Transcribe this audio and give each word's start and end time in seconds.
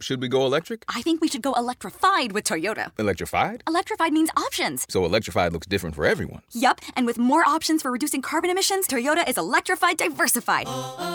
Should 0.00 0.22
we 0.22 0.28
go 0.28 0.46
electric? 0.46 0.84
I 0.88 1.02
think 1.02 1.20
we 1.20 1.28
should 1.28 1.42
go 1.42 1.52
electrified 1.52 2.32
with 2.32 2.44
Toyota. 2.44 2.90
Electrified? 2.98 3.62
Electrified 3.68 4.14
means 4.14 4.30
options. 4.34 4.86
So 4.88 5.04
electrified 5.04 5.52
looks 5.52 5.66
different 5.66 5.94
for 5.94 6.06
everyone. 6.06 6.40
Yup, 6.52 6.80
and 6.96 7.04
with 7.04 7.18
more 7.18 7.44
options 7.46 7.82
for 7.82 7.90
reducing 7.90 8.22
carbon 8.22 8.48
emissions, 8.48 8.88
Toyota 8.88 9.28
is 9.28 9.36
electrified 9.36 9.98
diversified. 9.98 10.66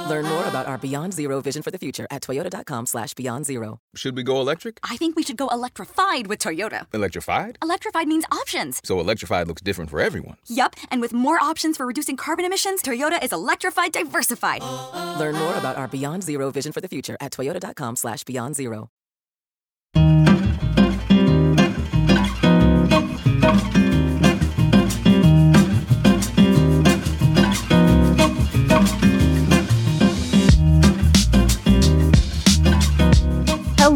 Learn 0.08 0.26
more 0.26 0.46
about 0.46 0.68
our 0.68 0.78
Beyond 0.78 1.14
Zero 1.16 1.42
vision 1.42 1.64
for 1.64 1.72
the 1.72 1.80
future 1.80 2.06
at 2.12 2.22
toyota.com 2.22 2.86
slash 2.86 3.16
beyond 3.16 3.48
zero. 3.48 3.80
Should 3.96 4.16
we 4.16 4.22
go 4.22 4.40
electric? 4.40 4.80
I 4.84 4.98
think 4.98 5.16
we 5.16 5.24
should 5.24 5.38
go 5.38 5.48
electrified 5.48 6.28
with 6.28 6.38
Toyota. 6.38 6.86
Electrified? 6.94 7.58
Electrified 7.64 8.08
means 8.08 8.26
options. 8.32 8.82
So 8.84 9.00
electrified 9.00 9.48
looks 9.48 9.64
different 9.64 9.90
for 9.90 10.00
everyone. 10.00 10.38
Yup, 10.48 10.76
and 10.92 11.02
with 11.02 11.12
more 11.12 11.40
options 11.42 11.76
for 11.78 11.88
reducing 11.88 12.18
carbon 12.18 12.46
emissions, 12.46 12.84
Toyota 12.84 13.24
is 13.24 13.34
electrified 13.34 13.94
diversified. 13.94 14.62
Learn 15.20 15.34
more 15.36 15.56
about 15.56 15.76
our 15.76 15.88
Beyond 15.88 16.22
Zero 16.24 16.52
vision 16.52 16.72
for 16.72 16.82
the 16.82 16.88
future 16.88 17.18
at 17.20 17.32
toyota.com 17.32 17.96
slash 17.96 18.24
beyond 18.26 18.56
zero. 18.56 18.75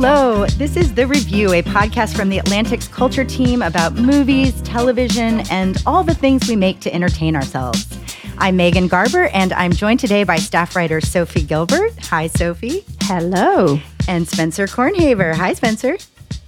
Hello, 0.02 0.45
this 0.45 0.77
is 0.77 0.94
The 0.94 1.05
Review, 1.05 1.52
a 1.52 1.62
podcast 1.62 2.16
from 2.16 2.30
the 2.30 2.38
Atlantic's 2.38 2.88
culture 2.88 3.26
team 3.26 3.62
about 3.62 3.95
movies, 3.95 4.62
television, 4.62 5.41
and 5.52 5.75
all 5.85 6.05
the 6.05 6.13
things 6.13 6.48
we 6.48 6.55
make 6.55 6.80
to 6.80 6.94
entertain 6.95 7.35
ourselves. 7.35 7.99
I'm 8.38 8.55
Megan 8.55 8.88
Garber, 8.88 9.27
and 9.34 9.52
I'm 9.52 9.73
joined 9.73 9.99
today 9.99 10.23
by 10.23 10.38
staff 10.38 10.73
writer 10.77 11.02
Sophie 11.02 11.41
Gilbert. 11.41 11.91
Hi, 12.05 12.27
Sophie. 12.27 12.85
Hello. 13.02 13.77
And 14.08 14.25
Spencer 14.25 14.67
Kornhaber. 14.67 15.35
Hi, 15.35 15.52
Spencer. 15.52 15.98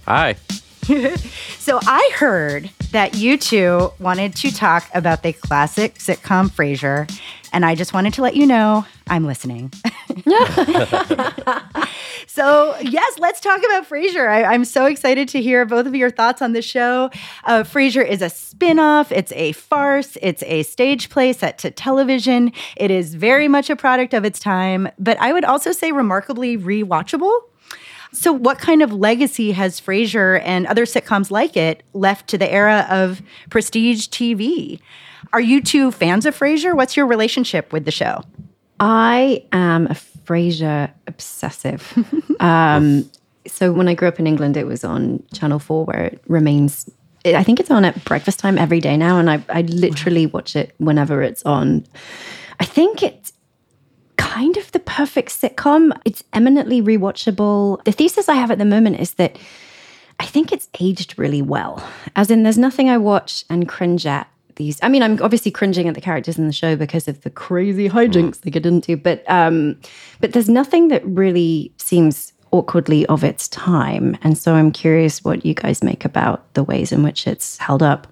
Hi. 0.06 0.36
so 1.58 1.78
I 1.82 2.10
heard 2.14 2.70
that 2.92 3.16
you 3.16 3.36
two 3.36 3.90
wanted 3.98 4.36
to 4.36 4.54
talk 4.54 4.88
about 4.94 5.22
the 5.22 5.32
classic 5.32 5.94
sitcom 5.94 6.50
Frasier, 6.50 7.10
and 7.52 7.64
I 7.64 7.74
just 7.74 7.92
wanted 7.92 8.14
to 8.14 8.22
let 8.22 8.36
you 8.36 8.46
know 8.46 8.86
I'm 9.08 9.26
listening. 9.26 9.72
so 12.26 12.76
yes, 12.80 13.18
let's 13.18 13.40
talk 13.40 13.60
about 13.60 13.88
Frasier. 13.88 14.28
I, 14.28 14.54
am 14.54 14.66
so 14.66 14.84
excited 14.86 15.28
to 15.30 15.40
hear 15.40 15.64
both 15.64 15.86
of 15.86 15.94
your 15.94 16.10
thoughts 16.10 16.42
on 16.42 16.52
the 16.52 16.62
show. 16.62 17.10
Uh, 17.44 17.62
Frasier 17.62 18.06
is 18.06 18.20
a 18.20 18.28
spin-off. 18.28 19.10
It's 19.10 19.32
a 19.32 19.52
farce. 19.52 20.18
It's 20.20 20.42
a 20.44 20.62
stage 20.62 21.08
play 21.08 21.32
set 21.32 21.58
to 21.58 21.70
television. 21.70 22.52
It 22.76 22.90
is 22.90 23.14
very 23.14 23.48
much 23.48 23.70
a 23.70 23.76
product 23.76 24.12
of 24.12 24.24
its 24.24 24.38
time, 24.38 24.88
but 24.98 25.18
I 25.18 25.32
would 25.32 25.44
also 25.44 25.72
say 25.72 25.92
remarkably 25.92 26.58
rewatchable. 26.58 27.40
So, 28.12 28.32
what 28.32 28.58
kind 28.58 28.82
of 28.82 28.92
legacy 28.92 29.52
has 29.52 29.80
Frasier 29.80 30.40
and 30.44 30.66
other 30.66 30.84
sitcoms 30.84 31.30
like 31.30 31.56
it 31.56 31.82
left 31.94 32.28
to 32.28 32.38
the 32.38 32.50
era 32.50 32.86
of 32.90 33.22
prestige 33.48 34.08
TV? 34.08 34.80
Are 35.32 35.40
you 35.40 35.62
two 35.62 35.90
fans 35.90 36.26
of 36.26 36.38
Frasier? 36.38 36.76
What's 36.76 36.94
your 36.94 37.06
relationship 37.06 37.72
with 37.72 37.86
the 37.86 37.90
show? 37.90 38.22
I 38.80 39.44
am 39.52 39.86
a 39.86 39.94
Frasier 39.94 40.92
obsessive. 41.06 41.90
um, 42.40 43.10
so, 43.46 43.72
when 43.72 43.88
I 43.88 43.94
grew 43.94 44.08
up 44.08 44.20
in 44.20 44.26
England, 44.26 44.58
it 44.58 44.66
was 44.66 44.84
on 44.84 45.22
Channel 45.32 45.58
4, 45.58 45.86
where 45.86 46.04
it 46.04 46.22
remains. 46.28 46.90
I 47.24 47.42
think 47.42 47.60
it's 47.60 47.70
on 47.70 47.84
at 47.86 48.04
breakfast 48.04 48.40
time 48.40 48.58
every 48.58 48.80
day 48.80 48.96
now, 48.98 49.18
and 49.18 49.30
I, 49.30 49.42
I 49.48 49.62
literally 49.62 50.26
watch 50.26 50.54
it 50.54 50.74
whenever 50.78 51.22
it's 51.22 51.42
on. 51.44 51.86
I 52.60 52.64
think 52.66 53.02
it's 53.02 53.31
kind 54.32 54.56
of 54.56 54.72
the 54.72 54.78
perfect 54.78 55.28
sitcom. 55.28 55.92
It's 56.06 56.24
eminently 56.32 56.80
rewatchable. 56.80 57.84
The 57.84 57.92
thesis 57.92 58.30
I 58.30 58.34
have 58.34 58.50
at 58.50 58.58
the 58.58 58.64
moment 58.64 58.98
is 58.98 59.14
that 59.14 59.38
I 60.18 60.24
think 60.24 60.52
it's 60.52 60.70
aged 60.80 61.18
really 61.18 61.42
well. 61.42 61.86
As 62.16 62.30
in, 62.30 62.42
there's 62.42 62.56
nothing 62.56 62.88
I 62.88 62.96
watch 62.96 63.44
and 63.50 63.68
cringe 63.68 64.06
at 64.06 64.26
these. 64.56 64.78
I 64.82 64.88
mean, 64.88 65.02
I'm 65.02 65.22
obviously 65.22 65.50
cringing 65.50 65.86
at 65.86 65.94
the 65.94 66.00
characters 66.00 66.38
in 66.38 66.46
the 66.46 66.52
show 66.52 66.76
because 66.76 67.08
of 67.08 67.20
the 67.22 67.30
crazy 67.30 67.90
hijinks 67.90 68.40
they 68.40 68.50
get 68.50 68.64
into, 68.64 68.96
but 68.96 69.22
um, 69.28 69.78
but 70.20 70.32
there's 70.32 70.48
nothing 70.48 70.88
that 70.88 71.04
really 71.04 71.70
seems 71.76 72.32
awkwardly 72.52 73.04
of 73.06 73.24
its 73.24 73.48
time. 73.48 74.16
And 74.22 74.38
so 74.38 74.54
I'm 74.54 74.72
curious 74.72 75.22
what 75.24 75.44
you 75.44 75.52
guys 75.52 75.82
make 75.82 76.06
about 76.06 76.54
the 76.54 76.64
ways 76.64 76.90
in 76.90 77.02
which 77.02 77.26
it's 77.26 77.58
held 77.58 77.82
up. 77.82 78.06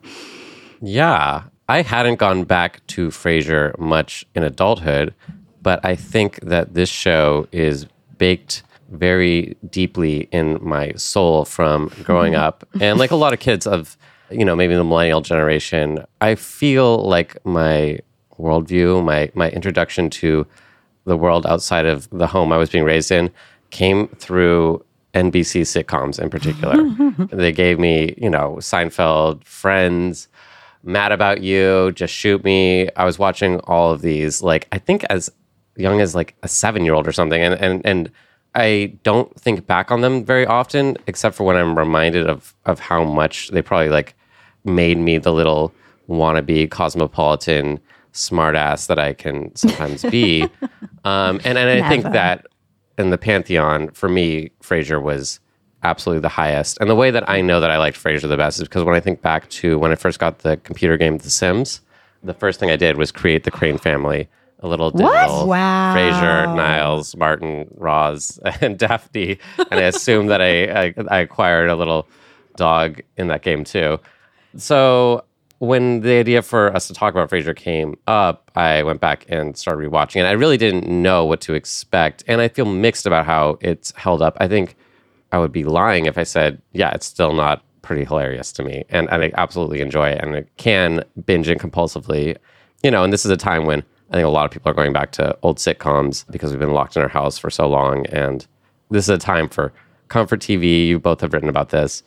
Yeah, 0.83 1.45
I 1.69 1.81
hadn't 1.83 2.17
gone 2.17 2.45
back 2.45 2.87
to 2.89 3.09
Frasier 3.09 3.79
much 3.79 4.27
in 4.35 4.43
adulthood, 4.43 5.15
but 5.63 5.85
I 5.85 5.97
think 5.97 6.41
that 6.41 6.75
this 6.75 6.89
show 6.89 7.49
is 7.53 7.87
baked 8.19 8.63
very 8.91 9.57
deeply 9.69 10.29
in 10.33 10.59
my 10.61 10.93
soul 10.93 11.45
from 11.45 11.89
growing 12.03 12.33
mm-hmm. 12.33 12.43
up. 12.43 12.69
And 12.81 12.99
like 12.99 13.11
a 13.11 13.17
lot 13.17 13.33
of 13.33 13.39
kids 13.39 13.67
of, 13.67 13.97
you 14.31 14.45
know, 14.45 14.57
maybe 14.57 14.75
the 14.75 14.85
millennial 14.85 15.21
generation, 15.21 16.05
I 16.21 16.35
feel 16.35 16.99
like 16.99 17.45
my 17.45 18.01
worldview, 18.39 19.05
my 19.05 19.31
my 19.35 19.51
introduction 19.51 20.11
to 20.11 20.47
the 21.05 21.17
world 21.17 21.47
outside 21.47 21.87
of 21.87 22.09
the 22.11 22.27
home 22.27 22.53
I 22.53 22.57
was 22.57 22.71
being 22.71 22.85
raised 22.85 23.11
in 23.11 23.31
came 23.71 24.09
through 24.09 24.85
NBC 25.15 25.63
sitcoms 25.63 26.21
in 26.21 26.31
particular. 26.31 26.77
they 27.37 27.53
gave 27.53 27.79
me, 27.79 28.15
you 28.17 28.31
know, 28.31 28.57
Seinfeld, 28.61 29.45
Friends, 29.45 30.29
Mad 30.83 31.13
About 31.13 31.43
You, 31.43 31.93
Just 31.93 32.15
Shoot 32.15 32.45
Me. 32.45 32.89
I 32.97 33.05
was 33.05 33.19
watching 33.19 33.61
all 33.61 33.93
of 33.93 34.03
these, 34.03 34.43
like, 34.43 34.69
I 34.73 34.79
think 34.79 35.05
as 35.11 35.31
young 35.81 36.01
as 36.01 36.15
like 36.15 36.35
a 36.43 36.49
seven 36.49 36.85
year 36.85 36.95
old 36.95 37.07
or 37.07 37.13
something. 37.13 37.43
And, 37.43 37.55
and, 37.55 37.83
and 37.85 38.11
I 38.55 38.93
don't 39.03 39.35
think 39.41 39.67
back 39.67 39.91
on 39.91 40.01
them 40.01 40.25
very 40.25 40.47
often, 40.47 40.97
except 41.07 41.37
for 41.37 41.45
when 41.45 41.57
I'm 41.57 41.79
reminded 41.79 42.27
of, 42.27 42.55
of 42.67 42.81
how 42.81 43.05
much 43.05 43.49
they 43.49 43.63
probably 43.63 43.89
like 43.89 44.15
made 44.65 44.99
me 44.99 45.19
the 45.19 45.33
little 45.33 45.73
wannabe 46.09 46.71
cosmopolitan 46.71 47.81
smartass 48.13 48.89
that 48.89 48.99
I 48.99 49.13
can 49.13 49.55
sometimes 49.55 50.03
be. 50.03 50.43
um, 51.05 51.41
and, 51.45 51.57
and 51.57 51.85
I 51.85 51.89
think 51.89 52.05
that 52.05 52.47
in 52.99 53.11
the 53.11 53.19
pantheon, 53.19 53.91
for 53.91 54.09
me, 54.09 54.51
Frasier 54.63 55.01
was 55.01 55.41
absolutely 55.83 56.21
the 56.21 56.29
highest. 56.29 56.79
And 56.81 56.91
the 56.91 56.95
way 56.95 57.11
that 57.11 57.29
I 57.29 57.41
know 57.41 57.61
that 57.61 57.71
I 57.71 57.79
liked 57.79 57.97
Frasier 58.03 58.29
the 58.29 58.37
best 58.37 58.59
is 58.59 58.69
because 58.69 58.85
when 58.85 58.95
I 58.95 59.01
think 59.01 59.23
back 59.23 59.49
to 59.51 59.79
when 59.79 59.93
I 59.93 59.95
first 59.95 60.19
got 60.19 60.41
the 60.41 60.57
computer 60.59 60.97
game 60.97 61.19
The 61.19 61.31
Sims, 61.31 61.81
the 62.23 62.35
first 62.35 62.61
thing 62.61 62.71
I 62.71 62.77
did 62.77 62.99
was 62.99 63.13
create 63.13 63.45
the 63.45 63.51
Crane 63.51 63.79
family 63.79 64.29
a 64.61 64.69
little 64.69 64.91
digital 64.91 65.47
wow. 65.47 65.95
Frasier, 65.95 66.55
Niles, 66.55 67.17
Martin, 67.17 67.69
Roz, 67.77 68.39
and 68.61 68.79
Daphne. 68.79 69.39
And 69.59 69.81
I 69.81 69.85
assume 69.85 70.27
that 70.27 70.41
I, 70.41 70.87
I, 70.87 70.95
I 71.09 71.19
acquired 71.21 71.71
a 71.71 71.77
little 71.77 72.09
dog 72.57 73.01
in 73.17 73.29
that 73.29 73.43
game 73.43 73.65
too. 73.65 73.99
So 74.57 75.25
when 75.61 76.01
the 76.01 76.15
idea 76.15 76.41
for 76.41 76.75
us 76.75 76.89
to 76.89 76.95
talk 76.95 77.13
about 77.13 77.29
Frasier 77.31 77.55
came 77.55 77.97
up, 78.07 78.51
I 78.57 78.83
went 78.83 79.01
back 79.01 79.27
and 79.29 79.57
started 79.57 79.89
rewatching 79.89 80.17
it. 80.17 80.25
I 80.25 80.33
really 80.33 80.57
didn't 80.57 80.89
know 80.89 81.25
what 81.25 81.41
to 81.43 81.55
expect, 81.55 82.25
and 82.27 82.41
I 82.41 82.49
feel 82.49 82.65
mixed 82.65 83.07
about 83.07 83.27
how 83.27 83.59
it's 83.61 83.93
held 83.97 84.23
up. 84.23 84.37
I 84.41 84.49
think 84.49 84.75
I 85.33 85.39
would 85.39 85.53
be 85.53 85.65
lying 85.65 86.07
if 86.07 86.17
I 86.17 86.23
said, 86.23 86.61
yeah, 86.73 86.91
it's 86.93 87.07
still 87.07 87.35
not 87.35 87.63
pretty 87.83 88.05
hilarious 88.05 88.53
to 88.53 88.63
me, 88.63 88.85
and, 88.89 89.09
and 89.11 89.23
I 89.23 89.33
absolutely 89.37 89.83
enjoy 89.83 90.09
it, 90.09 90.23
and 90.23 90.35
I 90.35 90.45
can 90.57 91.05
binge 91.27 91.49
it 91.49 91.59
compulsively. 91.59 92.37
You 92.83 92.91
know, 92.91 93.05
and 93.05 93.13
this 93.13 93.27
is 93.27 93.31
a 93.31 93.37
time 93.37 93.67
when 93.67 93.85
I 94.11 94.15
think 94.15 94.27
a 94.27 94.31
lot 94.31 94.45
of 94.45 94.51
people 94.51 94.71
are 94.71 94.75
going 94.75 94.93
back 94.93 95.13
to 95.13 95.37
old 95.43 95.59
sitcoms 95.59 96.25
because 96.31 96.51
we've 96.51 96.59
been 96.59 96.73
locked 96.73 96.97
in 96.97 97.03
our 97.03 97.09
house 97.09 97.39
for 97.39 97.49
so 97.49 97.69
long. 97.69 98.07
And 98.07 98.47
this 98.91 99.05
is 99.05 99.09
a 99.09 99.19
time 99.19 99.49
for 99.49 99.73
comfort 100.09 100.41
TV. 100.41 100.89
You 100.89 100.99
both 100.99 101.21
have 101.21 101.33
written 101.33 101.49
about 101.49 101.69
this. 101.69 102.03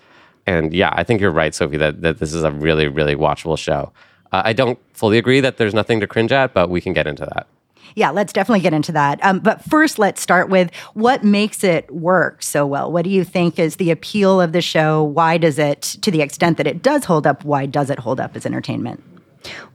And 0.46 0.74
yeah, 0.74 0.90
I 0.94 1.03
think 1.03 1.22
you're 1.22 1.31
right, 1.31 1.56
Sophie, 1.56 1.78
that, 1.78 2.02
that 2.02 2.19
this 2.19 2.34
is 2.34 2.44
a 2.44 2.52
really, 2.52 2.88
really 2.90 3.16
watchable 3.16 3.58
show. 3.58 3.94
Uh, 4.34 4.42
I 4.44 4.52
don't 4.53 4.78
fully 4.94 5.18
agree 5.18 5.40
that 5.40 5.58
there's 5.58 5.74
nothing 5.74 6.02
to 6.02 6.08
cringe 6.08 6.34
at, 6.34 6.53
but 6.53 6.69
we 6.69 6.81
can 6.81 6.92
get 6.92 7.08
into 7.08 7.25
that. 7.25 7.47
Yeah, 7.96 8.09
let's 8.09 8.34
definitely 8.34 8.62
get 8.62 8.74
into 8.74 8.92
that. 8.92 9.24
Um, 9.24 9.40
but 9.40 9.63
first, 9.63 10.00
let's 10.00 10.22
start 10.22 10.50
with 10.50 10.74
what 10.94 11.24
makes 11.24 11.63
it 11.63 11.90
work 11.94 12.42
so 12.42 12.66
well. 12.66 12.92
What 12.92 13.03
do 13.03 13.09
you 13.09 13.24
think 13.24 13.59
is 13.59 13.78
the 13.78 13.92
appeal 13.92 14.42
of 14.42 14.51
the 14.51 14.62
show? 14.62 15.04
Why 15.04 15.38
does 15.38 15.60
it, 15.60 15.81
to 16.01 16.12
the 16.12 16.22
extent 16.22 16.57
that 16.57 16.68
it 16.68 16.81
does 16.81 17.06
hold 17.06 17.27
up, 17.27 17.45
why 17.45 17.66
does 17.66 17.89
it 17.89 18.00
hold 18.00 18.19
up 18.19 18.36
as 18.36 18.45
entertainment? 18.45 19.04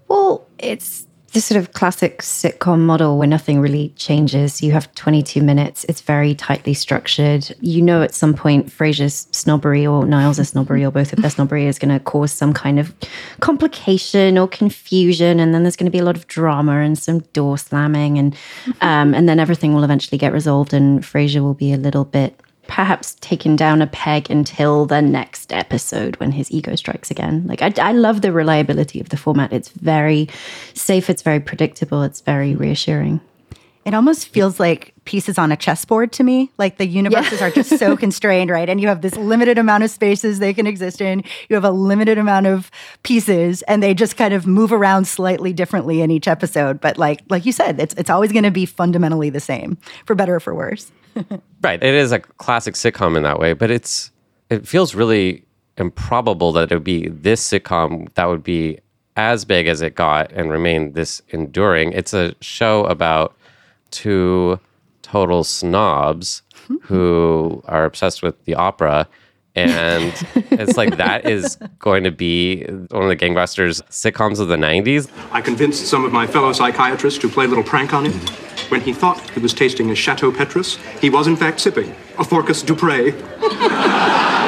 Well, 0.09 0.47
it's 0.59 1.07
the 1.33 1.41
sort 1.43 1.59
of 1.59 1.73
classic 1.75 2.23
sitcom 2.23 2.81
model 2.81 3.19
where 3.19 3.29
nothing 3.29 3.61
really 3.61 3.91
changes. 3.97 4.63
You 4.63 4.73
have 4.73 4.93
22 4.95 5.43
minutes. 5.43 5.85
It's 5.85 6.01
very 6.01 6.35
tightly 6.35 6.73
structured. 6.73 7.55
You 7.61 7.83
know, 7.83 8.03
at 8.03 8.15
some 8.15 8.33
point, 8.33 8.69
Frasier's 8.69 9.29
snobbery 9.31 9.87
or 9.87 10.07
Niles' 10.07 10.49
snobbery 10.49 10.85
or 10.85 10.91
both 10.91 11.13
of 11.13 11.21
their 11.21 11.31
snobbery 11.31 11.67
is 11.67 11.79
going 11.79 11.93
to 11.93 12.03
cause 12.03 12.33
some 12.33 12.55
kind 12.55 12.81
of 12.81 12.95
complication 13.41 14.39
or 14.39 14.49
confusion. 14.49 15.39
And 15.39 15.55
then 15.55 15.65
there's 15.65 15.77
going 15.77 15.91
to 15.91 15.93
be 15.93 15.99
a 15.99 16.05
lot 16.05 16.17
of 16.17 16.27
drama 16.29 16.81
and 16.81 16.99
some 16.99 17.21
door 17.35 17.59
slamming. 17.59 18.19
And, 18.19 18.35
um, 18.81 19.15
and 19.15 19.29
then 19.29 19.39
everything 19.39 19.75
will 19.75 19.85
eventually 19.85 20.19
get 20.19 20.33
resolved 20.33 20.73
and 20.73 21.03
Frasier 21.03 21.43
will 21.43 21.55
be 21.55 21.75
a 21.75 21.79
little 21.79 22.05
bit 22.07 22.41
perhaps 22.69 23.17
taken 23.21 23.57
down 23.57 23.83
a 23.83 23.87
peg 23.89 24.31
until 24.31 24.87
the 24.87 25.03
next 25.03 25.53
episode 25.53 26.15
when 26.17 26.31
his 26.31 26.51
ego 26.53 26.77
strikes 26.77 27.11
again. 27.11 27.45
Like, 27.47 27.63
I, 27.63 27.73
I 27.79 27.93
love 27.93 28.21
the 28.21 28.31
reliability 28.31 29.01
of 29.01 29.09
the 29.09 29.17
format. 29.17 29.53
It's 29.53 29.71
very 29.71 30.29
safe, 30.75 31.11
it's 31.11 31.23
very 31.23 31.41
predictable, 31.41 32.03
it's 32.03 32.21
very 32.21 32.55
reassuring. 32.55 33.21
It 33.85 33.95
almost 33.95 34.29
feels 34.29 34.61
like 34.61 34.93
pieces 35.07 35.39
on 35.39 35.51
a 35.51 35.57
chessboard 35.57 36.13
to 36.13 36.23
me. 36.23 36.51
Like 36.59 36.77
the 36.77 36.87
universes 36.87 37.41
are 37.41 37.51
just 37.51 37.79
so 37.79 37.97
constrained, 38.05 38.51
right? 38.51 38.69
And 38.69 38.83
you 38.83 38.89
have 38.89 39.01
this 39.01 39.17
limited 39.17 39.57
amount 39.57 39.83
of 39.83 39.91
spaces 39.91 40.41
they 40.41 40.53
can 40.53 40.67
exist 40.67 41.01
in. 41.01 41.25
You 41.49 41.55
have 41.55 41.65
a 41.65 41.71
limited 41.71 42.19
amount 42.19 42.47
of 42.47 42.71
pieces, 43.03 43.63
and 43.63 43.83
they 43.83 43.95
just 43.95 44.19
kind 44.19 44.35
of 44.35 44.47
move 44.47 44.75
around 44.75 45.07
slightly 45.07 45.55
differently 45.55 46.03
in 46.03 46.11
each 46.11 46.29
episode. 46.29 46.83
But 46.83 46.99
like 46.99 47.23
like 47.31 47.47
you 47.47 47.53
said, 47.53 47.81
it's 47.81 47.95
it's 47.95 48.11
always 48.11 48.31
going 48.31 48.45
to 48.45 48.51
be 48.51 48.67
fundamentally 48.67 49.31
the 49.31 49.41
same, 49.41 49.79
for 50.05 50.15
better 50.15 50.35
or 50.35 50.41
for 50.41 50.55
worse. 50.55 50.93
Right. 51.61 51.83
It 51.83 51.95
is 51.95 52.13
a 52.13 52.21
classic 52.21 52.75
sitcom 52.75 53.17
in 53.17 53.25
that 53.25 53.41
way, 53.41 53.53
but 53.53 53.69
it's 53.69 54.13
it 54.49 54.67
feels 54.67 54.95
really 54.95 55.45
improbable 55.77 56.53
that 56.53 56.71
it 56.71 56.75
would 56.75 56.85
be 56.85 57.09
this 57.09 57.47
sitcom 57.47 58.13
that 58.15 58.27
would 58.27 58.45
be 58.45 58.79
as 59.17 59.45
big 59.45 59.67
as 59.67 59.81
it 59.81 59.97
got 59.97 60.31
and 60.33 60.51
remain 60.51 60.93
this 60.93 61.21
enduring. 61.31 61.93
It's 61.93 62.15
a 62.15 62.35
show 62.41 62.85
about 62.85 63.37
two 63.91 64.61
total 65.03 65.43
snobs 65.43 66.43
hmm. 66.69 66.77
who 66.83 67.63
are 67.67 67.85
obsessed 67.85 68.23
with 68.23 68.45
the 68.45 68.55
opera. 68.55 69.09
And 69.67 70.13
it's 70.53 70.77
like 70.77 70.97
that 70.97 71.29
is 71.29 71.59
going 71.79 72.05
to 72.05 72.11
be 72.11 72.65
one 72.65 73.03
of 73.03 73.09
the 73.09 73.17
gangbusters 73.17 73.83
sitcoms 73.91 74.41
of 74.41 74.49
the 74.49 74.57
90s. 74.57 75.11
I 75.33 75.41
convinced 75.41 75.87
some 75.87 76.05
of 76.05 76.13
my 76.13 76.27
fellow 76.27 76.53
psychiatrists 76.53 77.19
to 77.21 77.29
play 77.29 77.45
a 77.45 77.49
little 77.49 77.65
prank 77.65 77.93
on 77.93 78.05
him. 78.07 78.13
When 78.71 78.81
he 78.81 78.93
thought 78.93 79.19
he 79.31 79.41
was 79.41 79.55
tasting 79.55 79.91
a 79.91 79.95
Chateau 79.95 80.31
Petrus, 80.31 80.77
he 81.01 81.09
was 81.11 81.27
in 81.27 81.37
fact 81.37 81.61
sipping 81.61 81.91
a 82.19 82.25
Fourcas 82.25 82.63
Dupré. 82.63 83.15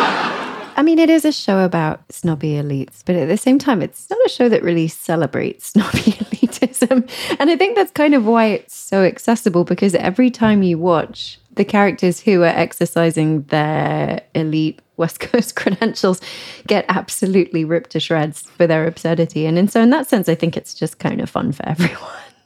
I 0.76 0.82
mean, 0.82 0.98
it 0.98 1.10
is 1.10 1.24
a 1.24 1.32
show 1.32 1.64
about 1.64 2.00
snobby 2.10 2.52
elites, 2.52 3.02
but 3.04 3.14
at 3.14 3.28
the 3.28 3.36
same 3.36 3.58
time, 3.58 3.82
it's 3.82 4.08
not 4.08 4.18
a 4.24 4.28
show 4.30 4.48
that 4.48 4.62
really 4.62 4.88
celebrates 4.88 5.66
snobby 5.72 6.12
elitism. 6.58 7.08
And 7.38 7.50
I 7.50 7.56
think 7.56 7.76
that's 7.76 7.92
kind 7.92 8.14
of 8.14 8.26
why 8.26 8.46
it's 8.46 8.74
so 8.74 9.04
accessible 9.04 9.64
because 9.64 9.94
every 9.94 10.30
time 10.30 10.62
you 10.62 10.78
watch 10.78 11.38
the 11.54 11.64
characters 11.64 12.20
who 12.20 12.42
are 12.42 12.46
exercising 12.46 13.42
their 13.44 14.22
elite 14.34 14.80
West 14.96 15.20
Coast 15.20 15.56
credentials 15.56 16.20
get 16.66 16.84
absolutely 16.88 17.64
ripped 17.64 17.90
to 17.90 18.00
shreds 18.00 18.42
for 18.42 18.66
their 18.66 18.86
absurdity. 18.86 19.46
And, 19.46 19.58
and 19.58 19.70
so, 19.70 19.80
in 19.80 19.90
that 19.90 20.08
sense, 20.08 20.28
I 20.28 20.34
think 20.34 20.56
it's 20.56 20.74
just 20.74 20.98
kind 20.98 21.20
of 21.20 21.28
fun 21.28 21.52
for 21.52 21.68
everyone. 21.68 21.96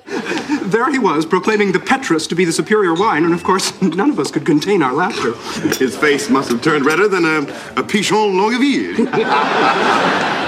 There 0.64 0.90
he 0.90 0.98
was, 0.98 1.24
proclaiming 1.24 1.72
the 1.72 1.78
Petrus 1.78 2.26
to 2.26 2.34
be 2.34 2.44
the 2.44 2.52
superior 2.52 2.94
wine, 2.94 3.24
and 3.24 3.32
of 3.32 3.44
course, 3.44 3.80
none 3.82 4.10
of 4.10 4.18
us 4.18 4.30
could 4.30 4.44
contain 4.44 4.82
our 4.82 4.92
laughter. 4.92 5.34
His 5.78 5.96
face 5.96 6.28
must 6.28 6.50
have 6.50 6.62
turned 6.62 6.84
redder 6.84 7.06
than 7.06 7.24
a, 7.24 7.42
a 7.78 7.82
Pichon 7.82 8.36
Longueville. 8.36 10.43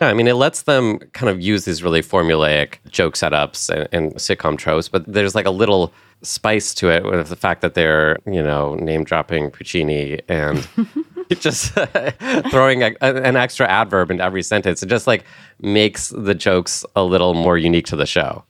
Yeah, 0.00 0.08
I 0.08 0.14
mean, 0.14 0.28
it 0.28 0.34
lets 0.34 0.62
them 0.62 0.98
kind 1.12 1.28
of 1.28 1.40
use 1.40 1.64
these 1.64 1.82
really 1.82 2.02
formulaic 2.02 2.76
joke 2.90 3.14
setups 3.14 3.68
and, 3.68 3.88
and 3.92 4.14
sitcom 4.14 4.56
tropes, 4.56 4.88
but 4.88 5.04
there's 5.06 5.34
like 5.34 5.46
a 5.46 5.50
little 5.50 5.92
spice 6.22 6.74
to 6.74 6.90
it 6.90 7.04
with 7.04 7.28
the 7.28 7.36
fact 7.36 7.62
that 7.62 7.74
they're, 7.74 8.16
you 8.26 8.42
know, 8.42 8.74
name 8.76 9.04
dropping 9.04 9.50
Puccini 9.50 10.20
and 10.28 10.68
just 11.40 11.72
throwing 12.50 12.82
a, 12.82 12.94
an 13.00 13.36
extra 13.36 13.66
adverb 13.68 14.10
into 14.10 14.22
every 14.22 14.42
sentence. 14.42 14.82
It 14.82 14.86
just 14.86 15.06
like 15.06 15.24
makes 15.60 16.10
the 16.10 16.34
jokes 16.34 16.84
a 16.96 17.02
little 17.02 17.34
more 17.34 17.58
unique 17.58 17.86
to 17.86 17.96
the 17.96 18.06
show. 18.06 18.44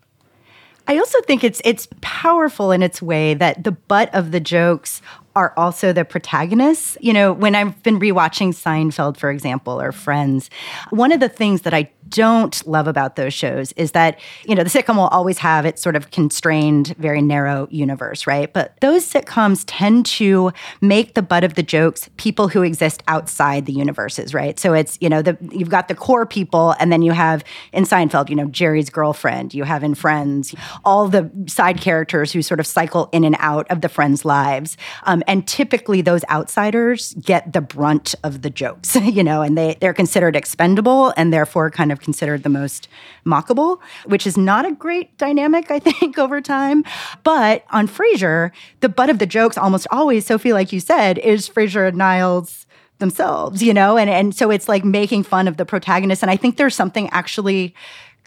I 0.87 0.97
also 0.97 1.21
think 1.23 1.45
it's 1.45 1.61
it's 1.65 1.87
powerful 2.01 2.73
in 2.73 2.83
its 2.83 3.03
way 3.03 3.35
that 3.35 3.63
the 3.63 3.73
butt 3.73 4.09
of 4.15 4.33
the 4.33 4.41
jokes 4.41 5.03
are 5.37 5.53
also 5.57 5.93
the 5.93 6.05
protagonists. 6.05 6.97
You 7.01 7.13
know, 7.13 7.33
when 7.33 7.55
I've 7.55 7.83
been 7.83 7.99
rewatching 8.01 8.49
Seinfeld, 8.49 9.17
for 9.17 9.31
example, 9.31 9.81
or 9.81 9.93
Friends, 9.93 10.51
one 10.91 11.13
of 11.13 11.21
the 11.21 11.29
things 11.29 11.63
that 11.63 11.75
I 11.75 11.91
don't 12.09 12.67
love 12.67 12.89
about 12.89 13.17
those 13.17 13.35
shows 13.35 13.73
is 13.73 13.93
that, 13.93 14.19
you 14.45 14.55
know, 14.55 14.65
the 14.65 14.71
sitcom 14.71 14.97
will 14.97 15.09
always 15.09 15.39
have 15.39 15.67
its 15.67 15.83
sort 15.83 15.95
of 15.95 16.11
constrained, 16.11 16.95
very 16.99 17.21
narrow 17.21 17.69
universe, 17.71 18.27
right? 18.27 18.53
But 18.53 18.81
those 18.81 19.05
sitcoms 19.05 19.65
tend 19.67 20.07
to 20.07 20.53
make 20.81 21.15
the 21.15 21.23
butt 21.23 21.45
of 21.45 21.55
the 21.55 21.63
jokes 21.63 22.09
people 22.17 22.49
who 22.49 22.63
exist 22.63 23.03
outside 23.09 23.67
the 23.67 23.73
universes, 23.73 24.33
right? 24.33 24.59
So 24.59 24.73
it's, 24.73 24.97
you 25.01 25.09
know, 25.09 25.23
the 25.23 25.37
you've 25.53 25.69
got 25.69 25.89
the 25.89 25.95
core 25.95 26.27
people, 26.27 26.75
and 26.81 26.91
then 26.91 27.03
you 27.03 27.13
have 27.13 27.45
in 27.73 27.85
Seinfeld, 27.85 28.31
you 28.31 28.37
know, 28.37 28.47
Jerry's 28.47 28.91
girlfriend, 28.91 29.55
you 29.55 29.65
have 29.65 29.85
in 29.85 29.95
Friends, 29.95 30.55
all 30.85 31.09
the 31.09 31.31
side 31.47 31.81
characters 31.81 32.33
who 32.33 32.43
sort 32.43 32.61
of 32.61 32.67
cycle 32.67 33.09
in 33.13 33.25
and 33.25 33.37
out 33.39 33.71
of 33.71 33.81
the 33.81 33.89
friends' 33.89 34.25
lives. 34.25 34.77
Um, 35.05 35.23
and 35.29 35.47
typically 35.47 36.01
those 36.01 36.25
outsiders 36.31 37.13
get 37.15 37.53
the 37.53 37.61
brunt 37.61 38.15
of 38.25 38.43
the 38.43 38.51
jokes, 38.51 38.97
you 39.03 39.23
know, 39.23 39.43
and 39.43 39.57
they, 39.57 39.77
they're 39.81 39.95
considered 39.95 40.35
expendable 40.35 41.13
and 41.17 41.33
therefore 41.33 41.71
kind 41.71 41.93
of 41.93 42.01
considered 42.01 42.43
the 42.43 42.49
most 42.49 42.89
mockable, 43.25 43.79
which 44.07 44.27
is 44.27 44.37
not 44.37 44.67
a 44.67 44.73
great 44.73 45.17
dynamic, 45.19 45.71
I 45.71 45.79
think, 45.91 46.19
over 46.19 46.41
time. 46.41 46.83
But 47.23 47.65
on 47.71 47.87
Frasier, 47.87 48.51
the 48.81 48.89
butt 48.89 49.11
of 49.11 49.19
the 49.19 49.27
jokes 49.27 49.59
almost 49.59 49.87
always, 49.91 50.27
Sophie, 50.27 50.55
like 50.55 50.73
you 50.73 50.81
said, 50.81 51.19
is 51.19 51.49
Frasier 51.49 51.87
and 51.87 51.99
Niles 51.99 52.67
themselves, 52.99 53.63
you 53.63 53.73
know? 53.73 53.97
And 53.97 54.11
and 54.11 54.35
so 54.35 54.51
it's 54.51 54.69
like 54.69 54.85
making 54.85 55.23
fun 55.23 55.47
of 55.47 55.57
the 55.57 55.65
protagonist. 55.65 56.23
And 56.23 56.31
I 56.31 56.37
think 56.37 56.57
there's 56.57 56.75
something 56.75 57.09
actually 57.11 57.75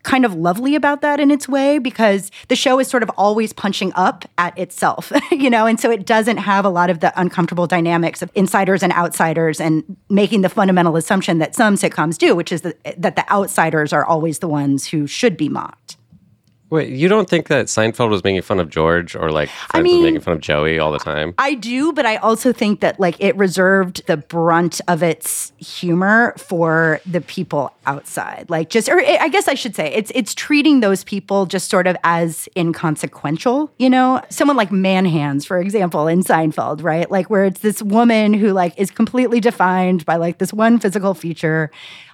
kind 0.03 0.25
of 0.25 0.33
lovely 0.33 0.75
about 0.75 1.01
that 1.01 1.19
in 1.19 1.31
its 1.31 1.47
way 1.47 1.77
because 1.77 2.31
the 2.47 2.55
show 2.55 2.79
is 2.79 2.87
sort 2.87 3.03
of 3.03 3.11
always 3.17 3.53
punching 3.53 3.91
up 3.95 4.25
at 4.37 4.57
itself, 4.57 5.11
you 5.31 5.49
know, 5.49 5.65
and 5.65 5.79
so 5.79 5.91
it 5.91 6.05
doesn't 6.05 6.37
have 6.37 6.65
a 6.65 6.69
lot 6.69 6.89
of 6.89 6.99
the 6.99 7.19
uncomfortable 7.19 7.67
dynamics 7.67 8.21
of 8.21 8.31
insiders 8.35 8.83
and 8.83 8.93
outsiders 8.93 9.59
and 9.59 9.97
making 10.09 10.41
the 10.41 10.49
fundamental 10.49 10.95
assumption 10.95 11.39
that 11.39 11.55
some 11.55 11.75
sitcoms 11.75 12.17
do, 12.17 12.35
which 12.35 12.51
is 12.51 12.61
that, 12.61 13.01
that 13.01 13.15
the 13.15 13.31
outsiders 13.31 13.93
are 13.93 14.05
always 14.05 14.39
the 14.39 14.47
ones 14.47 14.87
who 14.87 15.07
should 15.07 15.37
be 15.37 15.49
mocked. 15.49 15.97
Wait, 16.71 16.87
you 16.89 17.09
don't 17.09 17.29
think 17.29 17.49
that 17.49 17.65
Seinfeld 17.65 18.09
was 18.09 18.23
making 18.23 18.41
fun 18.43 18.57
of 18.57 18.69
George 18.69 19.13
or 19.13 19.29
like 19.29 19.49
Friends 19.49 19.83
mean- 19.83 19.97
was 19.97 20.03
making 20.05 20.21
fun 20.21 20.33
of 20.35 20.39
Joey 20.39 20.79
all 20.79 20.93
the 20.93 20.99
time? 20.99 21.33
I 21.37 21.53
do, 21.53 21.91
but 21.91 22.05
I 22.05 22.15
also 22.15 22.53
think 22.53 22.79
that 22.79 22.97
like 22.97 23.17
it 23.19 23.35
reserved 23.35 24.07
the 24.07 24.15
brunt 24.15 24.79
of 24.87 25.03
its 25.03 25.51
humor 25.57 26.33
for 26.37 27.01
the 27.05 27.19
people 27.19 27.73
outside. 27.85 28.45
Like 28.49 28.69
just 28.69 28.87
or 28.87 29.01
I 29.01 29.27
guess 29.27 29.49
I 29.49 29.53
should 29.53 29.75
say 29.75 29.91
it's 29.93 30.13
it's 30.15 30.33
treating 30.33 30.79
those 30.79 31.03
people 31.03 31.45
just 31.45 31.69
sort 31.69 31.87
of 31.87 31.97
as 32.05 32.47
inconsequential, 32.55 33.69
you 33.77 33.89
know? 33.89 34.21
Someone 34.29 34.55
like 34.55 34.69
Manhands, 34.69 35.45
for 35.45 35.59
example, 35.59 36.07
in 36.07 36.23
Seinfeld, 36.23 36.83
right? 36.83 37.11
Like 37.11 37.29
where 37.29 37.43
it's 37.43 37.59
this 37.59 37.81
woman 37.81 38.33
who 38.33 38.53
like 38.53 38.73
is 38.77 38.91
completely 38.91 39.41
defined 39.41 40.05
by 40.05 40.15
like 40.15 40.37
this 40.37 40.53
one 40.53 40.79
physical 40.79 41.13
feature 41.15 41.69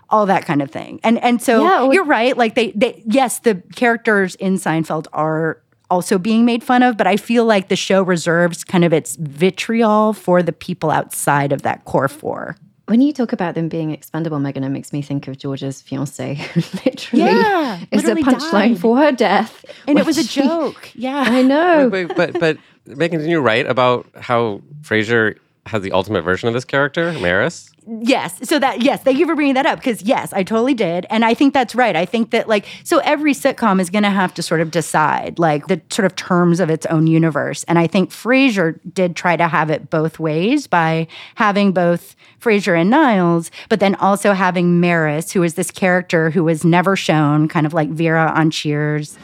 all 0.10 0.26
that 0.26 0.46
kind 0.46 0.62
of 0.62 0.72
thing. 0.72 1.00
And 1.04 1.18
and 1.24 1.42
so 1.42 1.64
Yeah, 1.64 1.84
or- 1.86 1.94
you're 1.94 2.06
right. 2.06 2.36
Like 2.38 2.56
they 2.56 2.72
they 2.72 3.02
yes, 3.06 3.40
the 3.40 3.56
characters 3.76 4.36
in 4.36 4.56
Seinfeld 4.56 5.08
are 5.14 5.62
also 5.90 6.18
being 6.18 6.44
made 6.46 6.64
fun 6.64 6.84
of, 6.84 6.98
but 6.98 7.08
I 7.08 7.16
feel 7.18 7.46
like 7.46 7.70
the 7.70 7.76
show 7.78 8.04
reserves 8.04 8.64
kind 8.66 8.84
of 8.84 8.92
its 8.94 9.16
vitriol 9.16 10.14
for 10.14 10.44
the 10.44 10.52
people 10.52 10.92
outside 10.92 11.52
of 11.54 11.62
that 11.62 11.86
core 11.86 12.08
four. 12.10 12.58
When 12.88 13.02
you 13.02 13.12
talk 13.12 13.34
about 13.34 13.56
them 13.56 13.68
being 13.68 13.92
expendable, 13.92 14.40
Megan, 14.40 14.64
it 14.64 14.70
makes 14.70 14.94
me 14.94 15.02
think 15.02 15.28
of 15.28 15.38
George's 15.38 15.82
fiance, 15.82 16.36
literally 16.86 17.24
Yeah, 17.26 17.80
is 17.92 18.04
literally 18.06 18.22
a 18.22 18.26
punchline 18.26 18.52
died. 18.52 18.80
for 18.80 18.96
her 18.98 19.12
death. 19.12 19.66
And 19.88 20.00
it 20.00 20.06
was 20.06 20.18
a 20.18 20.24
she- 20.28 20.42
joke. 20.42 20.92
Yeah. 20.96 21.24
I 21.28 21.42
know. 21.42 21.90
Wait, 21.90 22.16
but 22.16 22.40
but 22.40 22.58
Megan, 22.86 23.20
didn't 23.20 23.32
you 23.32 23.42
write 23.42 23.66
about 23.66 24.08
how 24.16 24.62
Frasier 24.84 25.38
has 25.68 25.82
the 25.82 25.92
ultimate 25.92 26.24
version 26.24 26.48
of 26.48 26.54
this 26.54 26.66
character, 26.66 27.14
Maris? 27.14 27.72
Yes. 28.02 28.38
So 28.44 28.60
that 28.60 28.82
yes, 28.82 29.02
thank 29.02 29.18
you 29.18 29.26
for 29.26 29.34
bringing 29.34 29.54
that 29.54 29.66
up 29.66 29.80
because 29.80 30.02
yes, 30.02 30.34
I 30.34 30.44
totally 30.44 30.74
did, 30.74 31.06
and 31.10 31.24
I 31.24 31.34
think 31.34 31.54
that's 31.54 31.74
right. 31.74 31.96
I 31.96 32.06
think 32.06 32.32
that 32.32 32.50
like 32.50 32.66
so 32.84 33.00
every 33.00 33.34
sitcom 33.34 33.80
is 33.80 33.90
going 33.90 34.04
to 34.04 34.10
have 34.10 34.34
to 34.34 34.44
sort 34.44 34.60
of 34.60 34.72
decide 34.72 35.40
like 35.40 35.68
the 35.68 35.80
sort 35.90 36.06
of 36.06 36.14
terms 36.18 36.60
of 36.60 36.70
its 36.70 36.86
own 36.88 37.08
universe, 37.08 37.64
and 37.64 37.80
I 37.80 37.88
think 37.88 38.10
Frasier 38.10 38.78
did 38.94 39.16
try 39.16 39.38
to 39.38 39.48
have 39.48 39.70
it 39.70 39.90
both 39.90 40.20
ways 40.20 40.68
by 40.68 41.08
having 41.36 41.72
both 41.72 42.18
Frasier 42.42 42.78
and 42.80 42.90
Niles, 42.90 43.52
but 43.70 43.80
then 43.80 43.96
also 43.96 44.34
having 44.34 44.82
Maris, 44.82 45.32
who 45.32 45.42
is 45.44 45.54
this 45.54 45.72
character 45.72 46.30
who 46.30 46.44
was 46.44 46.66
never 46.66 46.98
shown, 46.98 47.48
kind 47.48 47.66
of 47.66 47.74
like 47.74 47.90
Vera 47.90 48.34
on 48.36 48.52
Cheers. 48.52 49.18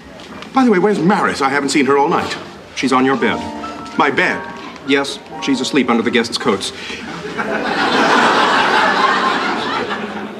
By 0.53 0.63
the 0.63 0.71
way, 0.71 0.79
where's 0.79 0.99
Maris? 0.99 1.41
I 1.41 1.49
haven't 1.49 1.69
seen 1.69 1.85
her 1.87 1.97
all 1.97 2.07
night. 2.07 2.37
She's 2.75 2.93
on 2.93 3.03
your 3.03 3.17
bed. 3.17 3.39
My 3.97 4.09
bed. 4.09 4.52
Yes, 4.87 5.19
she's 5.41 5.61
asleep 5.61 5.89
under 5.89 6.03
the 6.03 6.11
guests' 6.11 6.37
coats. 6.37 6.71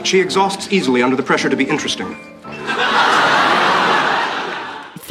She 0.06 0.20
exhausts 0.20 0.72
easily 0.72 1.02
under 1.02 1.16
the 1.16 1.24
pressure 1.24 1.50
to 1.50 1.56
be 1.56 1.64
interesting. 1.64 2.16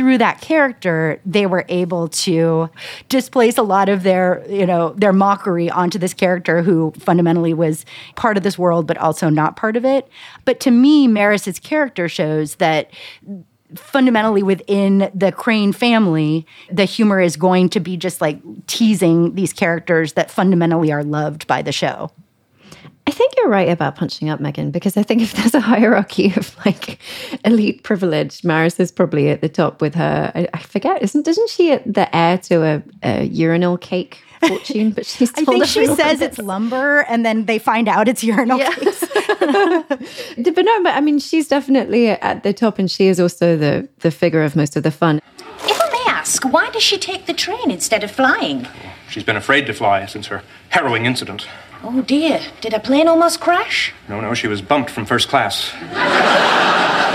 through 0.03 0.19
that 0.19 0.41
character, 0.41 1.21
they 1.25 1.47
were 1.47 1.65
able 1.69 2.09
to 2.09 2.69
displace 3.09 3.57
a 3.57 3.63
lot 3.63 3.89
of 3.89 4.03
their, 4.03 4.45
you 4.49 4.67
know, 4.67 4.95
their 4.97 5.13
mockery 5.13 5.71
onto 5.71 5.99
this 5.99 6.13
character 6.13 6.63
who 6.63 6.93
fundamentally 6.99 7.55
was 7.55 7.85
part 8.17 8.37
of 8.37 8.43
this 8.43 8.59
world, 8.59 8.87
but 8.87 8.99
also 8.99 9.29
not 9.29 9.55
part 9.55 9.77
of 9.77 9.85
it. 9.85 10.09
But 10.45 10.61
to 10.61 10.71
me, 10.71 11.07
Maris's 11.07 11.59
character 11.59 12.09
shows 12.09 12.57
that 12.57 12.91
fundamentally 13.79 14.43
within 14.43 15.11
the 15.15 15.33
Crane 15.33 15.73
family, 15.73 16.47
the 16.71 16.85
humor 16.85 17.21
is 17.21 17.37
going 17.37 17.69
to 17.71 17.81
be 17.81 17.97
just 17.97 18.21
like 18.21 18.39
teasing 18.67 19.35
these 19.35 19.53
characters 19.53 20.15
that 20.15 20.31
fundamentally 20.31 20.93
are 20.93 21.05
loved 21.05 21.47
by 21.47 21.63
the 21.63 21.73
show. 21.73 22.11
I 23.07 23.11
think 23.11 23.35
you're 23.37 23.49
right 23.49 23.69
about 23.69 23.97
punching 23.97 24.29
up, 24.29 24.39
Megan, 24.39 24.71
because 24.71 24.97
I 24.97 25.03
think 25.03 25.23
if 25.23 25.33
there's 25.33 25.55
a 25.55 25.61
hierarchy 25.61 26.33
of 26.37 26.57
like 26.65 27.01
elite 27.45 27.83
privilege, 27.83 28.45
Maris 28.45 28.79
is 28.79 28.93
probably 28.93 29.29
at 29.29 29.41
the 29.41 29.49
top 29.49 29.81
with 29.81 29.95
her. 29.97 30.31
I, 30.35 30.49
I 30.55 30.59
forget, 30.61 31.03
isn't 31.03 31.25
doesn't 31.25 31.51
she 31.51 31.77
the 31.79 32.15
heir 32.15 32.39
to 32.39 32.63
a, 32.63 32.83
a 33.03 33.25
urinal 33.25 33.77
cake 33.77 34.23
fortune? 34.49 34.91
But 34.93 35.07
she's 35.07 35.31
I 35.37 35.45
think 35.45 35.65
she 35.67 35.87
says 35.87 36.19
that- 36.19 36.23
it's 36.23 36.39
lumber, 36.39 37.01
and 37.09 37.25
then 37.25 37.47
they 37.47 37.59
find 37.59 37.89
out 37.89 38.09
it's 38.09 38.23
urinal 38.25 38.59
Yeah. 38.59 38.71
cakes. 38.75 39.01
but 39.41 40.65
no, 40.65 40.83
but 40.83 40.95
I 40.95 41.01
mean, 41.01 41.19
she's 41.19 41.49
definitely 41.49 42.09
at 42.11 42.43
the 42.43 42.53
top, 42.53 42.79
and 42.79 42.91
she 42.91 43.07
is 43.09 43.19
also 43.21 43.57
the 43.57 43.89
the 44.01 44.11
figure 44.11 44.43
of 44.45 44.55
most 44.57 44.77
of 44.77 44.83
the 44.83 44.91
fun. 44.91 45.21
If 45.65 45.81
I 45.81 45.89
may 45.93 46.05
ask, 46.13 46.45
why 46.45 46.71
does 46.71 46.83
she 46.83 46.99
take 46.99 47.27
the 47.27 47.35
train 47.35 47.71
instead 47.71 48.05
of 48.05 48.11
flying? 48.11 48.67
She's 49.11 49.25
been 49.25 49.37
afraid 49.37 49.67
to 49.67 49.73
fly 49.75 50.07
since 50.07 50.27
her 50.29 50.43
harrowing 50.71 51.07
incident. 51.07 51.47
Oh 51.85 52.01
dear, 52.03 52.41
did 52.61 52.73
a 52.75 52.79
plane 52.81 53.09
almost 53.09 53.41
crash? 53.41 53.93
No, 54.09 54.21
no, 54.21 54.35
she 54.35 54.47
was 54.49 54.63
bumped 54.63 54.91
from 54.91 55.05
first 55.05 55.29
class. 55.29 55.73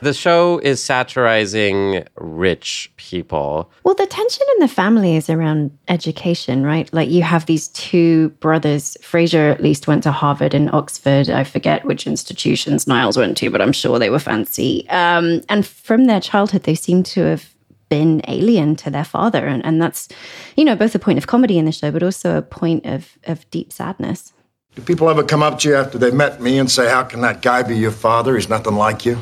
The 0.00 0.14
show 0.14 0.58
is 0.58 0.82
satirizing 0.82 2.04
rich 2.16 2.92
people. 2.96 3.70
Well, 3.82 3.96
the 3.96 4.06
tension 4.06 4.46
in 4.54 4.60
the 4.60 4.68
family 4.68 5.16
is 5.16 5.28
around 5.28 5.76
education, 5.88 6.62
right? 6.62 6.92
Like 6.92 7.10
you 7.10 7.22
have 7.22 7.46
these 7.46 7.68
two 7.68 8.28
brothers. 8.40 8.96
Frasier 9.02 9.50
at 9.50 9.60
least 9.60 9.88
went 9.88 10.04
to 10.04 10.12
Harvard 10.12 10.54
and 10.54 10.72
Oxford. 10.72 11.28
I 11.30 11.42
forget 11.42 11.84
which 11.84 12.06
institutions 12.06 12.86
Niles 12.86 13.16
went 13.16 13.36
to, 13.38 13.50
but 13.50 13.60
I'm 13.60 13.72
sure 13.72 13.98
they 13.98 14.10
were 14.10 14.20
fancy. 14.20 14.88
Um, 14.88 15.42
and 15.48 15.66
from 15.66 16.04
their 16.04 16.20
childhood, 16.20 16.62
they 16.62 16.76
seem 16.76 17.02
to 17.04 17.22
have 17.22 17.52
been 17.88 18.20
alien 18.28 18.76
to 18.76 18.90
their 18.90 19.04
father, 19.04 19.46
and, 19.46 19.64
and 19.64 19.80
that's, 19.80 20.08
you 20.56 20.64
know, 20.64 20.76
both 20.76 20.94
a 20.94 20.98
point 20.98 21.18
of 21.18 21.26
comedy 21.26 21.58
in 21.58 21.64
the 21.64 21.72
show, 21.72 21.90
but 21.90 22.02
also 22.02 22.36
a 22.36 22.42
point 22.42 22.84
of 22.86 23.18
of 23.24 23.50
deep 23.50 23.72
sadness. 23.72 24.32
Do 24.76 24.82
people 24.82 25.08
ever 25.08 25.24
come 25.24 25.42
up 25.42 25.58
to 25.60 25.70
you 25.70 25.74
after 25.74 25.98
they 25.98 26.12
met 26.12 26.40
me 26.40 26.58
and 26.58 26.70
say, 26.70 26.88
How 26.88 27.02
can 27.02 27.20
that 27.22 27.42
guy 27.42 27.64
be 27.64 27.76
your 27.76 27.90
father? 27.90 28.36
He's 28.36 28.48
nothing 28.48 28.76
like 28.76 29.04
you? 29.04 29.18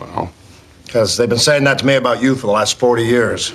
Well, 0.00 0.32
Because 0.84 1.16
they've 1.16 1.28
been 1.28 1.38
saying 1.38 1.64
that 1.64 1.78
to 1.80 1.86
me 1.86 1.94
about 1.94 2.22
you 2.22 2.34
for 2.34 2.46
the 2.46 2.52
last 2.52 2.78
40 2.78 3.04
years. 3.04 3.52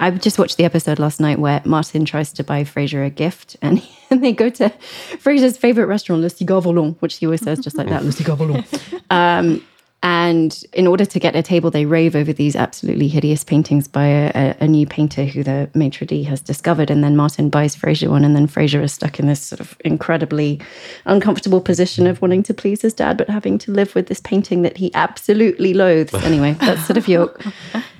I 0.00 0.10
just 0.12 0.38
watched 0.38 0.56
the 0.58 0.64
episode 0.64 0.98
last 1.00 1.18
night 1.20 1.38
where 1.40 1.60
Martin 1.64 2.04
tries 2.04 2.32
to 2.34 2.44
buy 2.44 2.62
Frasier 2.62 3.04
a 3.04 3.10
gift, 3.10 3.56
and, 3.62 3.82
and 4.10 4.22
they 4.22 4.32
go 4.32 4.48
to 4.48 4.68
Frasier's 5.16 5.56
favorite 5.56 5.86
restaurant, 5.86 6.22
Le 6.22 6.28
Cigare 6.28 6.62
Volant, 6.62 6.96
which 7.00 7.16
he 7.16 7.26
always 7.26 7.40
says 7.42 7.58
just 7.58 7.76
like 7.76 7.88
that, 7.88 8.04
Le 8.04 8.12
Cigare 8.12 8.36
Volant. 8.36 8.66
Um, 9.10 9.64
and 10.00 10.64
in 10.72 10.86
order 10.86 11.04
to 11.04 11.18
get 11.18 11.34
a 11.34 11.42
table, 11.42 11.72
they 11.72 11.84
rave 11.84 12.14
over 12.14 12.32
these 12.32 12.54
absolutely 12.54 13.08
hideous 13.08 13.42
paintings 13.42 13.88
by 13.88 14.06
a, 14.06 14.54
a, 14.60 14.68
new 14.68 14.86
painter 14.86 15.24
who 15.24 15.42
the 15.42 15.68
maitre 15.74 16.06
d' 16.06 16.22
has 16.24 16.40
discovered. 16.40 16.88
And 16.88 17.02
then 17.02 17.16
Martin 17.16 17.50
buys 17.50 17.74
Frasier 17.74 18.08
one, 18.08 18.24
and 18.24 18.36
then 18.36 18.46
Frasier 18.46 18.80
is 18.80 18.92
stuck 18.92 19.18
in 19.18 19.26
this 19.26 19.42
sort 19.42 19.58
of 19.58 19.76
incredibly 19.84 20.60
uncomfortable 21.04 21.60
position 21.60 22.06
of 22.06 22.22
wanting 22.22 22.44
to 22.44 22.54
please 22.54 22.80
his 22.82 22.94
dad, 22.94 23.18
but 23.18 23.28
having 23.28 23.58
to 23.58 23.72
live 23.72 23.92
with 23.96 24.06
this 24.06 24.20
painting 24.20 24.62
that 24.62 24.76
he 24.76 24.94
absolutely 24.94 25.74
loathes. 25.74 26.14
Anyway, 26.14 26.52
that's 26.60 26.86
sort 26.86 26.96
of 26.96 27.08
your 27.08 27.34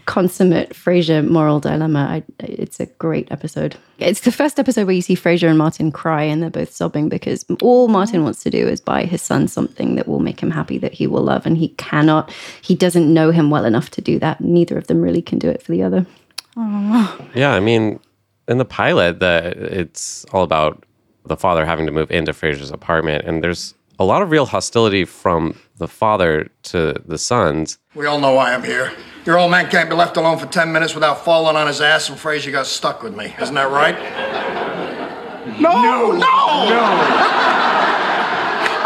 consummate 0.08 0.70
Frasier 0.70 1.24
moral 1.28 1.60
dilemma. 1.60 1.98
I, 2.10 2.22
it's 2.40 2.80
a 2.80 2.86
great 2.86 3.30
episode. 3.30 3.76
It's 3.98 4.20
the 4.20 4.32
first 4.32 4.58
episode 4.58 4.86
where 4.86 4.96
you 4.96 5.02
see 5.02 5.14
Frasier 5.14 5.50
and 5.50 5.58
Martin 5.58 5.92
cry 5.92 6.22
and 6.22 6.42
they're 6.42 6.48
both 6.48 6.72
sobbing 6.72 7.10
because 7.10 7.44
all 7.60 7.88
Martin 7.88 8.24
wants 8.24 8.42
to 8.44 8.50
do 8.50 8.66
is 8.66 8.80
buy 8.80 9.04
his 9.04 9.20
son 9.20 9.48
something 9.48 9.96
that 9.96 10.08
will 10.08 10.18
make 10.18 10.40
him 10.42 10.50
happy 10.50 10.78
that 10.78 10.94
he 10.94 11.06
will 11.06 11.22
love 11.22 11.44
and 11.44 11.58
he 11.58 11.68
cannot. 11.76 12.32
He 12.62 12.74
doesn't 12.74 13.12
know 13.12 13.30
him 13.30 13.50
well 13.50 13.66
enough 13.66 13.90
to 13.90 14.00
do 14.00 14.18
that. 14.20 14.40
Neither 14.40 14.78
of 14.78 14.86
them 14.86 15.02
really 15.02 15.20
can 15.20 15.38
do 15.38 15.50
it 15.50 15.62
for 15.62 15.72
the 15.72 15.82
other. 15.82 16.06
Yeah, 17.34 17.52
I 17.52 17.60
mean, 17.60 18.00
in 18.48 18.56
the 18.56 18.64
pilot, 18.64 19.20
the 19.20 19.54
it's 19.56 20.24
all 20.32 20.42
about 20.42 20.84
the 21.26 21.36
father 21.36 21.66
having 21.66 21.84
to 21.84 21.92
move 21.92 22.10
into 22.10 22.32
Frasier's 22.32 22.70
apartment, 22.70 23.26
and 23.26 23.44
there's 23.44 23.74
a 23.98 24.04
lot 24.04 24.22
of 24.22 24.30
real 24.30 24.46
hostility 24.46 25.04
from 25.04 25.54
the 25.76 25.86
father 25.86 26.48
to 26.62 26.94
the 27.06 27.18
sons. 27.18 27.78
We 27.94 28.06
all 28.06 28.18
know 28.18 28.32
why 28.32 28.54
I'm 28.54 28.64
here. 28.64 28.92
Your 29.28 29.38
old 29.38 29.50
man 29.50 29.68
can't 29.68 29.90
be 29.90 29.94
left 29.94 30.16
alone 30.16 30.38
for 30.38 30.47
10 30.47 30.73
minutes 30.73 30.94
without 30.94 31.23
falling 31.23 31.54
on 31.54 31.66
his 31.66 31.82
ass, 31.82 32.08
and 32.08 32.16
Frasier 32.16 32.50
got 32.50 32.64
stuck 32.64 33.02
with 33.02 33.14
me. 33.14 33.35
Isn't 33.38 33.56
that 33.56 33.70
right? 33.70 33.94
no, 35.61 35.82
no, 35.82 36.12
no. 36.12 36.26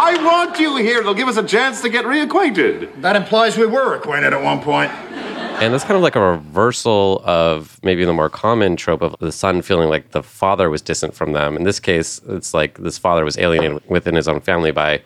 I 0.01 0.19
want 0.21 0.59
you 0.59 0.79
here. 0.79 0.99
It'll 0.99 1.15
give 1.15 1.29
us 1.29 1.37
a 1.37 1.45
chance 1.45 1.81
to 1.83 1.89
get 1.89 2.05
reacquainted. 2.05 3.03
That 3.03 3.15
implies 3.15 3.57
we 3.57 3.67
were 3.67 3.95
acquainted 3.95 4.33
at 4.33 4.43
one 4.43 4.61
point. 4.61 4.91
And 4.91 5.73
that's 5.73 5.85
kind 5.85 5.95
of 5.95 6.03
like 6.03 6.17
a 6.17 6.21
reversal 6.21 7.23
of 7.25 7.79
maybe 7.85 8.05
the 8.05 8.13
more 8.13 8.29
common 8.29 8.75
trope 8.75 9.03
of 9.03 9.15
the 9.21 9.31
son 9.31 9.63
feeling 9.63 9.91
like 9.91 10.11
the 10.11 10.25
father 10.25 10.71
was 10.71 10.83
distant 10.83 11.15
from 11.15 11.35
them. 11.35 11.55
In 11.55 11.63
this 11.63 11.79
case, 11.79 12.21
it's 12.27 12.53
like 12.53 12.79
this 12.79 12.99
father 12.99 13.25
was 13.25 13.39
alienated 13.39 13.81
within 13.89 14.17
his 14.17 14.27
own 14.27 14.41
family 14.41 14.73
by 14.73 15.03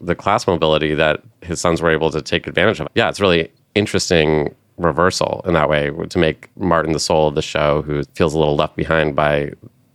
the 0.00 0.16
class 0.16 0.48
mobility 0.48 0.94
that 0.94 1.22
his 1.42 1.60
sons 1.60 1.80
were 1.80 1.92
able 1.92 2.10
to 2.10 2.20
take 2.20 2.48
advantage 2.48 2.80
of. 2.80 2.88
Yeah, 2.96 3.08
it's 3.08 3.20
really 3.20 3.52
interesting 3.76 4.52
reversal 4.76 5.42
in 5.46 5.54
that 5.54 5.68
way 5.68 5.90
to 6.08 6.18
make 6.18 6.48
Martin 6.56 6.92
the 6.92 7.00
soul 7.00 7.28
of 7.28 7.34
the 7.34 7.42
show 7.42 7.82
who 7.82 8.02
feels 8.14 8.34
a 8.34 8.38
little 8.38 8.56
left 8.56 8.76
behind 8.76 9.14
by 9.14 9.52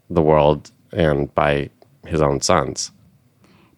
the 0.09 0.21
world 0.21 0.71
and 0.91 1.33
by 1.36 1.69
his 2.05 2.21
own 2.21 2.41
sons. 2.41 2.91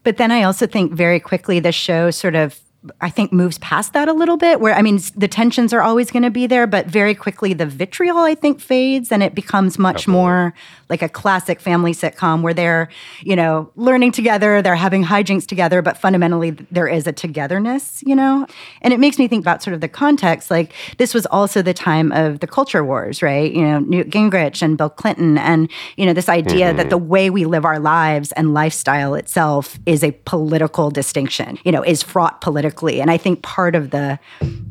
But 0.04 0.18
then 0.18 0.32
I 0.32 0.44
also 0.44 0.66
think 0.68 0.94
very 0.94 1.20
quickly 1.20 1.60
the 1.60 1.72
show 1.72 2.12
sort 2.12 2.36
of 2.36 2.60
I 3.00 3.12
think 3.12 3.32
moves 3.32 3.60
past 3.60 3.94
that 3.94 4.08
a 4.08 4.14
little 4.14 4.38
bit 4.38 4.60
where 4.60 4.74
I 4.74 4.82
mean 4.82 5.00
the 5.16 5.28
tensions 5.28 5.72
are 5.72 5.84
always 5.84 6.10
going 6.10 6.24
to 6.24 6.32
be 6.32 6.48
there 6.48 6.66
but 6.66 6.88
very 6.88 7.14
quickly 7.14 7.54
the 7.54 7.68
vitriol 7.68 8.18
I 8.18 8.34
think 8.34 8.60
fades 8.60 9.12
and 9.12 9.22
it 9.22 9.36
becomes 9.36 9.78
much 9.78 10.08
more 10.08 10.56
like 10.90 11.04
a 11.04 11.10
classic 11.10 11.62
family 11.62 11.94
sitcom 11.94 12.42
where 12.42 12.56
they're 12.56 12.90
you 13.22 13.36
know 13.36 13.72
learning 13.76 14.14
together 14.14 14.64
they're 14.64 14.76
having 14.76 15.04
hijinks 15.04 15.46
together 15.46 15.84
but 15.84 15.96
fundamentally 15.96 16.52
there 16.72 16.88
is 16.88 17.06
a 17.06 17.12
togetherness 17.12 18.02
you 18.04 18.16
know? 18.16 18.48
And 18.82 18.94
it 18.94 19.00
makes 19.00 19.20
me 19.20 19.28
think 19.28 19.44
about 19.44 19.62
sort 19.62 19.76
of 19.76 19.82
the 19.82 19.88
context 19.88 20.50
like 20.50 20.74
this 20.98 21.14
was 21.14 21.28
also 21.28 21.62
the 21.62 21.76
time 21.76 22.12
of 22.12 22.40
the 22.40 22.48
culture 22.48 22.84
wars 22.84 23.22
right? 23.22 23.52
You 23.52 23.62
know 23.62 23.80
Newt 23.80 24.10
Gingrich 24.10 24.64
and 24.64 24.76
Bill 24.76 24.90
Clinton 24.90 25.38
and 25.38 25.70
you 25.98 26.08
know 26.08 26.14
this 26.14 26.30
idea 26.30 26.74
that 26.74 26.90
the 26.90 26.98
mm-hmm. 26.98 27.10
way 27.10 27.30
we 27.30 27.46
live 27.46 27.64
our 27.64 27.78
lives 27.80 28.32
and 28.32 28.56
lifestyle 28.56 29.14
itself 29.14 29.78
is 29.86 30.04
a 30.04 30.12
political 30.26 30.90
distinction 30.90 31.60
you 31.64 31.72
know 31.72 31.84
is 31.84 32.02
fraught 32.02 32.42
and 32.80 33.12
i 33.12 33.18
think 33.18 33.42
part 33.42 33.76
of 33.76 33.92
the 33.92 34.20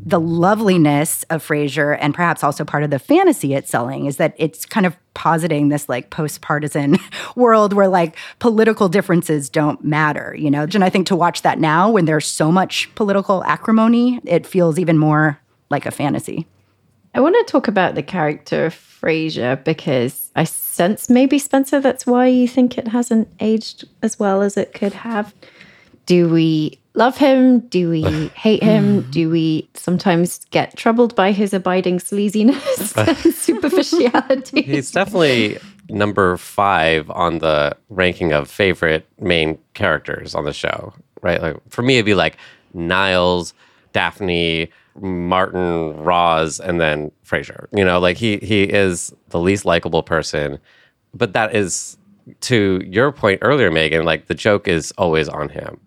the 0.04 0.20
loveliness 0.20 1.24
of 1.24 1.46
frasier 1.46 1.96
and 2.00 2.14
perhaps 2.14 2.42
also 2.42 2.64
part 2.64 2.82
of 2.82 2.90
the 2.90 2.98
fantasy 2.98 3.54
it's 3.54 3.70
selling 3.70 4.06
is 4.06 4.16
that 4.16 4.34
it's 4.38 4.64
kind 4.64 4.86
of 4.86 4.96
positing 5.14 5.68
this 5.68 5.88
like 5.88 6.10
post-partisan 6.10 6.96
world 7.36 7.72
where 7.72 7.88
like 7.88 8.16
political 8.38 8.88
differences 8.88 9.50
don't 9.50 9.84
matter 9.84 10.34
you 10.38 10.50
know? 10.50 10.62
And 10.62 10.84
i 10.84 10.90
think 10.90 11.06
to 11.08 11.16
watch 11.16 11.42
that 11.42 11.58
now 11.58 11.90
when 11.90 12.04
there's 12.04 12.26
so 12.26 12.50
much 12.50 12.92
political 12.94 13.44
acrimony 13.44 14.20
it 14.24 14.46
feels 14.46 14.78
even 14.78 14.98
more 14.98 15.40
like 15.70 15.86
a 15.86 15.90
fantasy. 15.90 16.46
I 17.14 17.20
want 17.20 17.34
to 17.34 17.50
talk 17.50 17.68
about 17.68 17.94
the 17.94 18.02
character 18.02 18.66
of 18.66 18.74
Frasier 18.74 19.62
because 19.64 20.30
I 20.36 20.44
sense 20.44 21.08
maybe 21.08 21.38
Spencer 21.38 21.80
that's 21.80 22.06
why 22.06 22.26
you 22.26 22.46
think 22.46 22.76
it 22.76 22.88
hasn't 22.88 23.28
aged 23.40 23.88
as 24.02 24.18
well 24.18 24.42
as 24.42 24.56
it 24.56 24.74
could 24.74 24.92
have. 24.92 25.34
Do 26.10 26.28
we 26.28 26.76
love 26.94 27.16
him? 27.16 27.60
Do 27.68 27.88
we 27.88 28.02
hate 28.34 28.64
him? 28.64 29.08
Do 29.12 29.30
we 29.30 29.70
sometimes 29.74 30.44
get 30.46 30.76
troubled 30.76 31.14
by 31.14 31.30
his 31.30 31.54
abiding 31.54 32.00
sleaziness 32.00 32.96
and 33.24 33.32
superficiality? 33.32 34.62
He's 34.62 34.90
definitely 34.90 35.60
number 35.88 36.36
five 36.36 37.08
on 37.10 37.38
the 37.38 37.76
ranking 37.90 38.32
of 38.32 38.50
favorite 38.50 39.06
main 39.20 39.56
characters 39.74 40.34
on 40.34 40.46
the 40.46 40.52
show, 40.52 40.92
right? 41.22 41.40
Like 41.40 41.56
for 41.68 41.82
me, 41.82 41.94
it'd 41.98 42.06
be 42.06 42.16
like 42.16 42.38
Niles, 42.74 43.54
Daphne, 43.92 44.68
Martin, 45.00 45.96
Roz, 45.96 46.58
and 46.58 46.80
then 46.80 47.12
Frasier. 47.24 47.68
You 47.70 47.84
know, 47.84 48.00
like 48.00 48.16
he 48.16 48.38
he 48.38 48.64
is 48.64 49.14
the 49.28 49.38
least 49.38 49.64
likable 49.64 50.02
person, 50.02 50.58
but 51.14 51.34
that 51.34 51.54
is 51.54 51.96
to 52.40 52.82
your 52.84 53.12
point 53.12 53.38
earlier, 53.42 53.70
Megan. 53.70 54.04
Like 54.04 54.26
the 54.26 54.34
joke 54.34 54.66
is 54.66 54.92
always 54.98 55.28
on 55.28 55.50
him. 55.50 55.78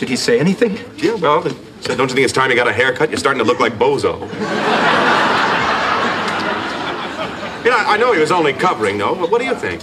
Did 0.00 0.08
he 0.08 0.16
say 0.16 0.40
anything? 0.40 0.78
Yeah, 0.96 1.14
well, 1.14 1.42
so 1.82 1.94
don't 1.94 2.08
you 2.08 2.14
think 2.14 2.24
it's 2.24 2.32
time 2.32 2.50
you 2.50 2.56
got 2.56 2.66
a 2.66 2.72
haircut? 2.72 3.10
You're 3.10 3.18
starting 3.18 3.38
to 3.38 3.44
look 3.44 3.60
like 3.60 3.74
Bozo. 3.74 4.18
you 7.64 7.70
know, 7.70 7.76
I 7.76 7.98
know 7.98 8.12
he 8.14 8.20
was 8.20 8.32
only 8.32 8.54
covering, 8.54 8.96
though. 8.96 9.14
But 9.14 9.30
what 9.30 9.40
do 9.40 9.44
you 9.46 9.54
think? 9.54 9.82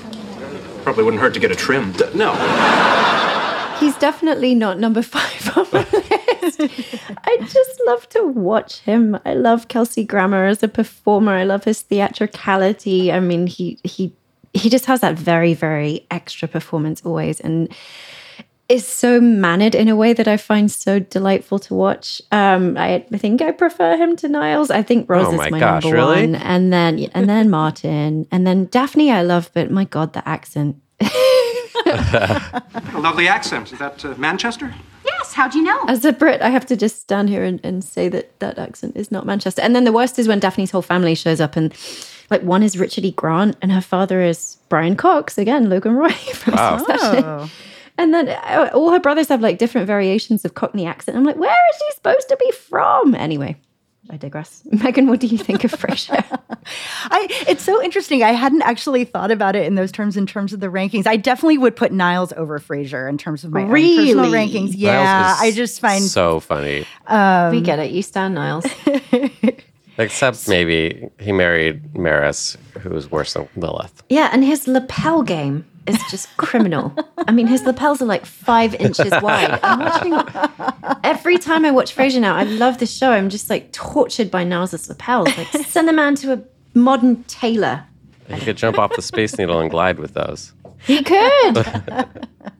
Probably 0.83 1.03
wouldn't 1.03 1.21
hurt 1.21 1.35
to 1.35 1.39
get 1.39 1.51
a 1.51 1.55
trim. 1.55 1.91
D- 1.91 2.05
No. 2.15 2.33
He's 3.79 3.95
definitely 3.97 4.55
not 4.55 4.79
number 4.79 5.03
five 5.03 5.55
on 5.57 5.67
my 5.71 5.85
list. 5.91 6.61
I 7.23 7.37
just 7.41 7.81
love 7.85 8.09
to 8.09 8.23
watch 8.25 8.79
him. 8.79 9.19
I 9.23 9.35
love 9.35 9.67
Kelsey 9.67 10.03
Grammer 10.03 10.45
as 10.47 10.63
a 10.63 10.67
performer. 10.67 11.33
I 11.33 11.43
love 11.43 11.63
his 11.65 11.81
theatricality. 11.83 13.11
I 13.11 13.19
mean, 13.19 13.45
he 13.45 13.77
he 13.83 14.11
he 14.53 14.71
just 14.71 14.87
has 14.87 15.01
that 15.01 15.13
very 15.15 15.53
very 15.53 16.07
extra 16.09 16.47
performance 16.47 17.03
always, 17.05 17.39
and 17.39 17.71
is 18.69 18.85
so 18.87 19.21
mannered 19.21 19.73
in 19.75 19.87
a 19.87 19.95
way 19.95 20.11
that 20.13 20.27
I 20.27 20.35
find 20.37 20.69
so 20.69 20.99
delightful 20.99 21.57
to 21.59 21.73
watch. 21.73 22.21
Um, 22.31 22.77
I, 22.77 23.05
I 23.13 23.17
think 23.17 23.41
I 23.41 23.51
prefer 23.51 23.95
him 23.95 24.15
to 24.17 24.27
Niles. 24.27 24.69
I 24.69 24.83
think 24.83 25.09
Roz 25.09 25.27
Oh 25.27 25.31
is 25.31 25.37
my 25.37 25.49
my 25.49 25.59
gosh, 25.59 25.83
number 25.83 25.97
really? 25.97 26.21
one, 26.27 26.35
and 26.35 26.73
then 26.73 26.99
and 27.13 27.29
then 27.29 27.49
Martin, 27.59 28.27
and 28.31 28.45
then 28.45 28.65
Daphne. 28.65 29.11
I 29.11 29.21
love, 29.21 29.49
but 29.53 29.71
my 29.71 29.85
God, 29.85 30.13
the 30.13 30.27
accent. 30.27 30.75
A 31.85 32.61
lovely 32.99 33.27
accent. 33.27 33.71
Is 33.71 33.79
that 33.79 34.03
uh, 34.03 34.13
Manchester? 34.17 34.73
Yes, 35.05 35.33
How 35.33 35.47
do 35.47 35.57
you 35.57 35.63
know? 35.63 35.79
As 35.87 36.03
a 36.03 36.11
Brit, 36.11 36.41
I 36.41 36.49
have 36.49 36.65
to 36.65 36.75
just 36.75 36.99
stand 36.99 37.29
here 37.29 37.43
and, 37.43 37.59
and 37.63 37.83
say 37.83 38.09
that 38.09 38.37
that 38.39 38.57
accent 38.59 38.97
is 38.97 39.09
not 39.11 39.25
Manchester. 39.25 39.61
And 39.61 39.75
then 39.75 39.83
the 39.85 39.91
worst 39.93 40.19
is 40.19 40.27
when 40.27 40.39
Daphne's 40.39 40.71
whole 40.71 40.81
family 40.81 41.15
shows 41.15 41.39
up 41.39 41.55
and 41.55 41.73
like 42.29 42.41
one 42.43 42.61
is 42.63 42.77
Richard 42.77 43.05
E. 43.05 43.11
Grant 43.11 43.55
and 43.61 43.71
her 43.71 43.79
father 43.81 44.21
is 44.21 44.57
Brian 44.67 44.95
Cox, 44.97 45.37
again, 45.37 45.69
Logan 45.69 45.95
Roy 45.95 46.09
from 46.33 46.55
Wow. 46.55 46.77
Succession. 46.79 47.23
Oh. 47.23 47.49
And 47.97 48.13
then 48.13 48.29
uh, 48.29 48.69
all 48.73 48.91
her 48.91 48.99
brothers 48.99 49.27
have 49.29 49.41
like 49.41 49.57
different 49.57 49.87
variations 49.87 50.45
of 50.45 50.53
Cockney 50.53 50.85
accent. 50.85 51.17
I'm 51.17 51.23
like, 51.23 51.37
where 51.37 51.49
is 51.49 51.77
she 51.77 51.95
supposed 51.95 52.29
to 52.29 52.37
be 52.37 52.51
from? 52.51 53.15
Anyway, 53.15 53.57
I 54.09 54.17
digress. 54.17 54.61
Megan, 54.71 55.07
what 55.07 55.19
do 55.19 55.27
you 55.27 55.37
think 55.37 55.63
of 55.63 55.71
Frasier? 55.71 56.23
I 57.09 57.27
it's 57.47 57.63
so 57.63 57.81
interesting. 57.81 58.23
I 58.23 58.33
hadn't 58.33 58.61
actually 58.61 59.05
thought 59.05 59.31
about 59.31 59.55
it 59.55 59.65
in 59.65 59.75
those 59.75 59.91
terms 59.91 60.17
in 60.17 60.27
terms 60.27 60.53
of 60.53 60.59
the 60.59 60.67
rankings. 60.67 61.07
I 61.07 61.17
definitely 61.17 61.57
would 61.57 61.75
put 61.75 61.91
Niles 61.91 62.33
over 62.33 62.59
Frasier 62.59 63.09
in 63.09 63.17
terms 63.17 63.43
of 63.43 63.51
my 63.51 63.63
own 63.63 63.69
personal 63.69 64.25
rankings. 64.31 64.73
Yeah, 64.75 65.35
I 65.39 65.51
just 65.51 65.79
find 65.79 66.03
so 66.03 66.39
funny. 66.39 66.85
we 67.09 67.61
get 67.61 67.79
it. 67.79 67.91
You 67.91 68.01
stand 68.01 68.35
Niles. 68.35 68.65
Except 69.99 70.47
maybe 70.47 71.09
he 71.19 71.31
married 71.31 71.97
Maris, 71.97 72.55
who 72.81 72.91
was 72.91 73.09
worse 73.09 73.33
than 73.33 73.49
Lilith. 73.55 74.03
Yeah, 74.09 74.29
and 74.31 74.43
his 74.43 74.67
lapel 74.67 75.23
game 75.23 75.65
is 75.87 76.01
just 76.09 76.35
criminal. 76.37 76.93
I 77.27 77.31
mean, 77.31 77.47
his 77.47 77.63
lapels 77.63 78.01
are 78.01 78.05
like 78.05 78.25
five 78.25 78.75
inches 78.75 79.11
wide. 79.21 79.59
I'm 79.63 79.79
watching 79.79 80.99
every 81.03 81.37
time 81.37 81.65
I 81.65 81.71
watch 81.71 81.95
Frasier 81.95 82.21
now. 82.21 82.35
I 82.35 82.43
love 82.43 82.77
this 82.77 82.95
show. 82.95 83.11
I'm 83.11 83.29
just 83.29 83.49
like 83.49 83.71
tortured 83.71 84.29
by 84.31 84.43
Niles' 84.43 84.89
lapels. 84.89 85.35
Like, 85.37 85.47
send 85.65 85.87
the 85.87 85.93
man 85.93 86.15
to 86.15 86.33
a 86.33 86.43
modern 86.73 87.23
tailor. 87.25 87.83
He 88.29 88.41
could 88.41 88.57
jump 88.57 88.77
off 88.77 88.95
the 88.95 89.01
Space 89.01 89.37
Needle 89.37 89.59
and 89.59 89.69
glide 89.71 89.99
with 89.99 90.13
those. 90.13 90.53
He 90.79 91.01
could. 91.01 91.65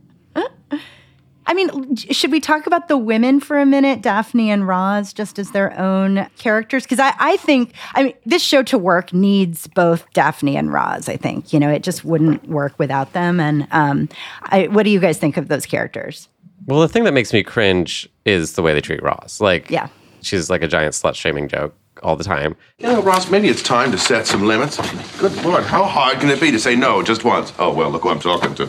I 1.49 1.53
mean, 1.53 1.95
should 1.95 2.31
we 2.31 2.39
talk 2.41 2.67
about 2.67 2.89
the 2.89 2.97
women 2.97 3.39
for 3.39 3.57
a 3.57 3.65
minute, 3.65 4.01
Daphne 4.01 4.51
and 4.51 4.67
Roz, 4.67 5.13
just 5.13 5.39
as 5.39 5.51
their 5.51 5.77
own 5.79 6.27
characters? 6.37 6.83
Because 6.83 6.99
I, 6.99 7.13
I 7.19 7.37
think, 7.37 7.73
I 7.95 8.03
mean, 8.03 8.13
this 8.25 8.43
show 8.43 8.61
to 8.63 8.77
work 8.77 9.13
needs 9.13 9.65
both 9.67 10.05
Daphne 10.13 10.57
and 10.57 10.71
Roz. 10.73 11.07
I 11.07 11.15
think 11.17 11.53
you 11.53 11.59
know 11.59 11.69
it 11.71 11.83
just 11.83 12.03
wouldn't 12.03 12.47
work 12.49 12.77
without 12.77 13.13
them. 13.13 13.39
And 13.39 13.65
um, 13.71 14.09
I, 14.43 14.67
what 14.67 14.83
do 14.83 14.89
you 14.89 14.99
guys 14.99 15.17
think 15.17 15.37
of 15.37 15.47
those 15.47 15.65
characters? 15.65 16.27
Well, 16.65 16.81
the 16.81 16.89
thing 16.89 17.05
that 17.05 17.13
makes 17.13 17.31
me 17.31 17.43
cringe 17.43 18.09
is 18.25 18.53
the 18.53 18.61
way 18.61 18.73
they 18.73 18.81
treat 18.81 19.01
Roz. 19.01 19.39
Like, 19.39 19.69
Yeah. 19.71 19.87
she's 20.21 20.49
like 20.49 20.61
a 20.61 20.67
giant 20.67 20.93
slut 20.95 21.15
shaming 21.15 21.47
joke 21.47 21.73
all 22.03 22.17
the 22.17 22.25
time. 22.25 22.55
You 22.77 22.87
know, 22.87 23.01
Roz, 23.01 23.31
maybe 23.31 23.47
it's 23.47 23.63
time 23.63 23.91
to 23.93 23.97
set 23.97 24.27
some 24.27 24.43
limits. 24.45 24.77
Good 25.17 25.33
Lord, 25.45 25.63
how 25.63 25.85
hard 25.85 26.19
can 26.19 26.29
it 26.29 26.41
be 26.41 26.51
to 26.51 26.59
say 26.59 26.75
no 26.75 27.01
just 27.03 27.23
once? 27.23 27.53
Oh, 27.57 27.73
well, 27.73 27.89
look 27.89 28.03
who 28.03 28.09
I'm 28.09 28.19
talking 28.19 28.53
to. 28.55 28.65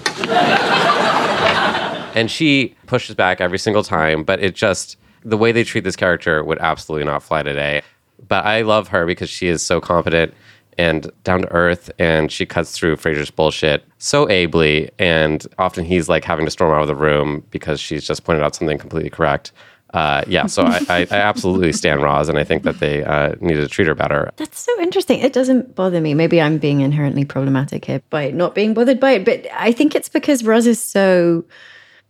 And 2.19 2.29
she 2.29 2.75
pushes 2.87 3.15
back 3.15 3.41
every 3.41 3.61
single 3.61 3.85
time, 3.85 4.25
but 4.25 4.43
it 4.43 4.57
just, 4.57 4.97
the 5.23 5.37
way 5.37 5.53
they 5.53 5.63
treat 5.63 5.85
this 5.85 5.95
character 5.95 6.43
would 6.43 6.59
absolutely 6.59 7.05
not 7.05 7.23
fly 7.23 7.45
today. 7.45 7.83
But 8.27 8.45
I 8.45 8.63
love 8.63 8.89
her 8.89 9.07
because 9.07 9.31
she 9.31 9.47
is 9.47 9.63
so 9.63 9.81
confident 9.81 10.35
and 10.77 11.09
down 11.23 11.43
to 11.43 11.53
earth, 11.53 11.93
and 11.97 12.33
she 12.33 12.45
cuts 12.45 12.73
through 12.73 12.97
Frasier's 12.97 13.31
bullshit 13.31 13.85
so 13.99 14.29
ably. 14.29 14.91
And 14.99 15.47
often 15.59 15.85
he's 15.85 16.09
like 16.09 16.25
having 16.25 16.45
to 16.45 16.51
storm 16.51 16.73
out 16.73 16.83
of 16.83 16.89
the 16.89 16.97
room 16.97 17.45
because 17.53 17.79
she's 17.79 18.05
just 18.05 18.25
pointed 18.25 18.43
out 18.43 18.57
something 18.57 18.79
completely 18.79 19.11
correct. 19.11 19.53
Uh, 19.95 20.25
yeah, 20.27 20.47
so 20.47 20.65
I, 20.65 20.81
I, 20.89 21.07
I 21.13 21.17
absolutely 21.19 21.73
stand 21.73 22.03
Roz, 22.03 22.29
and 22.29 22.37
I 22.37 22.43
think 22.43 22.65
that 22.65 22.81
they 22.81 23.05
uh, 23.05 23.37
need 23.41 23.55
to 23.55 23.69
treat 23.69 23.87
her 23.87 23.95
better. 23.95 24.33
That's 24.37 24.59
so 24.59 24.81
interesting. 24.81 25.21
It 25.21 25.33
doesn't 25.33 25.77
bother 25.77 26.01
me. 26.01 26.15
Maybe 26.15 26.41
I'm 26.41 26.59
being 26.59 26.81
inherently 26.81 27.25
problematic 27.25 27.85
here 27.85 28.03
by 28.11 28.33
not 28.33 28.57
being 28.57 28.75
bothered 28.75 28.99
by 28.99 29.13
it, 29.13 29.25
but 29.25 29.47
I 29.55 29.71
think 29.71 29.95
it's 29.95 30.09
because 30.09 30.43
Roz 30.43 30.67
is 30.67 30.83
so 30.83 31.45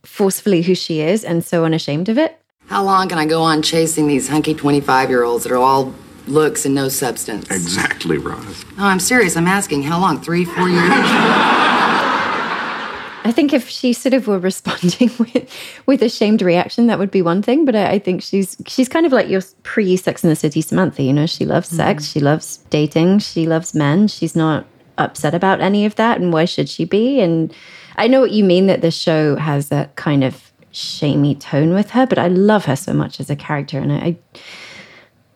forcefully 0.04 0.62
who 0.62 0.74
she 0.74 1.00
is 1.00 1.24
and 1.24 1.44
so 1.44 1.64
unashamed 1.64 2.08
of 2.08 2.18
it. 2.18 2.40
How 2.66 2.82
long 2.82 3.08
can 3.08 3.18
I 3.18 3.24
go 3.24 3.42
on 3.42 3.62
chasing 3.62 4.08
these 4.08 4.28
hunky 4.28 4.54
25 4.54 5.08
year 5.08 5.24
olds 5.24 5.44
that 5.44 5.52
are 5.52 5.58
all 5.58 5.94
looks 6.26 6.66
and 6.66 6.74
no 6.74 6.88
substance? 6.88 7.50
Exactly, 7.50 8.18
Roz. 8.18 8.64
No, 8.76 8.84
oh, 8.84 8.86
I'm 8.86 9.00
serious. 9.00 9.36
I'm 9.36 9.48
asking 9.48 9.84
how 9.84 9.98
long? 10.00 10.20
Three, 10.20 10.44
four 10.44 10.68
years? 10.68 10.90
I 13.24 13.32
think 13.32 13.52
if 13.52 13.68
she 13.68 13.92
sort 13.92 14.14
of 14.14 14.26
were 14.26 14.38
responding 14.50 15.10
with 15.18 15.82
with 15.86 16.02
a 16.02 16.08
shamed 16.08 16.42
reaction, 16.42 16.86
that 16.86 16.98
would 16.98 17.10
be 17.10 17.22
one 17.22 17.42
thing. 17.42 17.64
But 17.64 17.76
I, 17.76 17.92
I 17.92 17.98
think 17.98 18.22
she's 18.22 18.56
she's 18.66 18.88
kind 18.88 19.06
of 19.06 19.12
like 19.12 19.28
your 19.28 19.42
pre 19.62 19.96
Sex 19.96 20.24
in 20.24 20.30
the 20.30 20.36
City 20.36 20.60
Samantha. 20.60 21.02
You 21.02 21.12
know, 21.12 21.26
she 21.26 21.44
loves 21.44 21.68
sex, 21.68 22.04
mm. 22.04 22.12
she 22.12 22.20
loves 22.20 22.58
dating, 22.70 23.18
she 23.20 23.46
loves 23.46 23.74
men. 23.74 24.08
She's 24.08 24.34
not 24.34 24.66
upset 24.96 25.34
about 25.34 25.60
any 25.60 25.84
of 25.84 25.94
that, 25.96 26.20
and 26.20 26.32
why 26.32 26.44
should 26.44 26.68
she 26.68 26.84
be? 26.84 27.20
And 27.20 27.54
I 27.98 28.06
know 28.06 28.20
what 28.20 28.30
you 28.30 28.44
mean 28.44 28.66
that 28.68 28.80
the 28.80 28.90
show 28.90 29.36
has 29.36 29.68
that 29.68 29.96
kind 29.96 30.24
of 30.24 30.52
shamey 30.70 31.34
tone 31.34 31.74
with 31.74 31.90
her, 31.90 32.06
but 32.06 32.18
I 32.18 32.28
love 32.28 32.64
her 32.66 32.76
so 32.76 32.92
much 32.92 33.20
as 33.20 33.28
a 33.28 33.36
character, 33.36 33.78
and 33.78 33.92
I. 33.92 34.16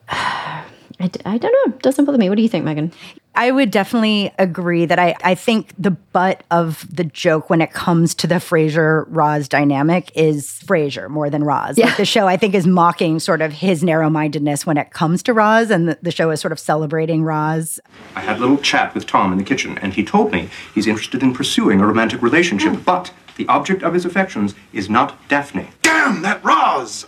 I, 0.08 0.64
I, 1.02 1.08
d- 1.08 1.20
I 1.24 1.36
don't 1.36 1.52
know. 1.52 1.74
It 1.74 1.82
doesn't 1.82 2.04
bother 2.04 2.16
me. 2.16 2.28
What 2.28 2.36
do 2.36 2.42
you 2.42 2.48
think, 2.48 2.64
Megan? 2.64 2.92
I 3.34 3.50
would 3.50 3.72
definitely 3.72 4.32
agree 4.38 4.86
that 4.86 5.00
I, 5.00 5.16
I 5.24 5.34
think 5.34 5.72
the 5.76 5.90
butt 5.90 6.44
of 6.52 6.86
the 6.94 7.02
joke 7.02 7.50
when 7.50 7.60
it 7.60 7.72
comes 7.72 8.14
to 8.16 8.28
the 8.28 8.36
Frasier 8.36 9.04
Roz 9.08 9.48
dynamic 9.48 10.12
is 10.14 10.62
Frasier 10.64 11.08
more 11.08 11.28
than 11.28 11.42
Roz. 11.42 11.76
Yeah. 11.76 11.86
Like 11.86 11.96
the 11.96 12.04
show, 12.04 12.28
I 12.28 12.36
think, 12.36 12.54
is 12.54 12.68
mocking 12.68 13.18
sort 13.18 13.42
of 13.42 13.52
his 13.52 13.82
narrow 13.82 14.10
mindedness 14.10 14.64
when 14.64 14.76
it 14.76 14.92
comes 14.92 15.24
to 15.24 15.32
Roz, 15.32 15.70
and 15.70 15.88
the, 15.88 15.98
the 16.02 16.12
show 16.12 16.30
is 16.30 16.40
sort 16.40 16.52
of 16.52 16.60
celebrating 16.60 17.24
Roz. 17.24 17.80
I 18.14 18.20
had 18.20 18.36
a 18.36 18.40
little 18.40 18.58
chat 18.58 18.94
with 18.94 19.06
Tom 19.06 19.32
in 19.32 19.38
the 19.38 19.44
kitchen, 19.44 19.78
and 19.78 19.94
he 19.94 20.04
told 20.04 20.30
me 20.30 20.50
he's 20.72 20.86
interested 20.86 21.20
in 21.20 21.34
pursuing 21.34 21.80
a 21.80 21.86
romantic 21.86 22.22
relationship, 22.22 22.74
hmm. 22.74 22.82
but 22.82 23.12
the 23.36 23.48
object 23.48 23.82
of 23.82 23.94
his 23.94 24.04
affections 24.04 24.54
is 24.72 24.88
not 24.88 25.18
Daphne. 25.28 25.68
Damn, 25.80 26.22
that 26.22 26.44
Roz! 26.44 27.06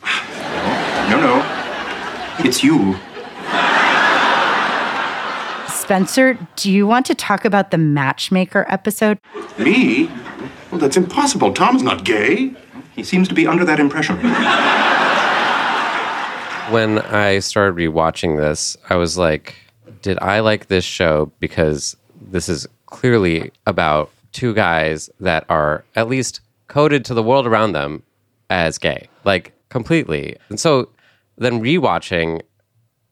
No, 1.10 1.20
no. 1.20 2.44
It's 2.44 2.64
you. 2.64 2.96
Spencer, 5.84 6.38
do 6.56 6.72
you 6.72 6.86
want 6.86 7.04
to 7.04 7.14
talk 7.14 7.44
about 7.44 7.70
the 7.70 7.76
matchmaker 7.76 8.64
episode? 8.70 9.18
Me? 9.58 10.06
Well, 10.70 10.80
that's 10.80 10.96
impossible. 10.96 11.52
Tom's 11.52 11.82
not 11.82 12.04
gay. 12.06 12.54
He 12.96 13.04
seems 13.04 13.28
to 13.28 13.34
be 13.34 13.46
under 13.46 13.66
that 13.66 13.78
impression. 13.78 14.16
when 16.72 17.00
I 17.00 17.38
started 17.40 17.76
rewatching 17.76 18.38
this, 18.38 18.78
I 18.88 18.96
was 18.96 19.18
like, 19.18 19.56
did 20.00 20.18
I 20.22 20.40
like 20.40 20.68
this 20.68 20.86
show 20.86 21.30
because 21.38 21.98
this 22.18 22.48
is 22.48 22.66
clearly 22.86 23.52
about 23.66 24.10
two 24.32 24.54
guys 24.54 25.10
that 25.20 25.44
are 25.50 25.84
at 25.96 26.08
least 26.08 26.40
coded 26.66 27.04
to 27.04 27.12
the 27.12 27.22
world 27.22 27.46
around 27.46 27.72
them 27.72 28.02
as 28.48 28.78
gay, 28.78 29.06
like 29.24 29.52
completely. 29.68 30.36
And 30.48 30.58
so 30.58 30.88
then 31.36 31.60
rewatching, 31.60 32.40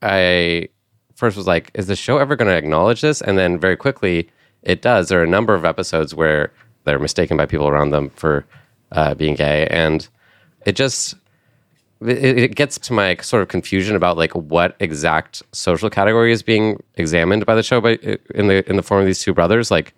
I 0.00 0.68
first 1.14 1.36
was 1.36 1.46
like, 1.46 1.70
is 1.74 1.86
the 1.86 1.96
show 1.96 2.18
ever 2.18 2.36
going 2.36 2.50
to 2.50 2.56
acknowledge 2.56 3.00
this? 3.00 3.20
And 3.20 3.38
then 3.38 3.58
very 3.58 3.76
quickly, 3.76 4.28
it 4.62 4.82
does. 4.82 5.08
There 5.08 5.20
are 5.20 5.24
a 5.24 5.28
number 5.28 5.54
of 5.54 5.64
episodes 5.64 6.14
where 6.14 6.52
they're 6.84 6.98
mistaken 6.98 7.36
by 7.36 7.46
people 7.46 7.68
around 7.68 7.90
them 7.90 8.10
for 8.10 8.44
uh, 8.92 9.14
being 9.14 9.34
gay. 9.34 9.66
And 9.68 10.08
it 10.66 10.76
just, 10.76 11.14
it, 12.06 12.38
it 12.38 12.54
gets 12.54 12.78
to 12.78 12.92
my 12.92 13.16
sort 13.16 13.42
of 13.42 13.48
confusion 13.48 13.96
about 13.96 14.16
like 14.16 14.32
what 14.32 14.76
exact 14.80 15.42
social 15.52 15.90
category 15.90 16.32
is 16.32 16.42
being 16.42 16.82
examined 16.96 17.46
by 17.46 17.54
the 17.54 17.62
show 17.62 17.80
by 17.80 17.98
in 18.34 18.48
the 18.48 18.68
in 18.68 18.76
the 18.76 18.82
form 18.82 19.00
of 19.00 19.06
these 19.06 19.20
two 19.20 19.32
brothers 19.32 19.70
like 19.70 19.94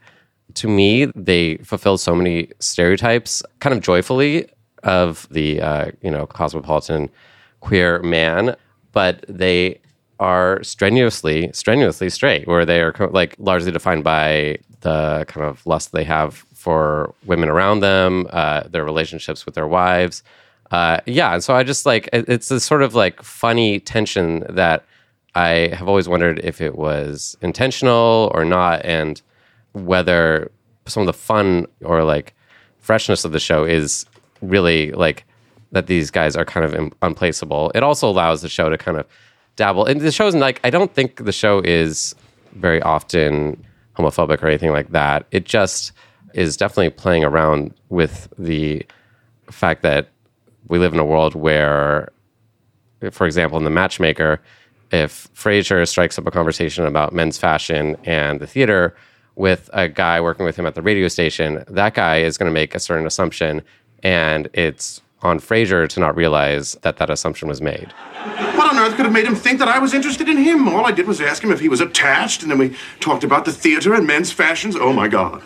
to 0.54 0.68
me 0.68 1.06
they 1.14 1.56
fulfill 1.58 1.96
so 1.96 2.14
many 2.14 2.50
stereotypes 2.60 3.42
kind 3.60 3.74
of 3.74 3.82
joyfully 3.82 4.46
of 4.82 5.26
the 5.30 5.60
uh, 5.60 5.90
you 6.02 6.10
know 6.10 6.26
cosmopolitan 6.26 7.08
queer 7.60 8.02
man 8.02 8.54
but 8.92 9.24
they 9.28 9.80
are 10.20 10.62
strenuously 10.62 11.50
strenuously 11.52 12.08
straight 12.08 12.46
where 12.46 12.64
they 12.64 12.80
are 12.80 12.92
co- 12.92 13.10
like 13.12 13.34
largely 13.38 13.72
defined 13.72 14.04
by 14.04 14.56
the 14.80 15.24
kind 15.28 15.44
of 15.46 15.66
lust 15.66 15.92
they 15.92 16.04
have 16.04 16.34
for 16.54 17.12
women 17.26 17.48
around 17.48 17.80
them 17.80 18.26
uh, 18.30 18.62
their 18.68 18.84
relationships 18.84 19.44
with 19.46 19.54
their 19.54 19.66
wives 19.66 20.22
uh, 20.70 20.98
yeah, 21.06 21.34
and 21.34 21.44
so 21.44 21.54
I 21.54 21.62
just 21.62 21.84
like 21.86 22.08
it- 22.12 22.28
it's 22.28 22.50
a 22.50 22.58
sort 22.58 22.82
of 22.82 22.94
like 22.94 23.22
funny 23.22 23.78
tension 23.78 24.44
that 24.48 24.84
I 25.34 25.68
have 25.74 25.86
always 25.88 26.08
wondered 26.08 26.40
if 26.42 26.60
it 26.60 26.74
was 26.76 27.36
intentional 27.42 28.32
or 28.34 28.44
not, 28.44 28.84
and 28.84 29.20
whether 29.72 30.50
some 30.86 31.02
of 31.02 31.06
the 31.06 31.12
fun 31.12 31.66
or 31.82 32.02
like 32.02 32.34
freshness 32.78 33.24
of 33.24 33.32
the 33.32 33.38
show 33.40 33.64
is 33.64 34.06
really 34.40 34.90
like 34.92 35.24
that 35.72 35.86
these 35.86 36.10
guys 36.10 36.34
are 36.34 36.44
kind 36.46 36.64
of 36.64 36.92
unplaceable. 37.02 37.70
It 37.74 37.82
also 37.82 38.08
allows 38.08 38.42
the 38.42 38.48
show 38.48 38.68
to 38.68 38.78
kind 38.78 38.96
of 38.96 39.06
dabble, 39.56 39.86
and 39.86 40.00
the 40.00 40.12
show's 40.12 40.34
like 40.34 40.60
I 40.64 40.70
don't 40.70 40.92
think 40.92 41.24
the 41.24 41.32
show 41.32 41.60
is 41.60 42.14
very 42.52 42.80
often 42.82 43.64
homophobic 43.96 44.42
or 44.42 44.48
anything 44.48 44.72
like 44.72 44.90
that. 44.90 45.26
It 45.30 45.44
just 45.44 45.92
is 46.34 46.56
definitely 46.56 46.90
playing 46.90 47.24
around 47.24 47.74
with 47.88 48.28
the 48.38 48.84
fact 49.50 49.82
that 49.82 50.08
we 50.68 50.78
live 50.78 50.92
in 50.92 50.98
a 50.98 51.04
world 51.04 51.34
where, 51.34 52.10
for 53.10 53.26
example, 53.26 53.58
in 53.58 53.64
The 53.64 53.70
Matchmaker, 53.70 54.40
if 54.90 55.28
Frasier 55.34 55.86
strikes 55.86 56.18
up 56.18 56.26
a 56.26 56.30
conversation 56.30 56.86
about 56.86 57.12
men's 57.12 57.38
fashion 57.38 57.96
and 58.04 58.40
the 58.40 58.46
theater 58.46 58.96
with 59.36 59.68
a 59.72 59.88
guy 59.88 60.20
working 60.20 60.44
with 60.44 60.56
him 60.56 60.66
at 60.66 60.74
the 60.74 60.82
radio 60.82 61.08
station, 61.08 61.64
that 61.68 61.94
guy 61.94 62.18
is 62.18 62.38
going 62.38 62.48
to 62.48 62.54
make 62.54 62.74
a 62.74 62.80
certain 62.80 63.06
assumption, 63.06 63.62
and 64.02 64.48
it's 64.54 65.00
on 65.24 65.40
Frasier 65.40 65.88
to 65.88 66.00
not 66.00 66.16
realize 66.16 66.74
that 66.82 66.98
that 66.98 67.10
assumption 67.10 67.48
was 67.48 67.60
made. 67.60 67.92
What 68.56 68.70
on 68.70 68.78
earth 68.78 68.96
could 68.96 69.06
have 69.06 69.12
made 69.12 69.26
him 69.26 69.34
think 69.34 69.58
that 69.58 69.68
I 69.68 69.78
was 69.78 69.94
interested 69.94 70.28
in 70.28 70.36
him? 70.36 70.68
All 70.68 70.86
I 70.86 70.92
did 70.92 71.06
was 71.06 71.20
ask 71.20 71.42
him 71.42 71.50
if 71.50 71.60
he 71.60 71.68
was 71.68 71.80
attached, 71.80 72.42
and 72.42 72.50
then 72.50 72.58
we 72.58 72.76
talked 73.00 73.24
about 73.24 73.44
the 73.44 73.52
theater 73.52 73.94
and 73.94 74.06
men's 74.06 74.30
fashions. 74.30 74.76
Oh 74.76 74.92
my 74.92 75.08
God. 75.08 75.42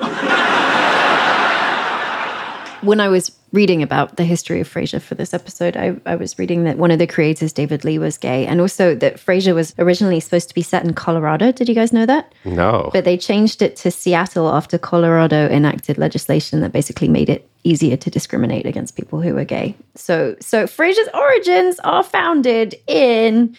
when 2.82 3.00
I 3.00 3.08
was 3.08 3.32
reading 3.52 3.82
about 3.82 4.16
the 4.16 4.24
history 4.24 4.60
of 4.60 4.68
Frasier 4.68 5.00
for 5.00 5.14
this 5.14 5.32
episode, 5.32 5.76
I, 5.76 5.96
I 6.04 6.16
was 6.16 6.38
reading 6.38 6.64
that 6.64 6.76
one 6.76 6.90
of 6.90 6.98
the 6.98 7.06
creators, 7.06 7.52
David 7.52 7.84
Lee, 7.84 7.98
was 7.98 8.18
gay, 8.18 8.46
and 8.46 8.60
also 8.60 8.94
that 8.96 9.16
Frasier 9.16 9.54
was 9.54 9.74
originally 9.78 10.20
supposed 10.20 10.48
to 10.48 10.54
be 10.54 10.62
set 10.62 10.84
in 10.84 10.94
Colorado. 10.94 11.52
Did 11.52 11.68
you 11.68 11.74
guys 11.74 11.92
know 11.92 12.06
that? 12.06 12.34
No. 12.44 12.90
But 12.92 13.04
they 13.04 13.16
changed 13.16 13.62
it 13.62 13.76
to 13.76 13.90
Seattle 13.90 14.48
after 14.48 14.78
Colorado 14.78 15.48
enacted 15.48 15.98
legislation 15.98 16.60
that 16.60 16.72
basically 16.72 17.08
made 17.08 17.28
it 17.28 17.48
easier 17.68 17.96
to 17.96 18.10
discriminate 18.10 18.66
against 18.66 18.96
people 18.96 19.20
who 19.20 19.36
are 19.36 19.44
gay. 19.44 19.76
So, 19.94 20.36
so 20.40 20.66
Frasier's 20.66 21.08
origins 21.12 21.78
are 21.80 22.02
founded 22.02 22.74
in 22.86 23.56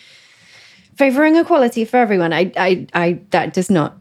favoring 0.96 1.36
equality 1.36 1.86
for 1.86 1.98
everyone. 1.98 2.34
I, 2.34 2.52
I, 2.58 2.88
I 2.94 3.20
that 3.30 3.54
does 3.54 3.70
not 3.70 3.98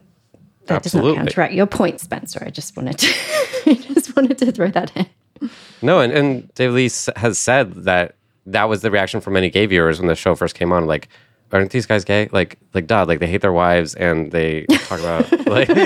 that 0.67 0.83
does 0.83 0.95
not 0.95 1.15
counteract 1.15 1.55
your 1.55 1.67
point, 1.67 2.01
Spencer. 2.01 2.43
I 2.45 2.51
just 2.51 2.77
wanted 2.77 2.99
to, 2.99 3.07
I 3.67 3.75
just 3.75 4.17
wanted 4.17 4.39
to 4.39 4.53
throw 4.53 4.69
that 4.69 4.95
in. 4.97 5.51
No, 5.81 6.01
and, 6.01 6.13
and 6.13 6.53
Dave 6.55 6.73
Lee 6.73 6.91
has 7.17 7.39
said 7.39 7.85
that 7.85 8.17
that 8.47 8.69
was 8.69 8.83
the 8.83 8.91
reaction 8.91 9.21
from 9.21 9.35
many 9.35 9.51
gay 9.51 9.67
viewers 9.67 9.99
when 9.99 10.09
the 10.09 10.15
show 10.15 10.35
first 10.35 10.55
came 10.55 10.73
on. 10.73 10.87
Like, 10.87 11.09
aren't 11.53 11.71
these 11.71 11.87
guys 11.87 12.05
gay? 12.05 12.29
Like, 12.33 12.59
like, 12.75 12.87
duh, 12.87 13.05
like 13.07 13.21
they 13.21 13.27
hate 13.27 13.41
their 13.41 13.53
wives 13.53 13.95
and 13.95 14.33
they 14.33 14.67
talk 14.67 15.01
about 15.01 15.47
like 15.47 15.69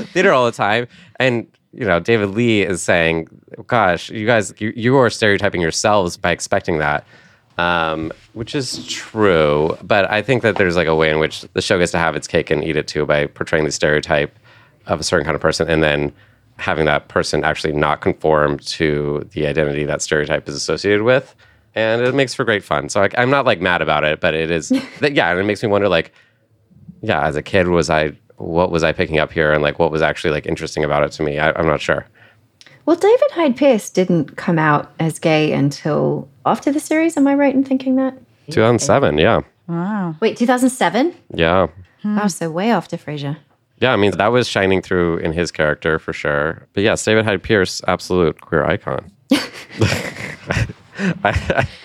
theater 0.08 0.32
all 0.32 0.46
the 0.46 0.52
time. 0.52 0.88
And 1.18 1.46
you 1.72 1.84
know, 1.84 2.00
David 2.00 2.30
Lee 2.30 2.62
is 2.62 2.82
saying, 2.82 3.28
"Gosh, 3.66 4.10
you 4.10 4.26
guys, 4.26 4.52
you, 4.58 4.72
you 4.76 4.96
are 4.96 5.10
stereotyping 5.10 5.60
yourselves 5.60 6.16
by 6.16 6.30
expecting 6.30 6.78
that." 6.78 7.06
Um, 7.58 8.10
which 8.32 8.54
is 8.54 8.86
true, 8.86 9.76
but 9.82 10.10
I 10.10 10.22
think 10.22 10.42
that 10.42 10.56
there's 10.56 10.76
like 10.76 10.86
a 10.86 10.94
way 10.94 11.10
in 11.10 11.18
which 11.18 11.42
the 11.52 11.60
show 11.60 11.78
gets 11.78 11.92
to 11.92 11.98
have 11.98 12.16
its 12.16 12.26
cake 12.26 12.50
and 12.50 12.64
eat 12.64 12.74
it 12.74 12.88
too 12.88 13.04
by 13.04 13.26
portraying 13.26 13.66
the 13.66 13.70
stereotype 13.70 14.38
of 14.86 14.98
a 14.98 15.02
certain 15.02 15.26
kind 15.26 15.34
of 15.34 15.42
person 15.42 15.68
and 15.68 15.82
then 15.82 16.10
having 16.56 16.84
that 16.84 17.08
person 17.08 17.44
actually 17.44 17.72
not 17.72 18.00
conform 18.00 18.58
to 18.58 19.26
the 19.32 19.46
identity 19.46 19.84
that 19.84 20.02
stereotype 20.02 20.48
is 20.48 20.54
associated 20.54 21.02
with. 21.02 21.34
And 21.74 22.02
it 22.02 22.14
makes 22.14 22.34
for 22.34 22.44
great 22.44 22.62
fun. 22.62 22.88
So 22.88 23.02
I, 23.02 23.08
I'm 23.16 23.30
not 23.30 23.46
like 23.46 23.60
mad 23.60 23.80
about 23.80 24.04
it, 24.04 24.20
but 24.20 24.34
it 24.34 24.50
is, 24.50 24.68
that, 25.00 25.14
yeah, 25.14 25.30
and 25.30 25.38
it 25.38 25.44
makes 25.44 25.62
me 25.62 25.68
wonder 25.68 25.88
like, 25.88 26.12
yeah, 27.02 27.26
as 27.26 27.36
a 27.36 27.42
kid, 27.42 27.68
was 27.68 27.88
I, 27.88 28.12
what 28.40 28.70
was 28.70 28.82
I 28.82 28.92
picking 28.92 29.18
up 29.18 29.32
here? 29.32 29.52
And 29.52 29.62
like, 29.62 29.78
what 29.78 29.90
was 29.90 30.02
actually 30.02 30.32
like 30.32 30.46
interesting 30.46 30.84
about 30.84 31.02
it 31.02 31.12
to 31.12 31.22
me? 31.22 31.38
I, 31.38 31.52
I'm 31.52 31.66
not 31.66 31.80
sure. 31.80 32.06
Well, 32.86 32.96
David 32.96 33.30
Hyde 33.32 33.56
Pierce 33.56 33.90
didn't 33.90 34.36
come 34.36 34.58
out 34.58 34.92
as 34.98 35.18
gay 35.18 35.52
until 35.52 36.28
after 36.44 36.72
the 36.72 36.80
series. 36.80 37.16
Am 37.16 37.26
I 37.26 37.34
right 37.34 37.54
in 37.54 37.62
thinking 37.62 37.96
that? 37.96 38.14
2007, 38.46 39.18
yeah. 39.18 39.42
Wow. 39.68 40.16
Wait, 40.20 40.36
2007? 40.36 41.14
Yeah. 41.34 41.68
Hmm. 42.02 42.16
Wow, 42.16 42.26
so 42.26 42.50
way 42.50 42.70
after 42.70 42.96
Frasier. 42.96 43.36
Yeah, 43.78 43.92
I 43.92 43.96
mean, 43.96 44.10
that 44.12 44.28
was 44.28 44.48
shining 44.48 44.82
through 44.82 45.18
in 45.18 45.32
his 45.32 45.52
character 45.52 45.98
for 45.98 46.12
sure. 46.12 46.66
But 46.72 46.82
yes, 46.82 47.04
David 47.04 47.24
Hyde 47.24 47.42
Pierce, 47.42 47.80
absolute 47.86 48.40
queer 48.40 48.64
icon. 48.64 49.10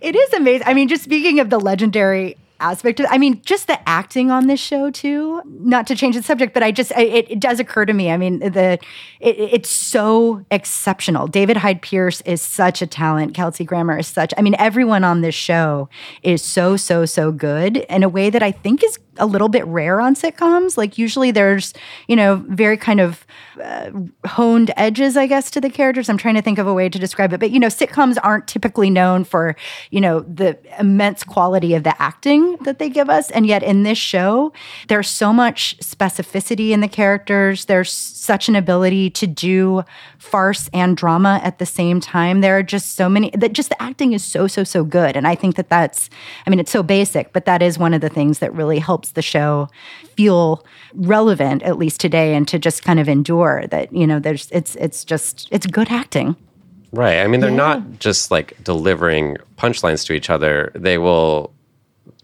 It 0.00 0.14
is 0.14 0.32
amazing. 0.32 0.66
I 0.66 0.74
mean, 0.74 0.88
just 0.88 1.02
speaking 1.02 1.40
of 1.40 1.50
the 1.50 1.58
legendary 1.58 2.36
aspect 2.60 3.00
of 3.00 3.06
I 3.10 3.18
mean, 3.18 3.40
just 3.42 3.66
the 3.66 3.88
acting 3.88 4.30
on 4.30 4.46
this 4.46 4.60
show 4.60 4.90
too. 4.90 5.42
Not 5.46 5.86
to 5.88 5.94
change 5.94 6.16
the 6.16 6.22
subject, 6.22 6.54
but 6.54 6.62
I 6.62 6.72
just 6.72 6.90
it, 6.92 7.30
it 7.30 7.40
does 7.40 7.60
occur 7.60 7.84
to 7.86 7.92
me. 7.92 8.10
I 8.10 8.16
mean, 8.16 8.40
the 8.40 8.78
it, 9.20 9.36
it's 9.38 9.70
so 9.70 10.44
exceptional. 10.50 11.26
David 11.26 11.56
Hyde 11.56 11.82
Pierce 11.82 12.20
is 12.22 12.42
such 12.42 12.82
a 12.82 12.86
talent. 12.86 13.34
Kelsey 13.34 13.64
Grammer 13.64 13.98
is 13.98 14.06
such. 14.06 14.32
I 14.36 14.42
mean, 14.42 14.56
everyone 14.58 15.04
on 15.04 15.20
this 15.20 15.34
show 15.34 15.88
is 16.22 16.42
so 16.42 16.76
so 16.76 17.04
so 17.04 17.32
good 17.32 17.78
in 17.78 18.02
a 18.02 18.08
way 18.08 18.30
that 18.30 18.42
I 18.42 18.52
think 18.52 18.82
is 18.82 18.98
a 19.18 19.26
little 19.26 19.48
bit 19.48 19.66
rare 19.66 20.00
on 20.00 20.14
sitcoms. 20.14 20.76
Like 20.76 20.98
usually 20.98 21.30
there's, 21.30 21.74
you 22.06 22.16
know, 22.16 22.44
very 22.48 22.76
kind 22.76 23.00
of 23.00 23.26
uh, 23.62 23.90
honed 24.26 24.72
edges, 24.76 25.16
I 25.16 25.26
guess, 25.26 25.50
to 25.50 25.60
the 25.60 25.70
characters. 25.70 26.08
I'm 26.08 26.18
trying 26.18 26.36
to 26.36 26.42
think 26.42 26.58
of 26.58 26.66
a 26.66 26.74
way 26.74 26.88
to 26.88 26.98
describe 26.98 27.32
it. 27.32 27.40
But, 27.40 27.50
you 27.50 27.58
know, 27.58 27.66
sitcoms 27.66 28.16
aren't 28.22 28.46
typically 28.46 28.90
known 28.90 29.24
for, 29.24 29.56
you 29.90 30.00
know, 30.00 30.20
the 30.20 30.58
immense 30.78 31.24
quality 31.24 31.74
of 31.74 31.82
the 31.82 32.00
acting 32.00 32.56
that 32.58 32.78
they 32.78 32.88
give 32.88 33.10
us. 33.10 33.30
And 33.30 33.46
yet 33.46 33.62
in 33.62 33.82
this 33.82 33.98
show, 33.98 34.52
there's 34.88 35.08
so 35.08 35.32
much 35.32 35.76
specificity 35.78 36.70
in 36.70 36.80
the 36.80 36.88
characters. 36.88 37.64
There's 37.64 37.92
such 37.92 38.48
an 38.48 38.56
ability 38.56 39.10
to 39.10 39.26
do 39.26 39.82
farce 40.18 40.68
and 40.72 40.96
drama 40.96 41.40
at 41.42 41.58
the 41.58 41.66
same 41.66 42.00
time. 42.00 42.40
There 42.40 42.58
are 42.58 42.62
just 42.62 42.94
so 42.94 43.08
many, 43.08 43.30
that 43.30 43.52
just 43.52 43.70
the 43.70 43.82
acting 43.82 44.12
is 44.12 44.24
so, 44.24 44.46
so, 44.46 44.64
so 44.64 44.84
good. 44.84 45.16
And 45.16 45.26
I 45.26 45.34
think 45.34 45.56
that 45.56 45.68
that's, 45.68 46.10
I 46.46 46.50
mean, 46.50 46.60
it's 46.60 46.70
so 46.70 46.82
basic, 46.82 47.32
but 47.32 47.44
that 47.46 47.62
is 47.62 47.78
one 47.78 47.94
of 47.94 48.00
the 48.00 48.08
things 48.08 48.38
that 48.38 48.54
really 48.54 48.78
helps 48.78 49.07
the 49.12 49.22
show 49.22 49.68
feel 50.16 50.64
relevant, 50.94 51.62
at 51.62 51.78
least 51.78 52.00
today, 52.00 52.34
and 52.34 52.48
to 52.48 52.58
just 52.58 52.82
kind 52.82 52.98
of 52.98 53.08
endure 53.08 53.66
that, 53.68 53.92
you 53.92 54.06
know, 54.06 54.18
there's, 54.18 54.50
it's, 54.50 54.74
it's 54.76 55.04
just, 55.04 55.48
it's 55.50 55.66
good 55.66 55.90
acting. 55.90 56.36
Right. 56.92 57.20
I 57.20 57.26
mean, 57.26 57.40
they're 57.40 57.50
not 57.50 57.98
just 57.98 58.30
like 58.30 58.62
delivering 58.64 59.36
punchlines 59.56 60.06
to 60.06 60.14
each 60.14 60.30
other. 60.30 60.72
They 60.74 60.96
will 60.98 61.52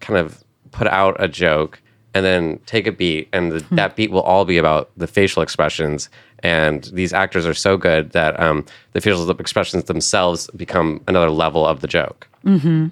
kind 0.01 0.19
of 0.19 0.43
put 0.71 0.87
out 0.87 1.17
a 1.19 1.29
joke 1.29 1.81
and 2.15 2.25
then 2.25 2.61
take 2.65 2.87
a 2.87 2.93
beat, 2.93 3.29
and 3.33 3.53
the, 3.53 3.75
that 3.75 3.97
beat 3.97 4.13
will 4.13 4.23
all 4.23 4.45
be 4.45 4.57
about 4.57 4.89
the 4.97 5.09
facial 5.09 5.43
expressions. 5.43 6.09
And 6.45 6.85
these 6.93 7.13
actors 7.13 7.45
are 7.45 7.55
so 7.55 7.77
good 7.77 8.13
that 8.13 8.39
um, 8.39 8.65
the 8.93 9.01
facial 9.01 9.29
expressions 9.33 9.85
themselves 9.85 10.49
become 10.55 11.03
another 11.09 11.31
level 11.31 11.67
of 11.67 11.81
the 11.81 11.89
joke. 11.89 12.29
Mm-hmm. 12.45 12.89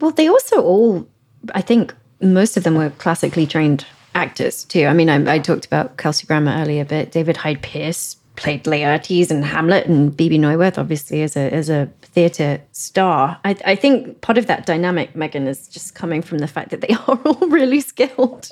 Well, 0.00 0.10
they 0.10 0.28
also 0.28 0.60
all, 0.60 1.08
I 1.54 1.62
think 1.62 1.94
most 2.22 2.56
of 2.56 2.64
them 2.64 2.74
were 2.76 2.90
classically 2.90 3.46
trained 3.46 3.84
actors 4.14 4.64
too. 4.64 4.86
I 4.86 4.92
mean, 4.92 5.08
I, 5.08 5.34
I 5.34 5.38
talked 5.38 5.66
about 5.66 5.96
Kelsey 5.96 6.26
Grammer 6.26 6.52
earlier, 6.52 6.84
but 6.84 7.10
David 7.10 7.38
Hyde 7.38 7.62
Pierce 7.62 8.16
played 8.36 8.64
Laertes 8.64 9.30
and 9.30 9.44
Hamlet, 9.44 9.86
and 9.86 10.16
Bebe 10.16 10.38
Neuwirth 10.38 10.78
obviously 10.78 11.22
as 11.22 11.36
a 11.36 11.52
as 11.52 11.68
a 11.68 11.90
theatre 12.12 12.60
star. 12.72 13.38
I, 13.44 13.56
I 13.64 13.74
think 13.74 14.20
part 14.20 14.36
of 14.36 14.46
that 14.46 14.66
dynamic, 14.66 15.16
Megan, 15.16 15.46
is 15.46 15.66
just 15.66 15.94
coming 15.94 16.20
from 16.20 16.38
the 16.38 16.46
fact 16.46 16.70
that 16.70 16.82
they 16.82 16.94
are 17.08 17.18
all 17.24 17.48
really 17.48 17.80
skilled. 17.80 18.50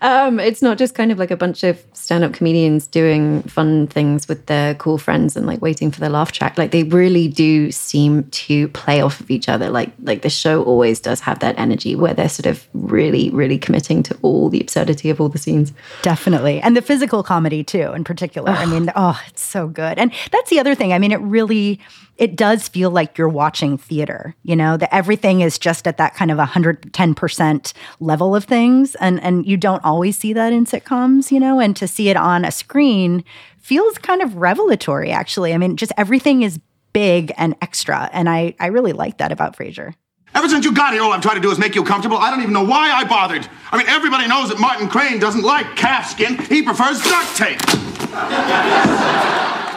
Um, 0.00 0.40
it's 0.40 0.62
not 0.62 0.78
just 0.78 0.94
kind 0.94 1.12
of 1.12 1.18
like 1.18 1.30
a 1.30 1.36
bunch 1.36 1.62
of 1.62 1.82
stand-up 1.92 2.32
comedians 2.32 2.86
doing 2.86 3.42
fun 3.42 3.86
things 3.86 4.28
with 4.28 4.46
their 4.46 4.74
cool 4.76 4.96
friends 4.96 5.36
and 5.36 5.46
like 5.46 5.60
waiting 5.60 5.90
for 5.90 6.00
the 6.00 6.08
laugh 6.08 6.32
track. 6.32 6.56
Like 6.56 6.70
they 6.70 6.84
really 6.84 7.28
do 7.28 7.70
seem 7.70 8.24
to 8.30 8.68
play 8.68 9.02
off 9.02 9.20
of 9.20 9.30
each 9.30 9.48
other. 9.48 9.68
Like 9.68 9.92
like 10.02 10.22
the 10.22 10.30
show 10.30 10.62
always 10.64 11.00
does 11.00 11.20
have 11.20 11.40
that 11.40 11.58
energy 11.58 11.94
where 11.94 12.14
they're 12.14 12.28
sort 12.28 12.46
of 12.46 12.66
really, 12.72 13.30
really 13.30 13.58
committing 13.58 14.02
to 14.04 14.18
all 14.22 14.48
the 14.48 14.60
absurdity 14.60 15.10
of 15.10 15.20
all 15.20 15.28
the 15.28 15.38
scenes. 15.38 15.72
Definitely. 16.02 16.60
And 16.60 16.76
the 16.76 16.82
physical 16.82 17.22
comedy 17.22 17.62
too, 17.62 17.92
in 17.92 18.04
particular. 18.04 18.50
I 18.50 18.64
mean, 18.66 18.90
oh, 18.96 19.05
Oh, 19.08 19.22
it's 19.28 19.42
so 19.42 19.68
good. 19.68 20.00
And 20.00 20.12
that's 20.32 20.50
the 20.50 20.58
other 20.58 20.74
thing. 20.74 20.92
I 20.92 20.98
mean, 20.98 21.12
it 21.12 21.20
really 21.20 21.78
it 22.16 22.34
does 22.34 22.66
feel 22.66 22.90
like 22.90 23.16
you're 23.16 23.28
watching 23.28 23.78
theater, 23.78 24.34
you 24.42 24.56
know, 24.56 24.76
that 24.76 24.92
everything 24.92 25.42
is 25.42 25.60
just 25.60 25.86
at 25.86 25.96
that 25.98 26.16
kind 26.16 26.32
of 26.32 26.38
110% 26.38 27.72
level 28.00 28.34
of 28.34 28.44
things. 28.44 28.96
And 28.96 29.22
and 29.22 29.46
you 29.46 29.56
don't 29.56 29.84
always 29.84 30.18
see 30.18 30.32
that 30.32 30.52
in 30.52 30.64
sitcoms, 30.66 31.30
you 31.30 31.38
know, 31.38 31.60
and 31.60 31.76
to 31.76 31.86
see 31.86 32.08
it 32.08 32.16
on 32.16 32.44
a 32.44 32.50
screen 32.50 33.22
feels 33.58 33.96
kind 33.98 34.22
of 34.22 34.34
revelatory, 34.34 35.12
actually. 35.12 35.54
I 35.54 35.58
mean, 35.58 35.76
just 35.76 35.92
everything 35.96 36.42
is 36.42 36.58
big 36.92 37.32
and 37.36 37.54
extra. 37.62 38.10
And 38.12 38.28
I, 38.28 38.56
I 38.58 38.66
really 38.66 38.92
like 38.92 39.18
that 39.18 39.30
about 39.30 39.56
Frasier. 39.56 39.94
Ever 40.36 40.50
since 40.50 40.66
you 40.66 40.72
got 40.74 40.92
here, 40.92 41.02
all 41.02 41.12
I've 41.12 41.22
tried 41.22 41.36
to 41.36 41.40
do 41.40 41.50
is 41.50 41.58
make 41.58 41.74
you 41.74 41.82
comfortable. 41.82 42.18
I 42.18 42.30
don't 42.30 42.42
even 42.42 42.52
know 42.52 42.62
why 42.62 42.92
I 42.92 43.04
bothered. 43.04 43.48
I 43.72 43.78
mean, 43.78 43.86
everybody 43.88 44.28
knows 44.28 44.50
that 44.50 44.60
Martin 44.60 44.86
Crane 44.86 45.18
doesn't 45.18 45.40
like 45.40 45.76
calf 45.76 46.10
skin. 46.10 46.36
He 46.36 46.60
prefers 46.60 47.02
duct 47.02 47.36
tape. 47.38 47.58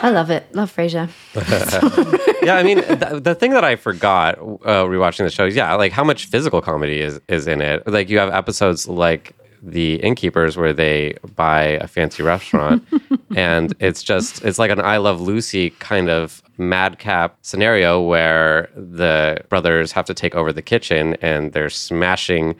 I 0.01 0.09
love 0.09 0.29
it. 0.29 0.53
Love 0.53 0.75
Frasier. 0.75 1.09
yeah, 2.43 2.55
I 2.55 2.63
mean, 2.63 2.79
the, 2.79 3.21
the 3.23 3.35
thing 3.35 3.51
that 3.51 3.63
I 3.63 3.77
forgot 3.77 4.37
uh, 4.37 4.83
rewatching 4.83 5.19
the 5.19 5.29
show 5.29 5.45
is, 5.45 5.55
yeah, 5.55 5.73
like 5.75 5.93
how 5.93 6.03
much 6.03 6.25
physical 6.25 6.61
comedy 6.61 6.99
is 6.99 7.21
is 7.29 7.47
in 7.47 7.61
it. 7.61 7.87
Like 7.87 8.09
you 8.09 8.19
have 8.19 8.29
episodes 8.29 8.85
like 8.85 9.33
the 9.61 9.95
Innkeepers 9.95 10.57
where 10.57 10.73
they 10.73 11.15
buy 11.35 11.63
a 11.63 11.87
fancy 11.87 12.23
restaurant, 12.23 12.83
and 13.35 13.73
it's 13.79 14.03
just 14.03 14.43
it's 14.43 14.59
like 14.59 14.71
an 14.71 14.79
I 14.79 14.97
Love 14.97 15.21
Lucy 15.21 15.71
kind 15.71 16.09
of 16.09 16.41
madcap 16.57 17.37
scenario 17.41 18.01
where 18.01 18.69
the 18.75 19.41
brothers 19.49 19.91
have 19.93 20.05
to 20.05 20.13
take 20.13 20.35
over 20.35 20.51
the 20.51 20.61
kitchen 20.61 21.15
and 21.21 21.53
they're 21.53 21.69
smashing 21.69 22.55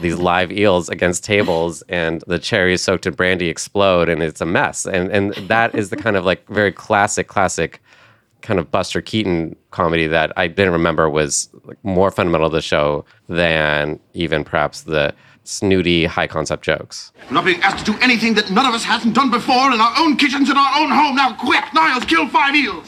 these 0.00 0.16
live 0.16 0.50
eels 0.50 0.88
against 0.88 1.24
tables 1.24 1.82
and 1.88 2.24
the 2.26 2.38
cherries 2.38 2.82
soaked 2.82 3.06
in 3.06 3.14
brandy 3.14 3.48
explode 3.48 4.08
and 4.08 4.22
it's 4.22 4.40
a 4.40 4.46
mess. 4.46 4.86
And 4.86 5.10
and 5.10 5.34
that 5.48 5.74
is 5.74 5.90
the 5.90 5.96
kind 5.96 6.16
of 6.16 6.24
like 6.24 6.46
very 6.48 6.72
classic 6.72 7.28
classic 7.28 7.80
kind 8.42 8.60
of 8.60 8.70
Buster 8.70 9.00
Keaton 9.00 9.56
comedy 9.70 10.06
that 10.06 10.32
I 10.36 10.46
didn't 10.46 10.72
remember 10.72 11.08
was 11.10 11.48
like 11.64 11.82
more 11.84 12.10
fundamental 12.10 12.50
to 12.50 12.56
the 12.56 12.62
show 12.62 13.04
than 13.28 13.98
even 14.14 14.44
perhaps 14.44 14.82
the 14.82 15.14
snooty 15.48 16.04
high 16.04 16.26
concept 16.26 16.62
jokes. 16.62 17.10
I'm 17.26 17.34
not 17.34 17.44
being 17.44 17.62
asked 17.62 17.86
to 17.86 17.92
do 17.92 17.98
anything 18.00 18.34
that 18.34 18.50
none 18.50 18.66
of 18.66 18.74
us 18.74 18.84
hasn't 18.84 19.14
done 19.14 19.30
before 19.30 19.72
in 19.72 19.80
our 19.80 19.94
own 19.98 20.16
kitchens 20.16 20.50
in 20.50 20.56
our 20.56 20.78
own 20.78 20.90
home. 20.90 21.16
Now, 21.16 21.34
quick, 21.34 21.64
Niles, 21.72 22.04
kill 22.04 22.28
five 22.28 22.54
eels. 22.54 22.86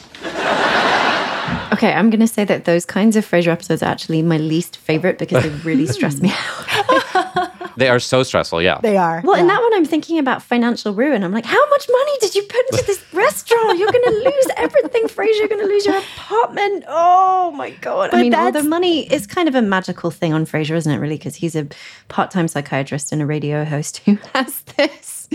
Okay, 1.71 1.93
I'm 1.93 2.09
going 2.09 2.19
to 2.19 2.27
say 2.27 2.43
that 2.45 2.65
those 2.65 2.85
kinds 2.85 3.15
of 3.15 3.25
Frasier 3.25 3.51
episodes 3.51 3.81
are 3.81 3.89
actually 3.89 4.21
my 4.21 4.37
least 4.37 4.77
favorite 4.77 5.17
because 5.17 5.43
they 5.43 5.49
really 5.49 5.87
stress 5.97 6.21
me 6.21 6.31
out. 6.33 7.51
They 7.77 7.89
are 7.89 7.99
so 7.99 8.23
stressful, 8.23 8.61
yeah. 8.61 8.79
They 8.81 8.97
are. 8.97 9.21
Well, 9.23 9.39
in 9.39 9.47
that 9.47 9.61
one, 9.61 9.73
I'm 9.73 9.85
thinking 9.85 10.19
about 10.19 10.43
financial 10.43 10.93
ruin. 10.93 11.23
I'm 11.23 11.31
like, 11.31 11.45
how 11.45 11.69
much 11.69 11.87
money 11.89 12.11
did 12.19 12.35
you 12.35 12.43
put 12.43 12.65
into 12.71 12.85
this 12.85 13.03
restaurant? 13.13 13.79
You're 13.79 13.91
going 13.91 14.03
to 14.03 14.23
lose 14.23 14.47
everything, 14.57 15.03
Frasier. 15.03 15.39
You're 15.39 15.47
going 15.47 15.61
to 15.61 15.67
lose 15.67 15.85
your 15.85 15.97
apartment. 15.97 16.83
Oh 16.87 17.51
my 17.51 17.71
god! 17.71 18.11
But 18.11 18.19
I 18.19 18.21
mean, 18.23 18.35
all 18.35 18.51
the 18.51 18.63
money 18.63 19.11
is 19.11 19.25
kind 19.25 19.47
of 19.47 19.55
a 19.55 19.61
magical 19.61 20.11
thing 20.11 20.33
on 20.33 20.45
Frasier, 20.45 20.75
isn't 20.75 20.91
it? 20.91 20.97
Really, 20.97 21.17
because 21.17 21.35
he's 21.35 21.55
a 21.55 21.67
part-time 22.09 22.47
psychiatrist 22.47 23.11
and 23.11 23.21
a 23.21 23.25
radio 23.25 23.63
host 23.63 23.99
who 23.99 24.17
has 24.33 24.61
this 24.77 25.29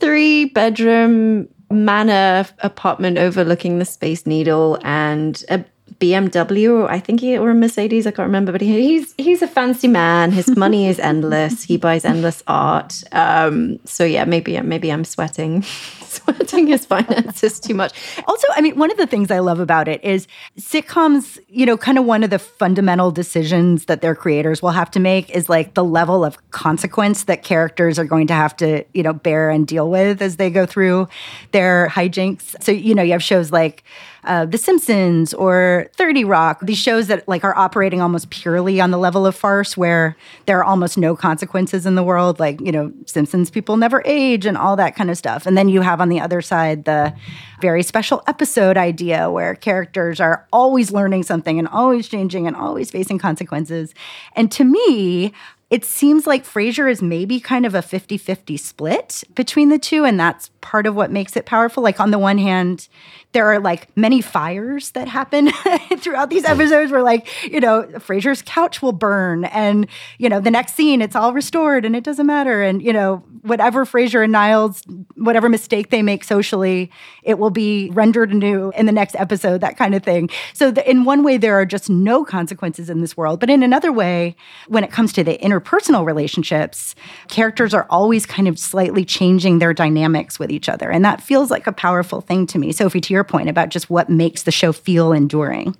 three-bedroom 0.00 1.48
manor 1.70 2.46
apartment 2.60 3.18
overlooking 3.18 3.78
the 3.78 3.84
Space 3.84 4.26
Needle 4.26 4.78
and 4.82 5.44
a 5.50 5.64
BMW, 6.00 6.70
or 6.70 6.90
I 6.90 7.00
think 7.00 7.20
he 7.20 7.36
or 7.36 7.50
a 7.50 7.54
Mercedes, 7.54 8.06
I 8.06 8.10
can't 8.10 8.26
remember, 8.26 8.52
but 8.52 8.60
he, 8.60 8.80
he's 8.80 9.14
he's 9.16 9.42
a 9.42 9.48
fancy 9.48 9.88
man. 9.88 10.30
His 10.30 10.48
money 10.56 10.86
is 10.86 10.98
endless. 10.98 11.62
He 11.64 11.76
buys 11.76 12.04
endless 12.04 12.42
art. 12.46 13.02
Um, 13.12 13.80
so 13.84 14.04
yeah, 14.04 14.24
maybe 14.24 14.60
maybe 14.60 14.92
I'm 14.92 15.04
sweating 15.04 15.62
sweating 16.22 16.66
his 16.66 16.86
finances 16.86 17.60
too 17.60 17.74
much. 17.74 17.92
Also, 18.26 18.46
I 18.54 18.60
mean, 18.60 18.76
one 18.78 18.90
of 18.90 18.96
the 18.96 19.06
things 19.06 19.30
I 19.30 19.38
love 19.38 19.60
about 19.60 19.88
it 19.88 20.02
is 20.02 20.26
sitcoms, 20.58 21.38
you 21.48 21.66
know, 21.66 21.76
kind 21.76 21.98
of 21.98 22.04
one 22.04 22.22
of 22.22 22.30
the 22.30 22.38
fundamental 22.38 23.10
decisions 23.10 23.86
that 23.86 24.00
their 24.00 24.14
creators 24.14 24.62
will 24.62 24.70
have 24.70 24.90
to 24.92 25.00
make 25.00 25.30
is 25.30 25.48
like 25.48 25.74
the 25.74 25.84
level 25.84 26.24
of 26.24 26.38
consequence 26.50 27.24
that 27.24 27.42
characters 27.42 27.98
are 27.98 28.04
going 28.04 28.26
to 28.28 28.34
have 28.34 28.56
to, 28.56 28.84
you 28.94 29.02
know, 29.02 29.12
bear 29.12 29.50
and 29.50 29.66
deal 29.66 29.90
with 29.90 30.22
as 30.22 30.36
they 30.36 30.50
go 30.50 30.66
through 30.66 31.08
their 31.52 31.88
hijinks. 31.88 32.60
So, 32.62 32.72
you 32.72 32.94
know, 32.94 33.02
you 33.02 33.12
have 33.12 33.22
shows 33.22 33.52
like 33.52 33.84
uh, 34.24 34.46
The 34.46 34.58
Simpsons 34.58 35.32
or 35.34 35.88
30 35.94 36.24
Rock, 36.24 36.60
these 36.62 36.78
shows 36.78 37.06
that 37.06 37.26
like 37.28 37.44
are 37.44 37.56
operating 37.56 38.00
almost 38.00 38.30
purely 38.30 38.80
on 38.80 38.90
the 38.90 38.98
level 38.98 39.26
of 39.26 39.34
farce 39.34 39.76
where 39.76 40.16
there 40.46 40.58
are 40.58 40.64
almost 40.64 40.98
no 40.98 41.16
consequences 41.16 41.86
in 41.86 41.94
the 41.94 42.02
world. 42.02 42.38
Like, 42.38 42.60
you 42.60 42.72
know, 42.72 42.92
Simpsons 43.06 43.50
people 43.50 43.76
never 43.76 44.02
age 44.04 44.46
and 44.46 44.56
all 44.56 44.76
that 44.76 44.94
kind 44.96 45.10
of 45.10 45.18
stuff. 45.18 45.46
And 45.46 45.56
then 45.56 45.68
you 45.68 45.80
have 45.80 46.00
on 46.00 46.08
the 46.08 46.20
other 46.20 46.42
side 46.42 46.84
the 46.84 47.14
very 47.60 47.82
special 47.82 48.22
episode 48.26 48.76
idea 48.76 49.30
where 49.30 49.54
characters 49.54 50.20
are 50.20 50.46
always 50.52 50.92
learning 50.92 51.22
something 51.24 51.58
and 51.58 51.68
always 51.68 52.08
changing 52.08 52.46
and 52.46 52.56
always 52.56 52.90
facing 52.90 53.18
consequences. 53.18 53.94
And 54.34 54.50
to 54.52 54.64
me, 54.64 55.32
it 55.70 55.84
seems 55.84 56.26
like 56.26 56.44
Frasier 56.44 56.90
is 56.90 57.02
maybe 57.02 57.40
kind 57.40 57.66
of 57.66 57.74
a 57.74 57.82
50 57.82 58.16
50 58.16 58.56
split 58.56 59.22
between 59.34 59.68
the 59.68 59.78
two. 59.78 60.04
And 60.04 60.18
that's 60.18 60.50
part 60.62 60.86
of 60.86 60.94
what 60.94 61.10
makes 61.10 61.36
it 61.36 61.44
powerful. 61.44 61.82
Like, 61.82 62.00
on 62.00 62.10
the 62.10 62.18
one 62.18 62.38
hand, 62.38 62.88
there 63.32 63.46
are 63.46 63.60
like 63.60 63.94
many 63.94 64.22
fires 64.22 64.92
that 64.92 65.08
happen 65.08 65.50
throughout 65.98 66.30
these 66.30 66.46
episodes 66.46 66.90
where, 66.90 67.02
like, 67.02 67.28
you 67.44 67.60
know, 67.60 67.82
Frasier's 67.96 68.40
couch 68.40 68.80
will 68.80 68.92
burn. 68.92 69.44
And, 69.46 69.86
you 70.16 70.30
know, 70.30 70.40
the 70.40 70.50
next 70.50 70.74
scene, 70.74 71.02
it's 71.02 71.14
all 71.14 71.34
restored 71.34 71.84
and 71.84 71.94
it 71.94 72.02
doesn't 72.02 72.26
matter. 72.26 72.62
And, 72.62 72.82
you 72.82 72.94
know, 72.94 73.22
whatever 73.42 73.84
Frasier 73.84 74.22
and 74.22 74.32
Niles, 74.32 74.82
whatever 75.14 75.48
mistake 75.48 75.90
they 75.90 76.02
make 76.02 76.24
socially, 76.24 76.90
it 77.22 77.38
will 77.38 77.50
be 77.50 77.90
rendered 77.90 78.32
anew 78.32 78.72
in 78.76 78.86
the 78.86 78.92
next 78.92 79.14
episode, 79.16 79.60
that 79.60 79.76
kind 79.76 79.94
of 79.94 80.02
thing. 80.02 80.30
So, 80.54 80.70
the, 80.70 80.88
in 80.88 81.04
one 81.04 81.22
way, 81.24 81.36
there 81.36 81.54
are 81.54 81.66
just 81.66 81.90
no 81.90 82.24
consequences 82.24 82.90
in 82.90 83.00
this 83.00 83.16
world. 83.16 83.40
But 83.40 83.50
in 83.50 83.62
another 83.62 83.92
way, 83.92 84.36
when 84.66 84.84
it 84.84 84.90
comes 84.90 85.12
to 85.14 85.24
the 85.24 85.38
interpersonal 85.38 86.04
relationships, 86.04 86.94
characters 87.28 87.74
are 87.74 87.86
always 87.90 88.26
kind 88.26 88.48
of 88.48 88.58
slightly 88.58 89.04
changing 89.04 89.58
their 89.58 89.74
dynamics 89.74 90.38
with 90.38 90.50
each 90.50 90.68
other. 90.68 90.90
And 90.90 91.04
that 91.04 91.22
feels 91.22 91.50
like 91.50 91.66
a 91.66 91.72
powerful 91.72 92.20
thing 92.20 92.46
to 92.48 92.58
me. 92.58 92.72
Sophie, 92.72 93.00
to 93.00 93.12
your 93.12 93.24
point 93.24 93.48
about 93.48 93.68
just 93.68 93.90
what 93.90 94.08
makes 94.08 94.42
the 94.42 94.52
show 94.52 94.72
feel 94.72 95.12
enduring. 95.12 95.76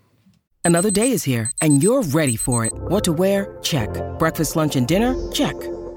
Another 0.64 0.90
day 0.90 1.12
is 1.12 1.24
here, 1.24 1.50
and 1.62 1.82
you're 1.82 2.02
ready 2.02 2.36
for 2.36 2.66
it. 2.66 2.74
What 2.74 3.02
to 3.04 3.12
wear? 3.12 3.56
Check. 3.62 3.88
Breakfast, 4.18 4.54
lunch, 4.54 4.76
and 4.76 4.86
dinner? 4.86 5.14
Check. 5.32 5.56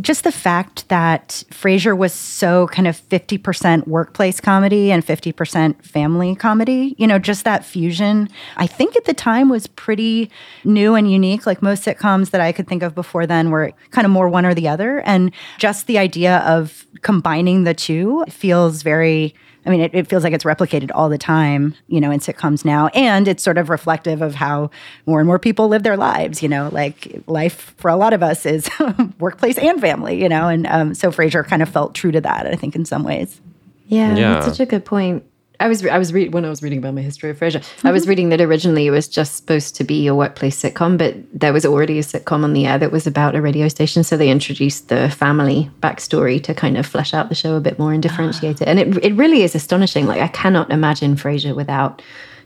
Just 0.00 0.24
the 0.24 0.32
fact 0.32 0.88
that 0.88 1.44
Frasier 1.50 1.96
was 1.96 2.12
so 2.12 2.66
kind 2.68 2.88
of 2.88 2.96
50% 3.08 3.86
workplace 3.86 4.40
comedy 4.40 4.90
and 4.90 5.04
50% 5.04 5.82
family 5.84 6.34
comedy, 6.34 6.94
you 6.98 7.06
know, 7.06 7.18
just 7.18 7.44
that 7.44 7.64
fusion, 7.64 8.28
I 8.56 8.66
think 8.66 8.96
at 8.96 9.04
the 9.04 9.14
time 9.14 9.48
was 9.48 9.66
pretty 9.66 10.30
new 10.64 10.94
and 10.94 11.10
unique. 11.10 11.46
Like 11.46 11.62
most 11.62 11.84
sitcoms 11.84 12.30
that 12.30 12.40
I 12.40 12.52
could 12.52 12.68
think 12.68 12.82
of 12.82 12.94
before 12.94 13.26
then 13.26 13.50
were 13.50 13.72
kind 13.90 14.04
of 14.04 14.10
more 14.10 14.28
one 14.28 14.46
or 14.46 14.54
the 14.54 14.68
other. 14.68 15.00
And 15.00 15.32
just 15.58 15.86
the 15.86 15.98
idea 15.98 16.38
of 16.38 16.86
combining 17.02 17.64
the 17.64 17.74
two 17.74 18.24
feels 18.28 18.82
very. 18.82 19.34
I 19.66 19.70
mean, 19.70 19.80
it, 19.80 19.94
it, 19.94 20.08
feels 20.08 20.22
like 20.22 20.32
it's 20.32 20.44
replicated 20.44 20.90
all 20.94 21.08
the 21.08 21.18
time, 21.18 21.74
you 21.88 22.00
know, 22.00 22.10
in 22.10 22.20
sitcoms 22.20 22.64
now. 22.64 22.86
And 22.88 23.26
it's 23.26 23.42
sort 23.42 23.58
of 23.58 23.68
reflective 23.68 24.22
of 24.22 24.36
how 24.36 24.70
more 25.06 25.18
and 25.18 25.26
more 25.26 25.38
people 25.40 25.66
live 25.68 25.82
their 25.82 25.96
lives, 25.96 26.42
you 26.42 26.48
know, 26.48 26.68
like 26.72 27.22
life 27.26 27.74
for 27.76 27.90
a 27.90 27.96
lot 27.96 28.12
of 28.12 28.22
us 28.22 28.46
is 28.46 28.70
workplace 29.18 29.58
and 29.58 29.80
family, 29.80 30.22
you 30.22 30.28
know. 30.28 30.48
And 30.48 30.66
um, 30.68 30.94
so 30.94 31.10
Frasier 31.10 31.44
kind 31.44 31.62
of 31.62 31.68
felt 31.68 31.94
true 31.94 32.12
to 32.12 32.20
that, 32.20 32.46
I 32.46 32.54
think, 32.54 32.76
in 32.76 32.84
some 32.84 33.02
ways. 33.02 33.40
Yeah, 33.88 34.14
Yeah. 34.16 34.32
that's 34.34 34.46
such 34.46 34.60
a 34.60 34.66
good 34.66 34.84
point. 34.84 35.24
I 35.58 35.68
was 35.68 35.84
I 35.86 35.98
was 35.98 36.12
reading 36.12 36.32
when 36.32 36.44
I 36.44 36.48
was 36.50 36.62
reading 36.62 36.78
about 36.78 36.94
my 36.94 37.00
history 37.02 37.30
of 37.30 37.38
Frasier. 37.38 37.64
I 37.84 37.92
was 37.92 38.06
reading 38.06 38.28
that 38.30 38.40
originally 38.40 38.86
it 38.86 38.90
was 38.90 39.08
just 39.08 39.36
supposed 39.36 39.74
to 39.76 39.84
be 39.84 40.06
a 40.06 40.14
workplace 40.14 40.60
sitcom, 40.60 40.98
but 40.98 41.14
there 41.32 41.52
was 41.52 41.64
already 41.64 41.98
a 41.98 42.02
sitcom 42.02 42.44
on 42.44 42.52
the 42.52 42.66
air 42.66 42.78
that 42.78 42.92
was 42.92 43.06
about 43.06 43.34
a 43.34 43.40
radio 43.40 43.68
station. 43.68 44.04
So 44.04 44.16
they 44.16 44.28
introduced 44.30 44.88
the 44.88 45.08
family 45.10 45.70
backstory 45.80 46.42
to 46.44 46.54
kind 46.54 46.76
of 46.76 46.86
flesh 46.86 47.14
out 47.14 47.28
the 47.28 47.34
show 47.34 47.56
a 47.56 47.60
bit 47.60 47.78
more 47.78 47.92
and 47.92 48.02
differentiate 48.02 48.60
it. 48.60 48.68
And 48.68 48.78
it 48.78 48.96
it 49.04 49.14
really 49.14 49.42
is 49.42 49.54
astonishing. 49.54 50.06
Like 50.06 50.20
I 50.20 50.28
cannot 50.28 50.70
imagine 50.70 51.16
Frasier 51.16 51.54
without 51.56 52.02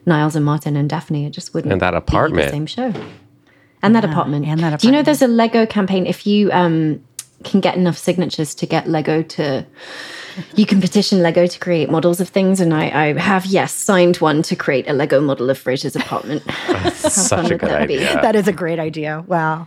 Niles 0.06 0.36
and 0.36 0.44
Martin 0.44 0.76
and 0.76 0.88
Daphne. 0.88 1.26
It 1.26 1.30
just 1.30 1.52
wouldn't 1.54 1.72
And 1.72 1.80
that 1.82 1.90
be 1.92 1.96
apartment. 1.96 2.44
the 2.46 2.50
same 2.50 2.66
show. 2.66 2.92
And 3.82 3.96
that 3.96 4.04
apartment. 4.04 4.44
and 4.46 4.60
that 4.60 4.78
Do 4.80 4.86
you 4.86 4.92
know 4.92 5.02
there's 5.02 5.22
a 5.22 5.26
Lego 5.26 5.64
campaign? 5.64 6.06
If 6.06 6.26
you 6.26 6.52
um, 6.52 7.02
can 7.44 7.60
get 7.60 7.76
enough 7.76 7.98
signatures 7.98 8.54
to 8.56 8.66
get 8.66 8.88
Lego 8.88 9.22
to 9.22 9.66
you 10.54 10.66
can 10.66 10.80
petition 10.80 11.22
Lego 11.22 11.46
to 11.46 11.58
create 11.58 11.90
models 11.90 12.20
of 12.20 12.28
things, 12.28 12.60
and 12.60 12.72
I, 12.72 13.08
I 13.08 13.18
have 13.18 13.46
yes 13.46 13.72
signed 13.72 14.16
one 14.18 14.42
to 14.42 14.56
create 14.56 14.88
a 14.88 14.92
Lego 14.92 15.20
model 15.20 15.50
of 15.50 15.62
Frasier's 15.62 15.96
apartment. 15.96 16.42
Such 16.94 17.50
a 17.50 17.56
good 17.58 17.68
that 17.70 17.88
be? 17.88 17.98
idea. 17.98 18.20
That 18.22 18.36
is 18.36 18.48
a 18.48 18.52
great 18.52 18.78
idea. 18.78 19.24
Wow. 19.26 19.66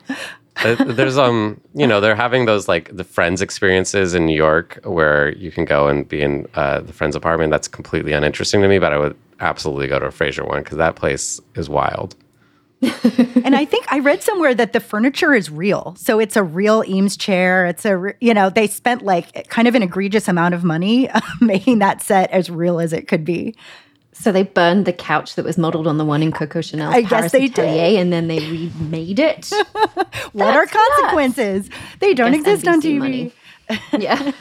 Uh, 0.63 0.75
There's 0.83 1.17
um, 1.17 1.59
you 1.73 1.87
know, 1.87 1.99
they're 1.99 2.15
having 2.15 2.45
those 2.45 2.67
like 2.67 2.95
the 2.95 3.03
Friends 3.03 3.41
experiences 3.41 4.13
in 4.13 4.25
New 4.25 4.35
York 4.35 4.79
where 4.83 5.35
you 5.35 5.51
can 5.51 5.65
go 5.65 5.87
and 5.87 6.07
be 6.07 6.21
in 6.21 6.47
uh, 6.53 6.81
the 6.81 6.93
Friends 6.93 7.15
apartment. 7.15 7.51
That's 7.51 7.67
completely 7.67 8.13
uninteresting 8.13 8.61
to 8.61 8.67
me, 8.67 8.79
but 8.79 8.93
I 8.93 8.97
would 8.97 9.17
absolutely 9.39 9.87
go 9.87 9.99
to 9.99 10.05
a 10.05 10.09
Frasier 10.09 10.47
one 10.47 10.63
because 10.63 10.77
that 10.77 10.95
place 10.95 11.41
is 11.55 11.69
wild. 11.69 12.15
and 13.45 13.55
I 13.55 13.65
think 13.65 13.85
I 13.91 13.99
read 13.99 14.21
somewhere 14.21 14.53
that 14.55 14.73
the 14.73 14.79
furniture 14.79 15.33
is 15.33 15.49
real. 15.49 15.95
So 15.97 16.19
it's 16.19 16.35
a 16.35 16.43
real 16.43 16.83
Eames 16.87 17.15
chair. 17.17 17.65
It's 17.65 17.85
a, 17.85 18.13
you 18.19 18.33
know, 18.33 18.49
they 18.49 18.67
spent 18.67 19.03
like 19.03 19.47
kind 19.49 19.67
of 19.67 19.75
an 19.75 19.83
egregious 19.83 20.27
amount 20.27 20.53
of 20.53 20.63
money 20.63 21.09
making 21.41 21.79
that 21.79 22.01
set 22.01 22.29
as 22.31 22.49
real 22.49 22.79
as 22.79 22.91
it 22.93 23.07
could 23.07 23.23
be. 23.25 23.55
So 24.15 24.31
they 24.31 24.43
burned 24.43 24.85
the 24.85 24.93
couch 24.93 25.35
that 25.35 25.43
was 25.45 25.57
modeled 25.57 25.87
on 25.87 25.97
the 25.97 26.05
one 26.05 26.21
in 26.21 26.31
Coco 26.31 26.61
Chanel's 26.61 26.93
I 26.93 27.01
guess 27.01 27.09
Paris 27.09 27.31
they 27.31 27.45
Atelier, 27.45 27.89
did. 27.91 27.99
and 27.99 28.13
then 28.13 28.27
they 28.27 28.39
remade 28.39 29.19
it. 29.19 29.51
What 30.33 30.55
are 30.55 30.65
That's 30.65 30.73
nuts. 30.73 30.89
consequences? 30.99 31.69
They 31.99 32.13
don't 32.13 32.31
Guess 32.31 32.41
exist 32.41 32.67
on 32.67 32.81
TV. 32.81 32.97
money. 32.99 33.31
yeah. 33.99 34.31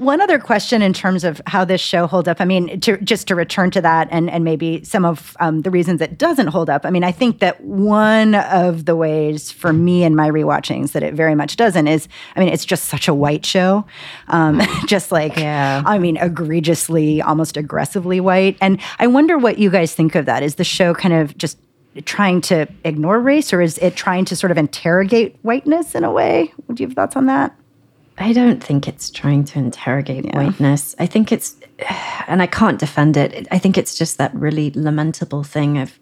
One 0.00 0.22
other 0.22 0.38
question 0.38 0.80
in 0.80 0.94
terms 0.94 1.24
of 1.24 1.42
how 1.46 1.66
this 1.66 1.78
show 1.78 2.06
holds 2.06 2.26
up. 2.26 2.40
I 2.40 2.46
mean, 2.46 2.80
to, 2.80 2.96
just 3.02 3.28
to 3.28 3.34
return 3.34 3.70
to 3.72 3.82
that 3.82 4.08
and, 4.10 4.30
and 4.30 4.44
maybe 4.44 4.82
some 4.82 5.04
of 5.04 5.36
um, 5.40 5.60
the 5.60 5.70
reasons 5.70 6.00
it 6.00 6.16
doesn't 6.16 6.46
hold 6.46 6.70
up. 6.70 6.86
I 6.86 6.90
mean, 6.90 7.04
I 7.04 7.12
think 7.12 7.40
that 7.40 7.62
one 7.62 8.34
of 8.34 8.86
the 8.86 8.96
ways 8.96 9.52
for 9.52 9.74
me 9.74 10.02
in 10.02 10.16
my 10.16 10.30
rewatchings 10.30 10.92
that 10.92 11.02
it 11.02 11.12
very 11.12 11.34
much 11.34 11.56
doesn't 11.56 11.86
is, 11.86 12.08
I 12.34 12.40
mean, 12.40 12.48
it's 12.48 12.64
just 12.64 12.86
such 12.86 13.08
a 13.08 13.14
white 13.14 13.44
show. 13.44 13.84
Um, 14.28 14.62
just 14.86 15.12
like, 15.12 15.36
yeah. 15.36 15.82
I 15.84 15.98
mean, 15.98 16.16
egregiously, 16.16 17.20
almost 17.20 17.58
aggressively 17.58 18.20
white. 18.20 18.56
And 18.62 18.80
I 19.00 19.06
wonder 19.06 19.36
what 19.36 19.58
you 19.58 19.68
guys 19.68 19.94
think 19.94 20.14
of 20.14 20.24
that. 20.24 20.42
Is 20.42 20.54
the 20.54 20.64
show 20.64 20.94
kind 20.94 21.12
of 21.12 21.36
just 21.36 21.58
trying 22.06 22.40
to 22.40 22.66
ignore 22.84 23.20
race 23.20 23.52
or 23.52 23.60
is 23.60 23.76
it 23.76 23.96
trying 23.96 24.24
to 24.24 24.34
sort 24.34 24.50
of 24.50 24.56
interrogate 24.56 25.36
whiteness 25.42 25.94
in 25.94 26.04
a 26.04 26.10
way? 26.10 26.54
Would 26.68 26.80
you 26.80 26.86
have 26.86 26.96
thoughts 26.96 27.16
on 27.16 27.26
that? 27.26 27.54
I 28.20 28.32
don't 28.32 28.62
think 28.62 28.86
it's 28.86 29.10
trying 29.10 29.44
to 29.44 29.58
interrogate 29.58 30.26
yeah. 30.26 30.36
whiteness. 30.36 30.94
I 30.98 31.06
think 31.06 31.32
it's, 31.32 31.56
and 32.28 32.42
I 32.42 32.46
can't 32.46 32.78
defend 32.78 33.16
it. 33.16 33.48
I 33.50 33.58
think 33.58 33.78
it's 33.78 33.96
just 33.96 34.18
that 34.18 34.34
really 34.34 34.70
lamentable 34.72 35.42
thing 35.42 35.78
of, 35.78 35.98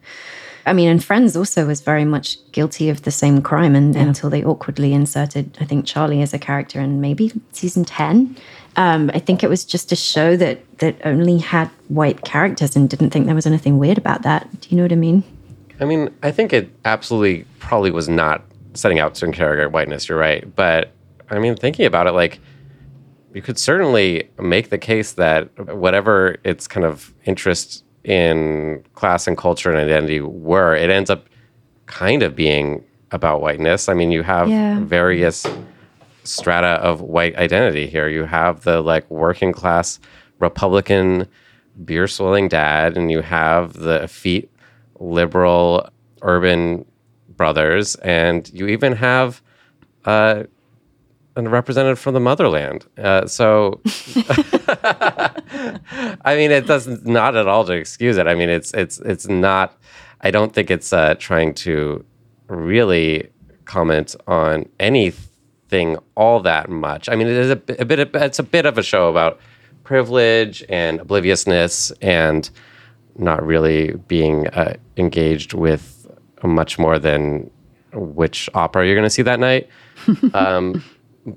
I 0.67 0.73
mean, 0.73 0.89
and 0.89 1.03
Friends 1.03 1.37
also 1.37 1.67
was 1.67 1.81
very 1.81 2.05
much 2.05 2.37
guilty 2.53 2.91
of 2.91 3.03
the 3.03 3.11
same 3.11 3.41
crime 3.41 3.75
and, 3.75 3.95
yeah. 3.95 4.03
until 4.03 4.29
they 4.29 4.45
awkwardly 4.45 4.93
inserted, 4.93 5.57
I 5.61 5.65
think, 5.65 5.87
Charlie 5.87 6.21
as 6.21 6.35
a 6.35 6.39
character 6.39 6.81
in 6.81 7.01
maybe 7.01 7.33
season 7.53 7.85
10. 7.85 8.37
Um, 8.77 9.11
I 9.15 9.19
think 9.19 9.43
it 9.43 9.49
was 9.49 9.65
just 9.65 9.93
a 9.93 9.97
show 9.97 10.37
that 10.37 10.61
that 10.79 10.97
only 11.05 11.39
had 11.39 11.69
white 11.89 12.25
characters 12.25 12.77
and 12.77 12.89
didn't 12.89 13.11
think 13.11 13.27
there 13.27 13.35
was 13.35 13.47
anything 13.47 13.79
weird 13.79 13.99
about 13.99 14.23
that. 14.23 14.61
Do 14.61 14.69
you 14.71 14.77
know 14.77 14.83
what 14.83 14.93
I 14.93 14.97
mean? 14.97 15.25
I 15.81 15.85
mean, 15.85 16.15
I 16.23 16.31
think 16.31 16.53
it 16.53 16.71
absolutely 16.85 17.45
probably 17.61 17.91
was 17.91 18.09
not 18.09 18.45
setting 18.75 18.99
out 18.99 19.15
to 19.17 19.25
interrogate 19.25 19.73
whiteness. 19.73 20.09
You're 20.09 20.19
right, 20.19 20.55
but 20.55 20.93
I 21.31 21.39
mean, 21.39 21.57
thinking 21.57 21.87
about 21.87 22.07
it, 22.07 22.13
like 22.13 22.41
you 23.35 23.43
could 23.43 23.59
certainly 23.59 24.31
make 24.39 24.71
the 24.71 24.79
case 24.79 25.13
that 25.13 25.77
whatever 25.77 26.37
its 26.45 26.67
kind 26.67 26.87
of 26.87 27.15
interest 27.25 27.85
in 28.05 28.83
class 28.95 29.27
and 29.27 29.37
culture 29.37 29.71
and 29.71 29.79
identity 29.79 30.21
were, 30.21 30.75
it 30.75 30.91
ends 30.91 31.11
up 31.11 31.29
kind 31.87 32.23
of 32.23 32.35
being 32.35 32.85
about 33.11 33.41
whiteness. 33.41 33.89
I 33.89 33.95
mean, 33.95 34.11
you 34.11 34.23
have 34.23 34.49
yeah. 34.49 34.81
various 34.81 35.47
strata 36.25 36.81
of 36.83 37.01
white 37.01 37.37
identity 37.37 37.87
here. 37.87 38.09
You 38.09 38.25
have 38.25 38.63
the 38.63 38.81
like 38.81 39.11
working 39.11 39.53
class 39.53 39.99
Republican 40.39 41.27
beer 41.85 42.07
swilling 42.07 42.49
dad, 42.49 42.97
and 42.97 43.11
you 43.11 43.23
have 43.23 43.75
the 43.75 44.03
effete 44.03 44.51
liberal 44.99 45.89
urban 46.23 46.85
brothers, 47.37 47.95
and 47.97 48.51
you 48.53 48.67
even 48.69 48.93
have 48.95 49.43
uh, 50.05 50.45
a 51.47 51.51
representative 51.51 51.99
from 51.99 52.15
the 52.15 52.21
motherland. 52.21 52.87
Uh, 52.97 53.27
so, 53.27 53.81
I 56.25 56.35
mean, 56.37 56.51
it 56.51 56.67
doesn't 56.67 57.07
not 57.07 57.37
at 57.37 57.47
all 57.47 57.65
to 57.65 57.73
excuse 57.73 58.17
it. 58.17 58.27
I 58.27 58.35
mean, 58.35 58.49
it's 58.49 58.73
it's 58.75 58.99
it's 59.01 59.29
not. 59.29 59.79
I 60.21 60.31
don't 60.31 60.53
think 60.53 60.71
it's 60.71 60.93
uh, 60.93 61.15
trying 61.19 61.55
to 61.55 62.05
really 62.49 63.29
comment 63.65 64.17
on 64.27 64.69
anything 64.81 65.97
all 66.17 66.41
that 66.41 66.69
much. 66.69 67.09
I 67.09 67.15
mean, 67.15 67.29
it 67.29 67.37
is 67.37 67.51
a, 67.51 67.61
a 67.81 67.85
bit. 67.85 68.01
Of, 68.01 68.15
it's 68.15 68.39
a 68.39 68.45
bit 68.45 68.67
of 68.67 68.79
a 68.79 68.83
show 68.83 69.09
about 69.09 69.39
privilege 69.85 70.65
and 70.69 71.01
obliviousness 71.01 71.93
and 72.03 72.51
not 73.17 73.45
really 73.45 73.93
being 74.07 74.47
uh, 74.49 74.75
engaged 74.97 75.55
with 75.55 76.07
much 76.43 76.79
more 76.79 76.99
than 76.99 77.51
which 77.93 78.49
opera 78.55 78.87
you're 78.87 78.95
going 78.95 79.07
to 79.07 79.11
see 79.11 79.23
that 79.23 79.41
night. 79.41 79.69
um, 80.35 80.83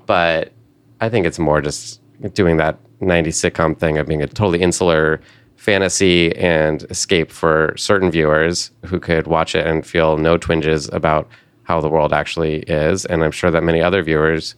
but 0.06 0.52
I 1.00 1.08
think 1.08 1.26
it's 1.26 1.38
more 1.38 1.60
just 1.60 2.00
doing 2.34 2.56
that 2.58 2.78
90s 3.00 3.50
sitcom 3.50 3.76
thing 3.76 3.98
of 3.98 4.06
being 4.06 4.22
a 4.22 4.26
totally 4.26 4.60
insular 4.60 5.20
fantasy 5.56 6.34
and 6.36 6.84
escape 6.90 7.30
for 7.30 7.74
certain 7.76 8.10
viewers 8.10 8.70
who 8.84 8.98
could 8.98 9.26
watch 9.26 9.54
it 9.54 9.66
and 9.66 9.86
feel 9.86 10.16
no 10.16 10.36
twinges 10.36 10.88
about 10.92 11.28
how 11.64 11.80
the 11.80 11.88
world 11.88 12.12
actually 12.12 12.60
is. 12.62 13.04
And 13.06 13.22
I'm 13.22 13.30
sure 13.30 13.50
that 13.50 13.62
many 13.62 13.80
other 13.80 14.02
viewers 14.02 14.54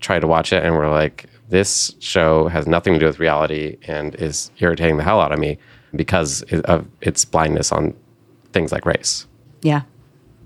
try 0.00 0.18
to 0.18 0.26
watch 0.26 0.52
it 0.52 0.64
and 0.64 0.74
were 0.74 0.88
like, 0.88 1.26
this 1.48 1.94
show 1.98 2.48
has 2.48 2.66
nothing 2.66 2.94
to 2.94 2.98
do 2.98 3.06
with 3.06 3.18
reality 3.20 3.76
and 3.86 4.14
is 4.16 4.50
irritating 4.58 4.96
the 4.96 5.04
hell 5.04 5.20
out 5.20 5.32
of 5.32 5.38
me 5.38 5.58
because 5.94 6.42
of 6.64 6.86
its 7.00 7.24
blindness 7.24 7.72
on 7.72 7.94
things 8.52 8.72
like 8.72 8.86
race. 8.86 9.26
Yeah. 9.62 9.82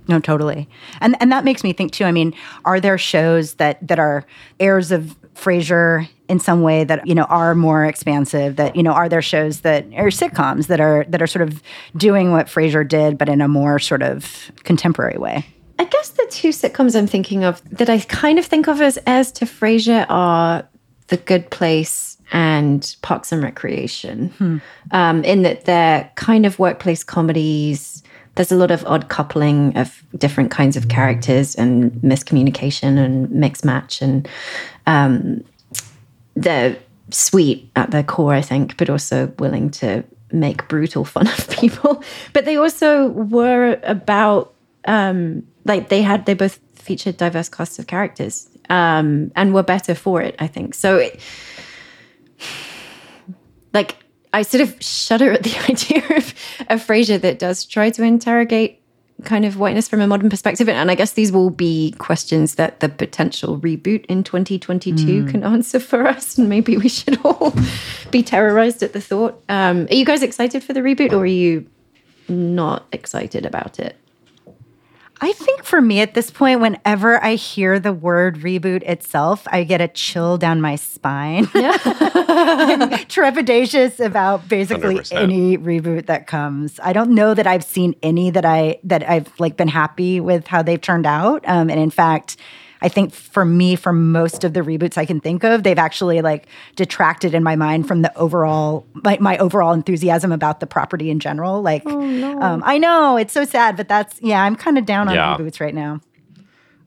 No, 0.09 0.21
totally. 0.21 0.69
And 1.01 1.17
and 1.21 1.33
that 1.33 1.45
makes 1.45 1.65
me 1.65 1.73
think 1.73 1.93
too. 1.93 2.05
I 2.05 2.13
mean, 2.13 2.35
are 2.65 2.81
there 2.81 2.99
shows 2.99 3.55
that 3.55 3.87
that 3.87 3.99
are 3.99 4.25
heirs 4.61 4.93
of 4.93 5.17
Frasier 5.35 6.09
in 6.29 6.39
some 6.39 6.63
way 6.63 6.85
that 6.85 7.07
you 7.07 7.15
know 7.15 7.25
are 7.25 7.55
more 7.55 7.85
expansive 7.85 8.57
that 8.57 8.77
you 8.77 8.83
know 8.83 8.93
are 8.93 9.09
there 9.09 9.23
shows 9.23 9.61
that 9.61 9.85
are 9.95 10.09
sitcoms 10.09 10.69
that 10.69 10.81
are 10.81 11.05
that 11.09 11.21
are 11.21 11.27
sort 11.27 11.47
of 11.47 11.63
doing 11.97 12.31
what 12.31 12.47
Frasier 12.47 12.87
did 12.87 13.19
but 13.19 13.29
in 13.29 13.41
a 13.41 13.49
more 13.49 13.79
sort 13.79 14.03
of 14.03 14.51
contemporary 14.65 15.19
way? 15.19 15.45
I 15.79 15.85
guess 15.85 16.11
the 16.11 16.27
two 16.31 16.51
sitcoms 16.51 16.97
I'm 16.97 17.07
thinking 17.07 17.45
of 17.45 17.63
that 17.71 17.91
I 17.91 17.99
kind 18.01 18.39
of 18.39 18.47
think 18.47 18.69
of 18.69 18.81
as 18.81 18.99
heirs 19.07 19.33
to 19.33 19.45
Frasier 19.45 20.07
are 20.09 20.69
The 21.09 21.17
Good 21.17 21.51
Place 21.51 22.17
and 22.33 22.97
Parks 23.03 23.33
and 23.33 23.43
Recreation, 23.43 24.31
hmm. 24.31 24.59
um, 24.93 25.25
in 25.25 25.43
that 25.43 25.65
they're 25.65 26.11
kind 26.15 26.47
of 26.47 26.59
workplace 26.59 27.03
comedies. 27.03 28.03
There's 28.35 28.53
a 28.53 28.57
lot 28.57 28.71
of 28.71 28.85
odd 28.87 29.09
coupling 29.09 29.77
of 29.77 30.03
different 30.17 30.51
kinds 30.51 30.77
of 30.77 30.89
characters 30.89 31.55
and 31.55 31.93
miscommunication 32.03 32.99
and 32.99 33.31
mix 33.31 33.65
match, 33.65 34.03
and 34.03 34.29
um, 34.87 35.45
they're 36.35 36.77
sweet 37.11 37.71
at 37.77 37.91
their 37.91 38.03
core, 38.03 38.35
I 38.35 38.41
think, 38.41 38.77
but 38.77 38.91
also 38.91 39.33
willing 39.39 39.71
to 39.73 40.05
make 40.33 40.67
brutal 40.69 41.05
fun 41.15 41.29
of 41.29 41.49
people. 41.51 42.03
But 42.33 42.45
they 42.45 42.57
also 42.57 43.09
were 43.09 43.79
about 43.85 44.55
um, 44.87 45.47
like 45.65 45.89
they 45.89 46.03
had 46.03 46.27
they 46.27 46.35
both 46.35 46.61
featured 46.75 47.17
diverse 47.17 47.49
casts 47.49 47.79
of 47.79 47.87
characters 47.87 48.49
um, 48.69 49.33
and 49.37 49.55
were 49.55 49.63
better 49.63 49.95
for 49.95 50.21
it, 50.23 50.35
I 50.39 50.47
think. 50.47 50.75
So. 50.75 50.97
It, 50.97 51.21
like 53.73 54.04
I 54.35 54.43
sort 54.43 54.63
of 54.63 54.77
shudder 54.83 55.31
at 55.33 55.45
the 55.45 55.57
idea 55.71 56.05
of, 56.17 56.35
a 56.69 56.75
Frasier 56.75 57.21
that 57.21 57.39
does 57.39 57.65
try 57.65 57.91
to 57.91 58.03
interrogate 58.03 58.81
kind 59.23 59.45
of 59.45 59.59
whiteness 59.59 59.87
from 59.89 60.01
a 60.01 60.07
modern 60.09 60.29
perspective. 60.29 60.69
And 60.69 60.91
I 60.91 60.97
guess 60.97 61.13
these 61.13 61.31
will 61.31 61.51
be 61.51 61.93
questions 61.99 62.57
that 62.57 62.81
the 62.81 62.89
potential 62.89 63.59
reboot 63.61 64.05
in 64.07 64.25
2022 64.25 65.05
mm. 65.05 65.31
can 65.31 65.45
answer 65.45 65.79
for 65.79 66.07
us. 66.07 66.37
And 66.37 66.49
maybe 66.49 66.77
we 66.77 66.89
should 66.89 67.25
all 67.25 67.55
be 68.11 68.23
terrorized 68.23 68.83
at 68.83 68.93
the 68.93 69.01
thought. 69.01 69.41
Um, 69.49 69.87
are 69.89 69.95
you 69.95 70.05
guys 70.05 70.23
excited 70.23 70.65
for 70.65 70.73
the 70.73 70.81
reboot 70.81 71.13
or 71.13 71.19
are 71.19 71.27
you 71.27 71.67
not 72.29 72.87
excited 72.91 73.47
about 73.47 73.79
it? 73.79 73.97
I 75.25 75.33
think 75.33 75.65
for 75.65 75.81
me 75.81 76.01
at 76.01 76.13
this 76.13 76.31
point, 76.31 76.61
whenever 76.61 77.23
I 77.25 77.37
hear 77.37 77.81
the 77.81 77.95
word 77.95 78.41
reboot 78.41 78.83
itself, 78.83 79.49
I 79.51 79.65
get 79.65 79.81
a 79.81 79.89
chill 79.89 80.37
down 80.37 80.61
my 80.61 80.77
spine. 80.77 81.49
Yeah. 81.55 81.73
trepidatious 83.09 84.05
about 84.05 84.47
basically 84.49 84.97
100%. 84.97 85.17
any 85.17 85.57
reboot 85.57 86.07
that 86.07 86.27
comes. 86.27 86.79
I 86.83 86.93
don't 86.93 87.15
know 87.15 87.33
that 87.33 87.47
I've 87.47 87.65
seen 87.65 87.95
any 88.03 88.29
that 88.33 88.45
I 88.45 88.81
that 88.85 89.09
I've 89.09 89.33
like 89.41 89.57
been 89.57 89.69
happy 89.69 90.21
with 90.21 90.47
how 90.47 90.61
they've 90.61 90.81
turned 90.81 91.07
out. 91.07 91.43
Um, 91.49 91.71
and 91.71 91.81
in 91.81 91.89
fact, 91.89 92.37
I 92.85 92.89
think 92.89 93.15
for 93.15 93.47
me, 93.47 93.77
for 93.77 93.95
most 93.95 94.45
of 94.45 94.53
the 94.53 94.61
reboots 94.61 94.99
I 94.99 95.07
can 95.07 95.19
think 95.19 95.43
of, 95.43 95.63
they've 95.63 95.79
actually 95.79 96.21
like 96.21 96.47
detracted 96.77 97.33
in 97.33 97.43
my 97.43 97.57
mind 97.57 97.89
from 97.89 98.03
the 98.03 98.15
overall 98.15 98.87
my, 98.93 99.17
my 99.23 99.39
overall 99.39 99.73
enthusiasm 99.73 100.31
about 100.33 100.61
the 100.61 100.67
property 100.67 101.09
in 101.09 101.19
general. 101.19 101.63
Like, 101.63 101.83
oh, 101.87 101.99
no. 101.99 102.39
um, 102.43 102.63
I 102.67 102.77
know 102.77 103.17
it's 103.17 103.33
so 103.33 103.47
sad, 103.47 103.79
but 103.79 103.89
that's 103.89 104.21
yeah, 104.21 104.43
I'm 104.45 104.55
kind 104.55 104.77
of 104.77 104.85
down 104.85 105.09
on 105.09 105.15
yeah. 105.15 105.35
reboots 105.35 105.61
right 105.61 105.75
now. 105.75 106.03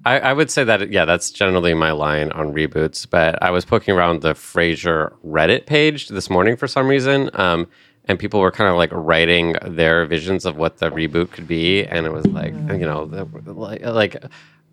I, 0.05 0.19
I, 0.19 0.33
would 0.33 0.51
say 0.51 0.63
that 0.63 0.91
yeah, 0.91 1.03
that's 1.03 1.31
generally 1.31 1.73
my 1.73 1.91
line 1.91 2.31
on 2.31 2.53
reboots. 2.53 3.09
But 3.09 3.41
I 3.41 3.49
was 3.49 3.65
poking 3.65 3.95
around 3.95 4.21
the 4.21 4.33
Frasier 4.33 5.15
Reddit 5.25 5.65
page 5.65 6.09
this 6.09 6.29
morning 6.29 6.57
for 6.57 6.67
some 6.67 6.87
reason. 6.87 7.31
Um, 7.33 7.67
and 8.07 8.19
people 8.19 8.39
were 8.39 8.51
kind 8.51 8.69
of 8.69 8.77
like 8.77 8.91
writing 8.93 9.55
their 9.65 10.05
visions 10.05 10.45
of 10.45 10.57
what 10.57 10.77
the 10.77 10.89
reboot 10.91 11.31
could 11.31 11.47
be 11.47 11.85
and 11.85 12.05
it 12.05 12.13
was 12.13 12.25
like 12.27 12.53
you 12.53 12.85
know 12.85 13.03
like, 13.45 13.81
like 13.85 14.23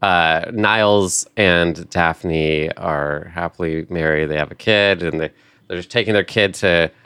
uh, 0.05 0.51
Niles 0.53 1.27
and 1.35 1.89
Daphne 1.89 2.71
are 2.77 3.31
happily 3.33 3.87
married. 3.89 4.27
They 4.27 4.37
have 4.37 4.53
a 4.53 4.55
kid, 4.55 5.03
and 5.03 5.19
they 5.19 5.31
they're 5.67 5.79
just 5.79 5.91
taking 5.91 6.13
their 6.13 6.25
kid 6.25 6.55
to. 6.55 6.91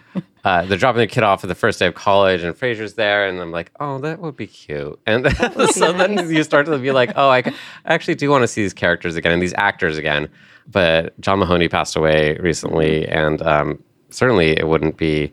Uh, 0.44 0.64
they're 0.64 0.78
dropping 0.78 0.98
their 0.98 1.06
kid 1.06 1.24
off 1.24 1.44
at 1.44 1.48
the 1.48 1.54
first 1.54 1.78
day 1.78 1.86
of 1.86 1.94
college, 1.94 2.42
and 2.42 2.54
Frasier's 2.54 2.94
there, 2.94 3.28
and 3.28 3.38
I'm 3.38 3.50
like, 3.50 3.70
oh, 3.80 3.98
that 3.98 4.20
would 4.20 4.36
be 4.36 4.46
cute. 4.46 4.98
And 5.04 5.30
so 5.72 5.92
then 5.92 6.30
you 6.30 6.42
start 6.42 6.64
to 6.66 6.78
be 6.78 6.90
like, 6.90 7.12
oh, 7.16 7.28
I, 7.28 7.38
I 7.38 7.52
actually 7.84 8.14
do 8.14 8.30
want 8.30 8.44
to 8.44 8.48
see 8.48 8.62
these 8.62 8.72
characters 8.72 9.16
again 9.16 9.32
and 9.32 9.42
these 9.42 9.52
actors 9.58 9.98
again. 9.98 10.28
But 10.66 11.20
John 11.20 11.40
Mahoney 11.40 11.68
passed 11.68 11.96
away 11.96 12.38
recently, 12.38 13.06
and 13.08 13.42
um, 13.42 13.82
certainly 14.08 14.56
it 14.56 14.66
wouldn't 14.66 14.96
be 14.96 15.32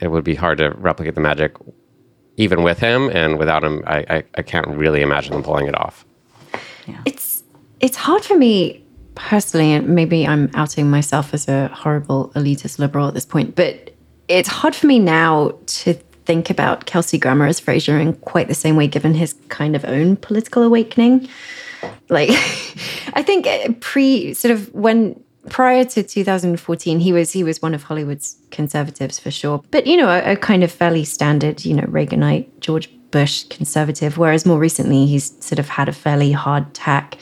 it 0.00 0.08
would 0.08 0.24
be 0.24 0.36
hard 0.36 0.58
to 0.58 0.70
replicate 0.70 1.14
the 1.14 1.20
magic 1.20 1.56
even 2.38 2.62
with 2.62 2.78
him, 2.78 3.10
and 3.10 3.38
without 3.38 3.62
him, 3.62 3.82
I, 3.86 3.98
I, 4.08 4.24
I 4.36 4.42
can't 4.42 4.68
really 4.68 5.02
imagine 5.02 5.34
them 5.34 5.42
pulling 5.42 5.66
it 5.66 5.78
off. 5.78 6.06
Yeah. 6.86 7.00
It's 7.04 7.42
it's 7.80 7.96
hard 7.96 8.24
for 8.24 8.36
me 8.36 8.84
personally, 9.14 9.72
and 9.72 9.88
maybe 9.88 10.26
I'm 10.26 10.50
outing 10.54 10.90
myself 10.90 11.34
as 11.34 11.48
a 11.48 11.68
horrible 11.68 12.30
elitist 12.34 12.78
liberal 12.78 13.08
at 13.08 13.14
this 13.14 13.26
point, 13.26 13.54
but 13.54 13.94
it's 14.28 14.48
hard 14.48 14.74
for 14.74 14.86
me 14.86 14.98
now 14.98 15.58
to 15.66 15.94
think 16.24 16.50
about 16.50 16.86
Kelsey 16.86 17.18
Grammer 17.18 17.46
as 17.46 17.60
Frasier 17.60 18.00
in 18.00 18.14
quite 18.14 18.48
the 18.48 18.54
same 18.54 18.76
way, 18.76 18.86
given 18.86 19.14
his 19.14 19.34
kind 19.48 19.74
of 19.74 19.84
own 19.84 20.16
political 20.16 20.62
awakening. 20.62 21.28
Like, 22.08 22.30
I 23.14 23.22
think 23.22 23.46
uh, 23.46 23.72
pre 23.80 24.34
sort 24.34 24.52
of 24.52 24.72
when 24.72 25.22
prior 25.50 25.84
to 25.84 26.02
2014 26.04 27.00
he 27.00 27.12
was 27.12 27.32
he 27.32 27.42
was 27.42 27.60
one 27.60 27.74
of 27.74 27.82
hollywood's 27.82 28.36
conservatives 28.52 29.18
for 29.18 29.30
sure 29.30 29.60
but 29.72 29.88
you 29.88 29.96
know 29.96 30.08
a, 30.08 30.32
a, 30.32 30.36
kind 30.36 30.62
of 30.62 30.70
fairly 30.70 31.04
standard 31.04 31.64
you 31.64 31.74
know 31.74 31.82
reaganite 31.82 32.48
george 32.60 32.88
bush 33.12 33.44
conservative 33.44 34.18
whereas 34.18 34.44
more 34.44 34.58
recently 34.58 35.06
he's 35.06 35.32
sort 35.44 35.60
of 35.60 35.68
had 35.68 35.88
a 35.88 35.92
fairly 35.92 36.32
hard 36.32 36.74
tack 36.74 37.16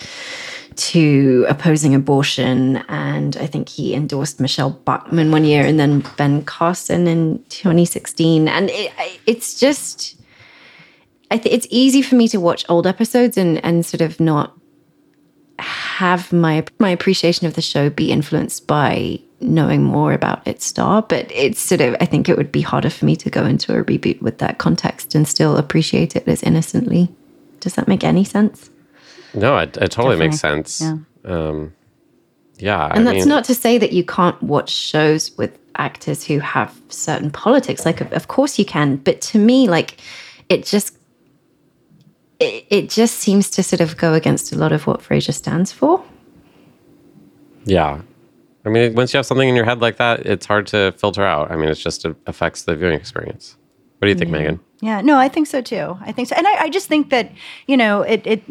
to 0.76 1.44
opposing 1.48 1.94
abortion. 1.94 2.76
And 2.88 3.36
i 3.36 3.46
think 3.46 3.68
he 3.68 3.94
endorsed 3.94 4.40
michele 4.40 4.70
bachmann 4.70 5.30
one 5.30 5.44
year 5.44 5.64
and 5.66 5.78
then 5.78 6.02
ben 6.16 6.42
carson 6.44 7.06
in 7.06 7.44
2016 7.50 8.48
and 8.48 8.70
it, 8.70 8.92
it's 9.26 9.60
just 9.60 10.16
I 11.30 11.38
th- 11.38 11.54
it's 11.54 11.66
easy 11.70 12.02
for 12.02 12.16
me 12.16 12.26
to 12.28 12.40
watch 12.40 12.64
old 12.68 12.86
episodes 12.86 13.36
and 13.36 13.62
and 13.64 13.84
sort 13.84 14.00
of 14.00 14.18
not 14.20 14.56
have 15.58 16.32
my 16.32 16.64
my 16.78 16.90
appreciation 16.90 17.46
of 17.46 17.54
the 17.54 17.62
show 17.62 17.90
be 17.90 18.10
influenced 18.10 18.66
by 18.66 19.20
knowing 19.40 19.82
more 19.82 20.12
about 20.12 20.46
its 20.46 20.64
star 20.64 21.02
but 21.02 21.30
it's 21.32 21.60
sort 21.60 21.80
of 21.80 21.96
i 22.00 22.04
think 22.04 22.28
it 22.28 22.36
would 22.36 22.52
be 22.52 22.60
harder 22.60 22.90
for 22.90 23.04
me 23.04 23.16
to 23.16 23.30
go 23.30 23.44
into 23.44 23.76
a 23.76 23.84
reboot 23.84 24.20
with 24.20 24.38
that 24.38 24.58
context 24.58 25.14
and 25.14 25.26
still 25.26 25.56
appreciate 25.56 26.14
it 26.14 26.26
as 26.28 26.42
innocently 26.42 27.08
does 27.60 27.74
that 27.74 27.88
make 27.88 28.04
any 28.04 28.24
sense 28.24 28.70
no 29.34 29.56
it, 29.58 29.76
it 29.78 29.90
totally 29.90 30.16
Definitely. 30.16 30.26
makes 30.26 30.40
sense 30.40 30.80
yeah, 30.80 30.96
um, 31.24 31.72
yeah 32.58 32.86
and 32.92 33.08
I 33.08 33.12
that's 33.12 33.24
mean, 33.24 33.28
not 33.28 33.44
to 33.44 33.54
say 33.54 33.78
that 33.78 33.92
you 33.92 34.04
can't 34.04 34.40
watch 34.42 34.70
shows 34.70 35.36
with 35.38 35.58
actors 35.76 36.24
who 36.24 36.38
have 36.40 36.78
certain 36.88 37.30
politics 37.30 37.86
like 37.86 38.00
of 38.00 38.28
course 38.28 38.58
you 38.58 38.64
can 38.64 38.96
but 38.96 39.20
to 39.22 39.38
me 39.38 39.68
like 39.68 39.98
it 40.50 40.66
just 40.66 40.98
it, 42.40 42.66
it 42.70 42.90
just 42.90 43.18
seems 43.18 43.50
to 43.50 43.62
sort 43.62 43.80
of 43.80 43.96
go 43.96 44.14
against 44.14 44.52
a 44.52 44.56
lot 44.56 44.72
of 44.72 44.86
what 44.86 45.00
Frasier 45.00 45.34
stands 45.34 45.70
for. 45.70 46.02
Yeah. 47.64 48.00
I 48.64 48.68
mean, 48.68 48.94
once 48.94 49.12
you 49.12 49.18
have 49.18 49.26
something 49.26 49.48
in 49.48 49.56
your 49.56 49.64
head 49.64 49.80
like 49.80 49.96
that, 49.96 50.26
it's 50.26 50.46
hard 50.46 50.66
to 50.68 50.92
filter 50.92 51.24
out. 51.24 51.50
I 51.50 51.56
mean, 51.56 51.68
it 51.68 51.76
just 51.76 52.04
affects 52.26 52.62
the 52.62 52.76
viewing 52.76 52.94
experience. 52.94 53.56
What 53.98 54.06
do 54.06 54.12
you 54.12 54.18
think, 54.18 54.30
yeah. 54.30 54.38
Megan? 54.38 54.60
Yeah, 54.82 55.00
no, 55.02 55.18
I 55.18 55.28
think 55.28 55.46
so 55.46 55.60
too. 55.60 55.98
I 56.00 56.10
think 56.10 56.28
so, 56.28 56.34
and 56.36 56.46
I, 56.46 56.62
I, 56.62 56.68
just 56.70 56.88
think 56.88 57.10
that 57.10 57.30
you 57.66 57.76
know, 57.76 58.00
it, 58.00 58.26
it 58.26 58.42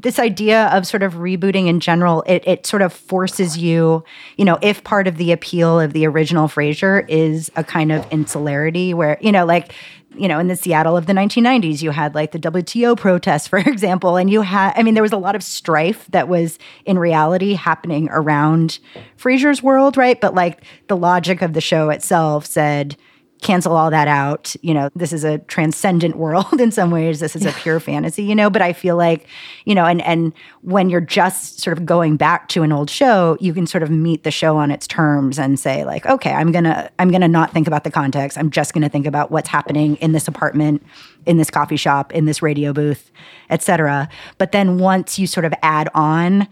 this 0.00 0.18
idea 0.18 0.68
of 0.68 0.86
sort 0.86 1.02
of 1.02 1.14
rebooting 1.14 1.66
in 1.66 1.78
general, 1.78 2.22
it, 2.26 2.42
it 2.46 2.66
sort 2.66 2.80
of 2.80 2.90
forces 2.90 3.58
you, 3.58 4.02
you 4.38 4.46
know, 4.46 4.58
if 4.62 4.82
part 4.82 5.06
of 5.06 5.18
the 5.18 5.30
appeal 5.30 5.78
of 5.78 5.92
the 5.92 6.06
original 6.06 6.48
Frasier 6.48 7.06
is 7.06 7.50
a 7.54 7.62
kind 7.62 7.92
of 7.92 8.10
insularity, 8.10 8.94
where 8.94 9.18
you 9.20 9.30
know, 9.30 9.44
like 9.44 9.74
you 10.16 10.28
know, 10.28 10.38
in 10.38 10.48
the 10.48 10.56
Seattle 10.56 10.96
of 10.96 11.06
the 11.06 11.12
1990s, 11.12 11.82
you 11.82 11.90
had 11.90 12.14
like 12.14 12.32
the 12.32 12.38
WTO 12.38 12.96
protests, 12.96 13.46
for 13.48 13.58
example, 13.58 14.16
and 14.16 14.30
you 14.30 14.42
had, 14.42 14.72
I 14.76 14.82
mean, 14.82 14.94
there 14.94 15.02
was 15.02 15.12
a 15.12 15.18
lot 15.18 15.34
of 15.34 15.42
strife 15.42 16.06
that 16.10 16.28
was 16.28 16.58
in 16.84 16.98
reality 16.98 17.54
happening 17.54 18.08
around 18.10 18.78
Frasier's 19.16 19.62
world, 19.62 19.96
right? 19.96 20.20
But 20.20 20.34
like 20.34 20.64
the 20.88 20.96
logic 20.96 21.42
of 21.42 21.52
the 21.52 21.60
show 21.60 21.90
itself 21.90 22.46
said, 22.46 22.96
cancel 23.42 23.76
all 23.76 23.90
that 23.90 24.08
out. 24.08 24.54
You 24.62 24.72
know, 24.72 24.88
this 24.94 25.12
is 25.12 25.24
a 25.24 25.38
transcendent 25.38 26.16
world 26.16 26.52
in 26.60 26.70
some 26.70 26.90
ways. 26.90 27.20
This 27.20 27.36
is 27.36 27.44
a 27.44 27.52
pure 27.52 27.80
fantasy, 27.80 28.22
you 28.22 28.34
know, 28.34 28.48
but 28.48 28.62
I 28.62 28.72
feel 28.72 28.96
like, 28.96 29.26
you 29.64 29.74
know, 29.74 29.84
and 29.84 30.00
and 30.02 30.32
when 30.62 30.88
you're 30.88 31.00
just 31.00 31.60
sort 31.60 31.76
of 31.76 31.84
going 31.84 32.16
back 32.16 32.48
to 32.50 32.62
an 32.62 32.72
old 32.72 32.88
show, 32.88 33.36
you 33.40 33.52
can 33.52 33.66
sort 33.66 33.82
of 33.82 33.90
meet 33.90 34.22
the 34.22 34.30
show 34.30 34.56
on 34.56 34.70
its 34.70 34.86
terms 34.86 35.38
and 35.38 35.58
say 35.58 35.84
like, 35.84 36.06
okay, 36.06 36.32
I'm 36.32 36.52
going 36.52 36.64
to 36.64 36.90
I'm 36.98 37.10
going 37.10 37.20
to 37.20 37.28
not 37.28 37.52
think 37.52 37.66
about 37.66 37.84
the 37.84 37.90
context. 37.90 38.38
I'm 38.38 38.50
just 38.50 38.72
going 38.72 38.82
to 38.82 38.88
think 38.88 39.06
about 39.06 39.30
what's 39.30 39.48
happening 39.48 39.96
in 39.96 40.12
this 40.12 40.28
apartment, 40.28 40.84
in 41.26 41.36
this 41.36 41.50
coffee 41.50 41.76
shop, 41.76 42.12
in 42.12 42.24
this 42.24 42.40
radio 42.40 42.72
booth, 42.72 43.10
etc. 43.50 44.08
But 44.38 44.52
then 44.52 44.78
once 44.78 45.18
you 45.18 45.26
sort 45.26 45.44
of 45.44 45.52
add 45.62 45.88
on 45.94 46.48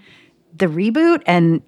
the 0.57 0.66
reboot 0.66 1.22
and 1.26 1.62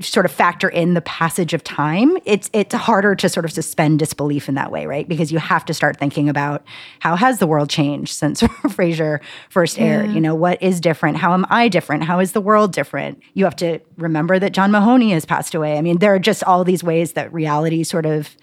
sort 0.00 0.26
of 0.26 0.32
factor 0.32 0.68
in 0.68 0.94
the 0.94 1.00
passage 1.02 1.54
of 1.54 1.62
time, 1.62 2.16
it's 2.24 2.50
it's 2.52 2.74
harder 2.74 3.14
to 3.14 3.28
sort 3.28 3.44
of 3.44 3.52
suspend 3.52 4.00
disbelief 4.00 4.48
in 4.48 4.56
that 4.56 4.72
way, 4.72 4.86
right? 4.86 5.08
Because 5.08 5.30
you 5.30 5.38
have 5.38 5.64
to 5.66 5.74
start 5.74 5.98
thinking 5.98 6.28
about 6.28 6.64
how 6.98 7.14
has 7.14 7.38
the 7.38 7.46
world 7.46 7.70
changed 7.70 8.12
since 8.12 8.42
Frasier 8.42 9.20
first 9.50 9.78
aired? 9.78 10.06
Yeah. 10.06 10.12
You 10.14 10.20
know, 10.20 10.34
what 10.34 10.60
is 10.62 10.80
different? 10.80 11.16
How 11.18 11.32
am 11.32 11.46
I 11.48 11.68
different? 11.68 12.04
How 12.04 12.18
is 12.18 12.32
the 12.32 12.40
world 12.40 12.72
different? 12.72 13.22
You 13.34 13.44
have 13.44 13.56
to 13.56 13.78
remember 13.96 14.38
that 14.38 14.52
John 14.52 14.72
Mahoney 14.72 15.12
has 15.12 15.24
passed 15.24 15.54
away. 15.54 15.78
I 15.78 15.82
mean, 15.82 15.98
there 15.98 16.14
are 16.14 16.18
just 16.18 16.42
all 16.44 16.64
these 16.64 16.82
ways 16.82 17.12
that 17.12 17.32
reality 17.32 17.84
sort 17.84 18.06
of 18.06 18.36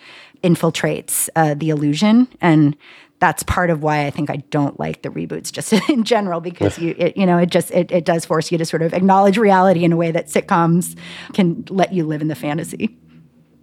infiltrates 0.44 1.28
uh, 1.36 1.56
the 1.56 1.70
illusion 1.70 2.28
and 2.40 2.78
that's 3.20 3.44
part 3.44 3.70
of 3.70 3.82
why 3.82 4.06
I 4.06 4.10
think 4.10 4.30
I 4.30 4.38
don't 4.38 4.80
like 4.80 5.02
the 5.02 5.10
reboots 5.10 5.52
just 5.52 5.74
in 5.90 6.04
general 6.04 6.42
because 6.42 6.78
you 6.78 6.96
it, 6.98 7.18
you 7.18 7.26
know 7.26 7.38
it 7.38 7.50
just 7.50 7.72
it, 7.72 7.92
it 7.92 8.06
does 8.06 8.26
force 8.26 8.52
you 8.52 8.58
to 8.58 8.66
sort 8.66 8.82
of 8.82 8.94
acknowledge 8.94 9.38
reality 9.38 9.84
in 9.84 9.92
a 9.92 9.98
way 9.98 10.12
that 10.12 10.28
sitcoms 10.28 10.98
can 11.34 11.66
let 11.70 11.94
you 11.94 12.06
live 12.06 12.22
in 12.22 12.28
the 12.28 12.36
fantasy. 12.36 12.98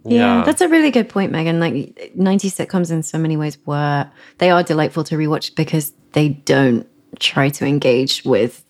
Yeah, 0.05 0.39
yeah, 0.39 0.43
that's 0.43 0.59
a 0.59 0.67
really 0.67 0.91
good 0.91 1.07
point, 1.07 1.31
Megan. 1.31 1.61
Like 1.61 2.11
90 2.15 2.49
sitcoms 2.49 2.91
in 2.91 3.03
so 3.03 3.17
many 3.17 3.37
ways 3.37 3.57
were 3.65 4.09
they 4.39 4.49
are 4.49 4.63
delightful 4.63 5.03
to 5.05 5.15
rewatch 5.15 5.55
because 5.55 5.93
they 6.11 6.29
don't 6.29 6.87
try 7.19 7.49
to 7.49 7.65
engage 7.65 8.23
with 8.25 8.65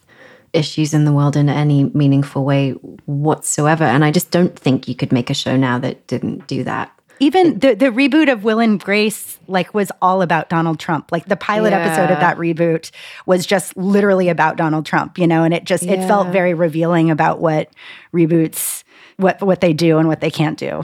issues 0.54 0.94
in 0.94 1.06
the 1.06 1.12
world 1.12 1.36
in 1.36 1.50
any 1.50 1.86
meaningful 1.86 2.46
way 2.46 2.72
whatsoever. 3.06 3.84
And 3.84 4.06
I 4.06 4.12
just 4.12 4.30
don't 4.30 4.58
think 4.58 4.88
you 4.88 4.96
could 4.96 5.12
make 5.12 5.30
a 5.30 5.34
show 5.34 5.58
now 5.58 5.80
that 5.80 6.06
didn't 6.08 6.48
do 6.48 6.64
that. 6.64 6.92
Even 7.24 7.60
the, 7.60 7.74
the 7.74 7.86
reboot 7.86 8.30
of 8.30 8.44
Will 8.44 8.60
and 8.60 8.78
Grace 8.78 9.40
like 9.48 9.74
was 9.74 9.94
all 10.02 10.22
about 10.22 10.50
Donald 10.50 10.78
Trump. 10.78 11.10
Like 11.10 11.26
the 11.26 11.38
pilot 11.38 11.70
yeah. 11.70 11.80
episode 11.80 12.12
of 12.12 12.20
that 12.20 12.36
reboot 12.36 12.92
was 13.26 13.46
just 13.46 13.78
literally 13.78 14.28
about 14.28 14.58
Donald 14.58 14.86
Trump, 14.86 15.18
you 15.18 15.26
know, 15.26 15.46
and 15.46 15.54
it 15.54 15.64
just 15.64 15.84
yeah. 15.84 15.94
it 15.94 16.08
felt 16.08 16.28
very 16.28 16.54
revealing 16.54 17.10
about 17.10 17.40
what 17.40 17.70
reboots 18.14 18.84
what 19.16 19.42
what 19.42 19.62
they 19.62 19.72
do 19.72 20.00
and 20.00 20.10
what 20.10 20.20
they 20.20 20.30
can't 20.30 20.60
do. 20.60 20.84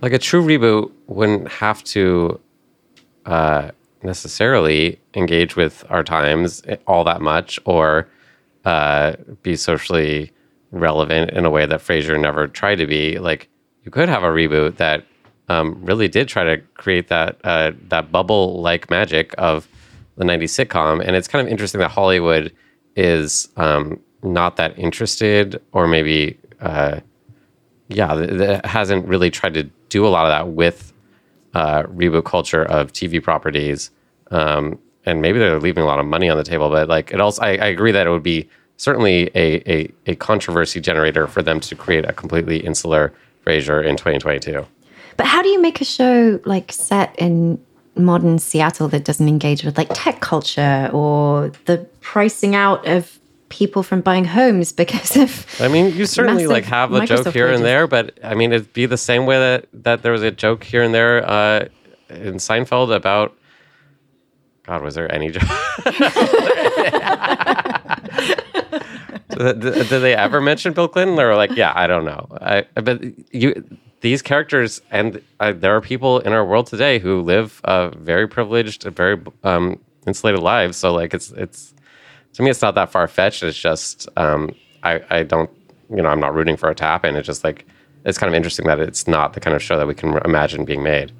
Like 0.00 0.12
a 0.12 0.18
true 0.18 0.44
reboot 0.44 0.92
wouldn't 1.08 1.48
have 1.48 1.82
to 1.84 2.40
uh, 3.26 3.72
necessarily 4.04 5.00
engage 5.14 5.56
with 5.56 5.84
our 5.90 6.04
times 6.04 6.62
all 6.86 7.02
that 7.02 7.20
much 7.20 7.58
or 7.64 8.08
uh, 8.64 9.14
be 9.42 9.56
socially 9.56 10.30
relevant 10.70 11.30
in 11.32 11.44
a 11.44 11.50
way 11.50 11.66
that 11.66 11.80
Frasier 11.80 12.20
never 12.20 12.46
tried 12.46 12.76
to 12.76 12.86
be. 12.86 13.18
Like 13.18 13.48
you 13.82 13.90
could 13.90 14.08
have 14.08 14.22
a 14.22 14.28
reboot 14.28 14.76
that 14.76 15.04
um, 15.48 15.78
really 15.84 16.08
did 16.08 16.28
try 16.28 16.44
to 16.44 16.58
create 16.74 17.08
that 17.08 17.38
uh, 17.44 17.72
that 17.88 18.10
bubble 18.10 18.60
like 18.60 18.90
magic 18.90 19.34
of 19.38 19.68
the 20.16 20.24
90s 20.24 20.66
sitcom. 20.66 21.02
And 21.04 21.16
it's 21.16 21.28
kind 21.28 21.46
of 21.46 21.50
interesting 21.50 21.80
that 21.80 21.90
Hollywood 21.90 22.52
is 22.96 23.48
um, 23.56 24.00
not 24.22 24.56
that 24.56 24.78
interested, 24.78 25.60
or 25.72 25.86
maybe, 25.86 26.38
uh, 26.60 27.00
yeah, 27.88 28.14
that 28.14 28.64
hasn't 28.64 29.06
really 29.06 29.30
tried 29.30 29.54
to 29.54 29.64
do 29.88 30.06
a 30.06 30.08
lot 30.08 30.24
of 30.24 30.30
that 30.30 30.52
with 30.54 30.92
uh, 31.54 31.82
reboot 31.84 32.24
culture 32.24 32.62
of 32.64 32.92
TV 32.92 33.22
properties. 33.22 33.90
Um, 34.30 34.78
and 35.04 35.20
maybe 35.20 35.38
they're 35.38 35.60
leaving 35.60 35.82
a 35.82 35.86
lot 35.86 36.00
of 36.00 36.06
money 36.06 36.28
on 36.28 36.38
the 36.38 36.44
table, 36.44 36.70
but 36.70 36.88
like 36.88 37.12
it 37.12 37.20
also, 37.20 37.42
I, 37.42 37.50
I 37.50 37.66
agree 37.66 37.92
that 37.92 38.06
it 38.06 38.10
would 38.10 38.22
be 38.22 38.48
certainly 38.76 39.30
a, 39.34 39.70
a, 39.70 39.92
a 40.06 40.14
controversy 40.16 40.80
generator 40.80 41.26
for 41.26 41.42
them 41.42 41.60
to 41.60 41.76
create 41.76 42.04
a 42.08 42.12
completely 42.12 42.58
insular 42.58 43.12
Frasier 43.44 43.84
in 43.84 43.96
2022. 43.96 44.66
But 45.16 45.26
how 45.26 45.42
do 45.42 45.48
you 45.48 45.60
make 45.60 45.80
a 45.80 45.84
show 45.84 46.40
like 46.44 46.72
set 46.72 47.14
in 47.18 47.62
modern 47.96 48.38
Seattle 48.38 48.88
that 48.88 49.04
doesn't 49.04 49.28
engage 49.28 49.64
with 49.64 49.78
like 49.78 49.88
tech 49.92 50.20
culture 50.20 50.90
or 50.92 51.52
the 51.66 51.78
pricing 52.00 52.54
out 52.54 52.86
of 52.86 53.18
people 53.48 53.84
from 53.84 54.00
buying 54.00 54.24
homes 54.24 54.72
because 54.72 55.16
of 55.16 55.46
I 55.60 55.68
mean, 55.68 55.94
you 55.94 56.06
certainly 56.06 56.46
like 56.46 56.64
have 56.64 56.92
a 56.92 57.00
Microsoft 57.00 57.24
joke 57.24 57.34
here 57.34 57.52
and 57.52 57.64
there, 57.64 57.86
but 57.86 58.18
I 58.22 58.34
mean 58.34 58.52
it'd 58.52 58.72
be 58.72 58.86
the 58.86 58.96
same 58.96 59.26
way 59.26 59.38
that 59.38 59.66
that 59.84 60.02
there 60.02 60.12
was 60.12 60.22
a 60.22 60.30
joke 60.30 60.64
here 60.64 60.82
and 60.82 60.92
there 60.92 61.28
uh, 61.28 61.68
in 62.08 62.34
Seinfeld 62.34 62.94
about 62.94 63.36
God, 64.64 64.82
was 64.82 64.94
there 64.94 65.12
any 65.14 65.30
joke? 65.30 65.42
did, 69.34 69.88
they 69.88 70.14
ever 70.14 70.40
mention 70.40 70.72
Bill 70.72 70.88
Clinton? 70.88 71.18
Or 71.18 71.36
like, 71.36 71.54
yeah, 71.54 71.72
I 71.74 71.86
don't 71.86 72.04
know. 72.04 72.26
I, 72.40 72.66
but 72.74 73.02
you, 73.32 73.64
these 74.04 74.20
characters, 74.20 74.82
and 74.90 75.22
uh, 75.40 75.52
there 75.52 75.74
are 75.74 75.80
people 75.80 76.18
in 76.20 76.34
our 76.34 76.44
world 76.44 76.66
today 76.66 76.98
who 76.98 77.22
live 77.22 77.62
uh, 77.64 77.88
very 77.88 78.28
privileged, 78.28 78.84
and 78.84 78.94
very 78.94 79.18
um, 79.44 79.80
insulated 80.06 80.42
lives. 80.42 80.76
So 80.76 80.92
like, 80.92 81.14
it's 81.14 81.30
it's 81.30 81.72
to 82.34 82.42
me, 82.42 82.50
it's 82.50 82.60
not 82.60 82.74
that 82.74 82.92
far 82.92 83.08
fetched. 83.08 83.42
It's 83.42 83.56
just 83.56 84.06
um, 84.18 84.54
I 84.82 85.00
I 85.08 85.22
don't 85.22 85.48
you 85.88 86.02
know 86.02 86.10
I'm 86.10 86.20
not 86.20 86.34
rooting 86.34 86.58
for 86.58 86.70
it 86.70 86.76
to 86.76 86.84
happen. 86.84 87.16
It's 87.16 87.26
just 87.26 87.44
like 87.44 87.64
it's 88.04 88.18
kind 88.18 88.28
of 88.28 88.36
interesting 88.36 88.66
that 88.66 88.78
it's 88.78 89.08
not 89.08 89.32
the 89.32 89.40
kind 89.40 89.56
of 89.56 89.62
show 89.62 89.78
that 89.78 89.86
we 89.86 89.94
can 89.94 90.18
imagine 90.26 90.66
being 90.66 90.82
made. 90.82 91.10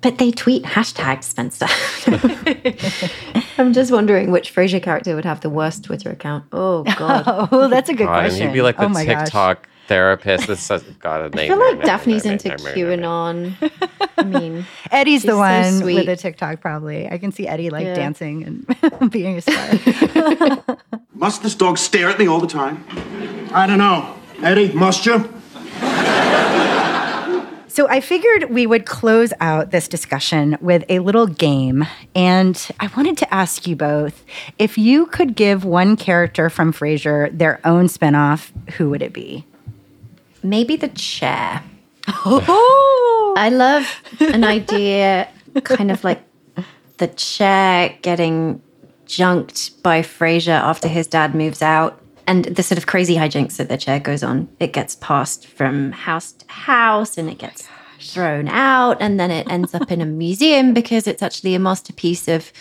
But 0.00 0.18
they 0.18 0.32
tweet 0.32 0.64
hashtag 0.64 1.22
Spencer. 1.22 1.68
I'm 3.58 3.72
just 3.72 3.92
wondering 3.92 4.32
which 4.32 4.52
Frasier 4.52 4.82
character 4.82 5.14
would 5.14 5.24
have 5.24 5.40
the 5.40 5.50
worst 5.50 5.84
Twitter 5.84 6.10
account. 6.10 6.46
Oh 6.52 6.82
God. 6.82 7.22
oh, 7.52 7.68
that's 7.68 7.88
a 7.88 7.94
good 7.94 8.08
question. 8.08 8.48
he'd 8.48 8.52
be 8.52 8.60
like 8.60 8.76
the 8.76 8.86
oh 8.86 9.04
TikTok 9.04 9.62
gosh 9.62 9.70
therapist. 9.88 10.46
This 10.46 10.70
is 10.70 10.82
got 11.00 11.20
a 11.20 11.38
I 11.38 11.44
I 11.44 11.48
feel 11.48 11.58
like 11.58 11.82
Daphne's 11.82 12.24
into 12.24 12.48
nightmare, 12.48 12.74
nightmare. 12.74 12.98
QAnon. 12.98 14.08
I 14.18 14.22
mean, 14.22 14.66
Eddie's 14.90 15.22
the 15.22 15.36
one 15.36 15.72
sweet. 15.80 15.94
with 15.96 16.06
the 16.06 16.16
TikTok, 16.16 16.60
probably. 16.60 17.08
I 17.10 17.18
can 17.18 17.32
see 17.32 17.46
Eddie 17.46 17.70
like 17.70 17.84
Yeah. 17.84 17.94
dancing 17.94 18.66
and 19.00 19.10
being 19.10 19.36
a 19.38 19.40
star. 19.42 20.76
Must 21.14 21.42
this 21.42 21.54
dog 21.54 21.78
stare 21.78 22.08
at 22.08 22.18
me 22.18 22.26
all 22.26 22.40
the 22.40 22.46
time? 22.46 22.84
I 23.52 23.66
don't 23.66 23.78
know. 23.78 24.14
Eddie, 24.42 24.72
must 24.72 25.06
you? 25.06 25.30
So 27.68 27.88
I 27.88 28.00
figured 28.00 28.50
we 28.50 28.66
would 28.68 28.86
close 28.86 29.32
out 29.40 29.72
this 29.72 29.88
discussion 29.88 30.56
with 30.60 30.84
a 30.88 31.00
little 31.00 31.26
game. 31.26 31.84
And 32.14 32.68
I 32.78 32.88
wanted 32.96 33.16
to 33.18 33.34
ask 33.34 33.66
you 33.66 33.74
both 33.74 34.24
if 34.60 34.78
you 34.78 35.06
could 35.06 35.34
give 35.34 35.64
one 35.64 35.96
character 35.96 36.48
from 36.50 36.72
Frasier 36.72 37.36
their 37.36 37.60
own 37.64 37.86
spinoff, 37.88 38.52
who 38.74 38.90
would 38.90 39.02
it 39.02 39.12
be? 39.12 39.44
Maybe 40.44 40.76
the 40.76 40.88
chair. 40.88 41.62
Oh, 42.06 43.34
I 43.36 43.48
love 43.48 44.00
an 44.20 44.44
idea, 44.44 45.28
kind 45.64 45.90
of 45.90 46.04
like 46.04 46.22
the 46.98 47.08
chair 47.08 47.96
getting 48.02 48.62
junked 49.06 49.82
by 49.82 50.02
Frasier 50.02 50.60
after 50.60 50.86
his 50.86 51.06
dad 51.06 51.34
moves 51.34 51.62
out, 51.62 52.00
and 52.26 52.44
the 52.44 52.62
sort 52.62 52.78
of 52.78 52.86
crazy 52.86 53.16
hijinks 53.16 53.56
that 53.56 53.68
the 53.68 53.76
chair 53.76 53.98
goes 53.98 54.22
on. 54.22 54.48
It 54.60 54.72
gets 54.72 54.94
passed 54.96 55.46
from 55.46 55.92
house 55.92 56.32
to 56.32 56.46
house, 56.48 57.18
and 57.18 57.28
it 57.28 57.38
gets 57.38 57.66
thrown 58.04 58.48
out, 58.48 58.98
and 59.00 59.18
then 59.18 59.30
it 59.30 59.50
ends 59.50 59.74
up 59.74 59.90
in 59.90 60.00
a 60.00 60.06
museum 60.06 60.74
because 60.74 61.06
it's 61.06 61.22
actually 61.22 61.54
a 61.54 61.58
masterpiece 61.58 62.28
of, 62.28 62.52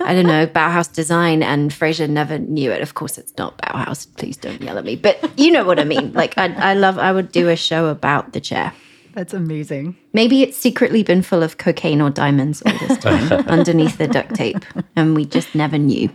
I 0.00 0.14
don't 0.14 0.26
know, 0.26 0.46
Bauhaus 0.46 0.92
design. 0.92 1.42
And 1.42 1.70
Frasier 1.70 2.08
never 2.08 2.38
knew 2.38 2.70
it. 2.70 2.82
Of 2.82 2.94
course, 2.94 3.18
it's 3.18 3.32
not 3.38 3.58
Bauhaus. 3.58 4.06
Please 4.16 4.36
don't 4.36 4.60
yell 4.62 4.78
at 4.78 4.84
me, 4.84 4.96
but 4.96 5.32
you 5.38 5.50
know 5.50 5.64
what 5.64 5.78
I 5.78 5.84
mean. 5.84 6.12
Like 6.12 6.36
I, 6.38 6.52
I 6.54 6.74
love. 6.74 6.98
I 6.98 7.12
would 7.12 7.32
do 7.32 7.48
a 7.48 7.56
show 7.56 7.86
about 7.86 8.32
the 8.32 8.40
chair. 8.40 8.72
that's 9.14 9.34
amazing. 9.34 9.96
Maybe 10.12 10.42
it's 10.42 10.56
secretly 10.56 11.02
been 11.02 11.22
full 11.22 11.42
of 11.42 11.58
cocaine 11.58 12.00
or 12.00 12.10
diamonds 12.10 12.62
all 12.62 12.78
this 12.86 12.98
time 12.98 13.32
underneath 13.48 13.98
the 13.98 14.06
duct 14.08 14.34
tape, 14.34 14.64
and 14.96 15.14
we 15.14 15.24
just 15.24 15.54
never 15.54 15.78
knew. 15.78 16.08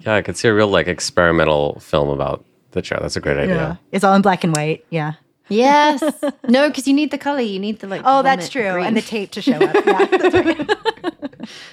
Yeah, 0.00 0.16
I 0.16 0.22
could 0.22 0.36
see 0.36 0.48
a 0.48 0.54
real 0.54 0.68
like 0.68 0.86
experimental 0.88 1.78
film 1.80 2.08
about 2.08 2.44
the 2.72 2.82
chair. 2.82 2.98
That's 3.00 3.16
a 3.16 3.20
great 3.20 3.36
idea. 3.36 3.78
It's 3.92 4.04
all 4.04 4.14
in 4.14 4.22
black 4.22 4.44
and 4.44 4.54
white. 4.56 4.84
Yeah. 4.90 5.14
Yes. 5.48 6.02
no, 6.48 6.68
because 6.68 6.86
you 6.88 6.94
need 6.94 7.10
the 7.10 7.18
color. 7.18 7.40
You 7.40 7.58
need 7.58 7.80
the 7.80 7.86
like. 7.86 8.02
Oh, 8.04 8.22
that's 8.22 8.48
true. 8.48 8.72
green. 8.72 8.86
And 8.86 8.96
the 8.96 9.02
tape 9.02 9.30
to 9.32 9.42
show 9.42 9.56
up. 9.60 9.74
Yeah, 9.86 10.06
that's 10.06 10.34
right. 10.34 10.70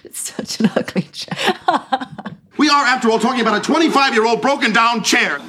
it's 0.04 0.20
such 0.36 0.60
an 0.60 0.72
ugly 0.76 1.04
chair. 1.14 1.36
We 2.58 2.70
are, 2.70 2.84
after 2.86 3.10
all, 3.10 3.20
talking 3.20 3.42
about 3.42 3.58
a 3.58 3.62
25 3.62 4.14
year 4.14 4.26
old 4.26 4.42
broken 4.42 4.74
down 4.74 5.04
chair. 5.04 5.40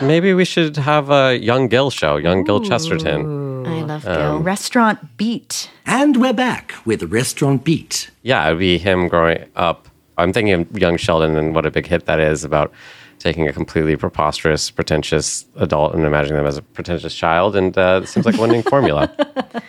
Maybe 0.00 0.32
we 0.32 0.44
should 0.44 0.76
have 0.76 1.10
a 1.10 1.36
Young 1.36 1.66
Gil 1.68 1.90
show, 1.90 2.16
Young 2.16 2.44
Gil 2.44 2.60
Chesterton. 2.60 3.66
I 3.66 3.82
love 3.82 4.06
Um, 4.06 4.16
Gil. 4.16 4.38
Restaurant 4.40 5.16
Beat. 5.16 5.70
And 5.84 6.16
we're 6.20 6.32
back 6.32 6.74
with 6.86 7.02
Restaurant 7.02 7.64
Beat. 7.64 8.08
Yeah, 8.22 8.46
it'd 8.46 8.60
be 8.60 8.78
him 8.78 9.08
growing 9.08 9.44
up. 9.56 9.88
I'm 10.16 10.32
thinking 10.32 10.54
of 10.54 10.78
Young 10.78 10.96
Sheldon 10.96 11.36
and 11.36 11.52
what 11.54 11.66
a 11.66 11.70
big 11.70 11.86
hit 11.86 12.06
that 12.06 12.20
is 12.20 12.44
about 12.44 12.72
taking 13.18 13.48
a 13.48 13.52
completely 13.52 13.96
preposterous, 13.96 14.70
pretentious 14.70 15.46
adult 15.56 15.94
and 15.94 16.04
imagining 16.04 16.36
them 16.36 16.46
as 16.46 16.56
a 16.56 16.62
pretentious 16.62 17.14
child. 17.14 17.56
And 17.56 17.76
uh, 17.76 18.00
it 18.02 18.06
seems 18.08 18.24
like 18.26 18.36
a 18.36 18.40
winning 18.40 18.62
formula. 18.62 19.10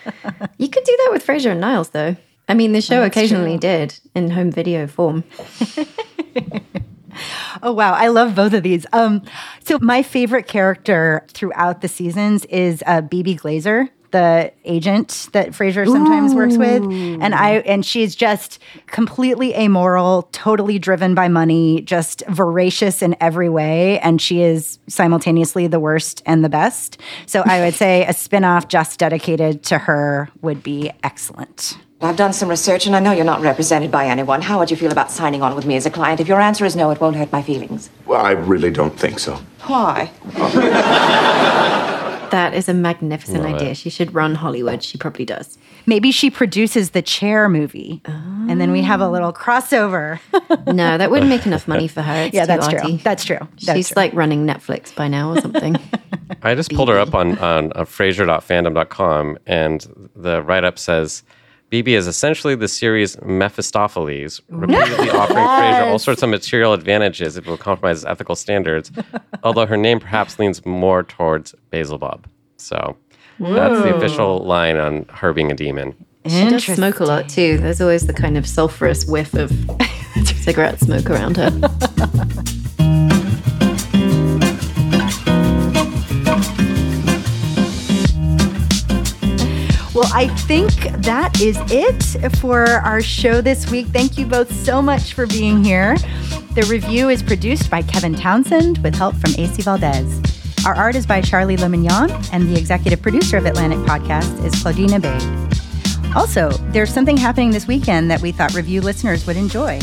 You 0.56 0.68
could 0.68 0.84
do 0.84 0.96
that 1.04 1.12
with 1.12 1.26
Frasier 1.26 1.50
and 1.52 1.60
Niles, 1.60 1.90
though. 1.90 2.16
I 2.48 2.54
mean, 2.54 2.72
the 2.72 2.80
show 2.80 3.02
Oh, 3.02 3.06
occasionally 3.06 3.52
true. 3.52 3.60
did 3.60 4.00
in 4.14 4.30
home 4.30 4.50
video 4.50 4.86
form. 4.86 5.24
Oh 7.62 7.72
wow, 7.72 7.92
I 7.92 8.08
love 8.08 8.34
both 8.34 8.54
of 8.54 8.62
these. 8.62 8.86
Um, 8.94 9.22
so 9.64 9.78
my 9.80 10.02
favorite 10.02 10.46
character 10.46 11.26
throughout 11.28 11.82
the 11.82 11.88
seasons 11.88 12.44
is 12.46 12.82
uh, 12.86 13.02
Bebe 13.02 13.36
Glazer, 13.36 13.90
the 14.10 14.52
agent 14.64 15.28
that 15.32 15.50
Frasier 15.50 15.86
sometimes 15.86 16.34
works 16.34 16.56
with, 16.56 16.82
and 16.82 17.34
I 17.34 17.58
and 17.60 17.84
she's 17.84 18.14
just 18.14 18.58
completely 18.86 19.54
amoral, 19.54 20.28
totally 20.32 20.78
driven 20.78 21.14
by 21.14 21.28
money, 21.28 21.82
just 21.82 22.22
voracious 22.28 23.02
in 23.02 23.16
every 23.20 23.48
way, 23.48 23.98
and 24.00 24.20
she 24.20 24.42
is 24.42 24.78
simultaneously 24.88 25.66
the 25.66 25.80
worst 25.80 26.22
and 26.26 26.44
the 26.44 26.48
best. 26.48 27.00
So 27.26 27.42
I 27.46 27.60
would 27.60 27.74
say 27.74 28.04
a 28.04 28.12
spinoff 28.12 28.68
just 28.68 28.98
dedicated 28.98 29.62
to 29.64 29.78
her 29.78 30.28
would 30.42 30.62
be 30.62 30.90
excellent. 31.02 31.78
I've 32.02 32.16
done 32.16 32.32
some 32.32 32.48
research 32.48 32.86
and 32.86 32.96
I 32.96 33.00
know 33.00 33.12
you're 33.12 33.26
not 33.26 33.42
represented 33.42 33.90
by 33.90 34.06
anyone. 34.06 34.40
How 34.40 34.58
would 34.58 34.70
you 34.70 34.76
feel 34.76 34.90
about 34.90 35.10
signing 35.10 35.42
on 35.42 35.54
with 35.54 35.66
me 35.66 35.76
as 35.76 35.84
a 35.84 35.90
client? 35.90 36.18
If 36.18 36.28
your 36.28 36.40
answer 36.40 36.64
is 36.64 36.74
no, 36.74 36.90
it 36.90 36.98
won't 36.98 37.16
hurt 37.16 37.30
my 37.30 37.42
feelings. 37.42 37.90
Well, 38.06 38.24
I 38.24 38.30
really 38.30 38.70
don't 38.70 38.98
think 38.98 39.18
so. 39.18 39.38
Why? 39.66 40.10
That 42.30 42.54
is 42.54 42.68
a 42.68 42.74
magnificent 42.74 43.42
Love 43.42 43.54
idea. 43.54 43.70
it. 43.70 43.76
She 43.76 43.90
should 43.90 44.14
run 44.14 44.34
Hollywood. 44.34 44.82
She 44.82 44.98
probably 44.98 45.24
does. 45.24 45.58
Maybe 45.86 46.12
she 46.12 46.30
produces 46.30 46.90
the 46.90 47.02
Chair 47.02 47.48
movie, 47.48 48.02
and 48.04 48.60
then 48.60 48.70
we 48.70 48.82
have 48.82 49.00
a 49.00 49.08
little 49.08 49.32
crossover. 49.32 50.20
No, 50.66 50.98
that 50.98 51.10
wouldn't 51.10 51.28
make 51.28 51.46
enough 51.46 51.66
money 51.66 51.88
for 51.88 52.02
her. 52.02 52.24
It's 52.24 52.34
yeah, 52.34 52.42
too 52.42 52.46
that's 52.46 52.68
true. 52.68 52.96
That's 52.98 53.24
true. 53.24 53.38
That's 53.38 53.72
She's 53.72 53.88
true. 53.88 53.94
like 53.96 54.12
running 54.14 54.46
Netflix 54.46 54.94
by 54.94 55.08
now 55.08 55.32
or 55.32 55.40
something. 55.40 55.76
I 56.42 56.54
just 56.54 56.72
pulled 56.72 56.88
her 56.88 56.98
up 56.98 57.14
on, 57.14 57.38
on 57.38 57.72
uh, 57.74 57.84
Frasier.fandom.com, 57.84 59.38
and 59.46 60.10
the 60.14 60.42
write 60.42 60.64
up 60.64 60.78
says 60.78 61.22
Bebe 61.70 61.94
is 61.94 62.08
essentially 62.08 62.56
the 62.56 62.66
series 62.66 63.20
Mephistopheles, 63.22 64.40
repeatedly 64.48 65.10
offering 65.10 65.46
Frasier 65.46 65.86
all 65.86 66.00
sorts 66.00 66.22
of 66.22 66.28
material 66.28 66.72
advantages 66.72 67.36
if 67.36 67.46
it 67.46 67.50
will 67.50 67.56
compromise 67.56 68.04
ethical 68.04 68.34
standards, 68.34 68.90
although 69.44 69.66
her 69.66 69.76
name 69.76 70.00
perhaps 70.00 70.38
leans 70.38 70.66
more 70.66 71.04
towards 71.04 71.54
Beelzebub. 71.70 72.26
So 72.56 72.96
that's 73.38 73.82
the 73.82 73.94
official 73.96 74.40
line 74.40 74.76
on 74.76 75.06
her 75.10 75.32
being 75.32 75.52
a 75.52 75.54
demon. 75.54 75.94
She 76.26 76.50
does 76.50 76.64
smoke 76.64 77.00
a 77.00 77.04
lot 77.04 77.28
too. 77.28 77.56
There's 77.58 77.80
always 77.80 78.06
the 78.06 78.12
kind 78.12 78.36
of 78.36 78.44
sulfurous 78.44 79.08
whiff 79.08 79.32
of 79.34 79.50
cigarette 80.42 80.80
smoke 80.80 81.08
around 81.08 81.36
her. 81.38 81.50
I 90.12 90.26
think 90.26 90.72
that 91.04 91.40
is 91.40 91.56
it 91.70 92.36
for 92.38 92.64
our 92.64 93.00
show 93.00 93.40
this 93.40 93.70
week. 93.70 93.86
Thank 93.88 94.18
you 94.18 94.26
both 94.26 94.52
so 94.52 94.82
much 94.82 95.14
for 95.14 95.24
being 95.24 95.62
here. 95.62 95.96
The 96.56 96.66
review 96.68 97.10
is 97.10 97.22
produced 97.22 97.70
by 97.70 97.82
Kevin 97.82 98.16
Townsend 98.16 98.78
with 98.78 98.94
help 98.94 99.14
from 99.14 99.32
AC 99.38 99.62
Valdez. 99.62 100.20
Our 100.66 100.74
art 100.74 100.96
is 100.96 101.06
by 101.06 101.20
Charlie 101.20 101.56
Lemignon, 101.56 102.10
and 102.32 102.48
the 102.48 102.58
executive 102.58 103.00
producer 103.00 103.36
of 103.36 103.46
Atlantic 103.46 103.78
Podcast 103.80 104.44
is 104.44 104.60
Claudine 104.60 104.90
Ebeid. 104.90 106.16
Also, 106.16 106.50
there's 106.72 106.92
something 106.92 107.16
happening 107.16 107.52
this 107.52 107.68
weekend 107.68 108.10
that 108.10 108.20
we 108.20 108.32
thought 108.32 108.52
review 108.52 108.80
listeners 108.80 109.24
would 109.28 109.36
enjoy. 109.36 109.78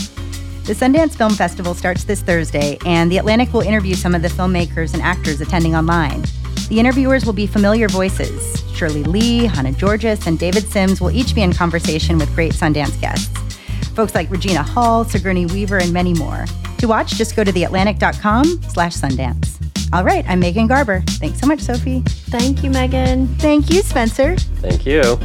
The 0.65 0.73
Sundance 0.73 1.15
Film 1.15 1.31
Festival 1.31 1.73
starts 1.73 2.03
this 2.03 2.21
Thursday, 2.21 2.77
and 2.85 3.09
The 3.09 3.17
Atlantic 3.17 3.53
will 3.53 3.61
interview 3.61 3.95
some 3.95 4.13
of 4.13 4.21
the 4.21 4.27
filmmakers 4.27 4.93
and 4.93 5.01
actors 5.01 5.39
attending 5.39 5.73
online. 5.73 6.25
The 6.69 6.79
interviewers 6.79 7.25
will 7.25 7.33
be 7.33 7.47
familiar 7.47 7.87
voices. 7.87 8.61
Shirley 8.75 9.03
Li, 9.03 9.45
Hannah 9.45 9.71
Giorgis, 9.71 10.27
and 10.27 10.37
David 10.37 10.63
Sims 10.63 11.01
will 11.01 11.11
each 11.11 11.33
be 11.33 11.41
in 11.41 11.53
conversation 11.53 12.17
with 12.17 12.33
great 12.35 12.53
Sundance 12.53 12.99
guests. 12.99 13.29
Folks 13.95 14.13
like 14.13 14.29
Regina 14.29 14.61
Hall, 14.61 15.03
Sigourney 15.03 15.45
Weaver, 15.45 15.77
and 15.77 15.91
many 15.91 16.13
more. 16.13 16.45
To 16.79 16.87
watch, 16.87 17.15
just 17.15 17.35
go 17.35 17.43
to 17.43 17.51
theatlantic.com 17.51 18.61
slash 18.69 18.95
Sundance. 18.95 19.57
All 19.93 20.03
right, 20.03 20.25
I'm 20.27 20.39
Megan 20.39 20.67
Garber. 20.67 21.01
Thanks 21.07 21.39
so 21.39 21.47
much, 21.47 21.61
Sophie. 21.61 22.01
Thank 22.01 22.63
you, 22.63 22.69
Megan. 22.69 23.27
Thank 23.37 23.71
you, 23.71 23.81
Spencer. 23.81 24.35
Thank 24.35 24.85
you. 24.85 25.17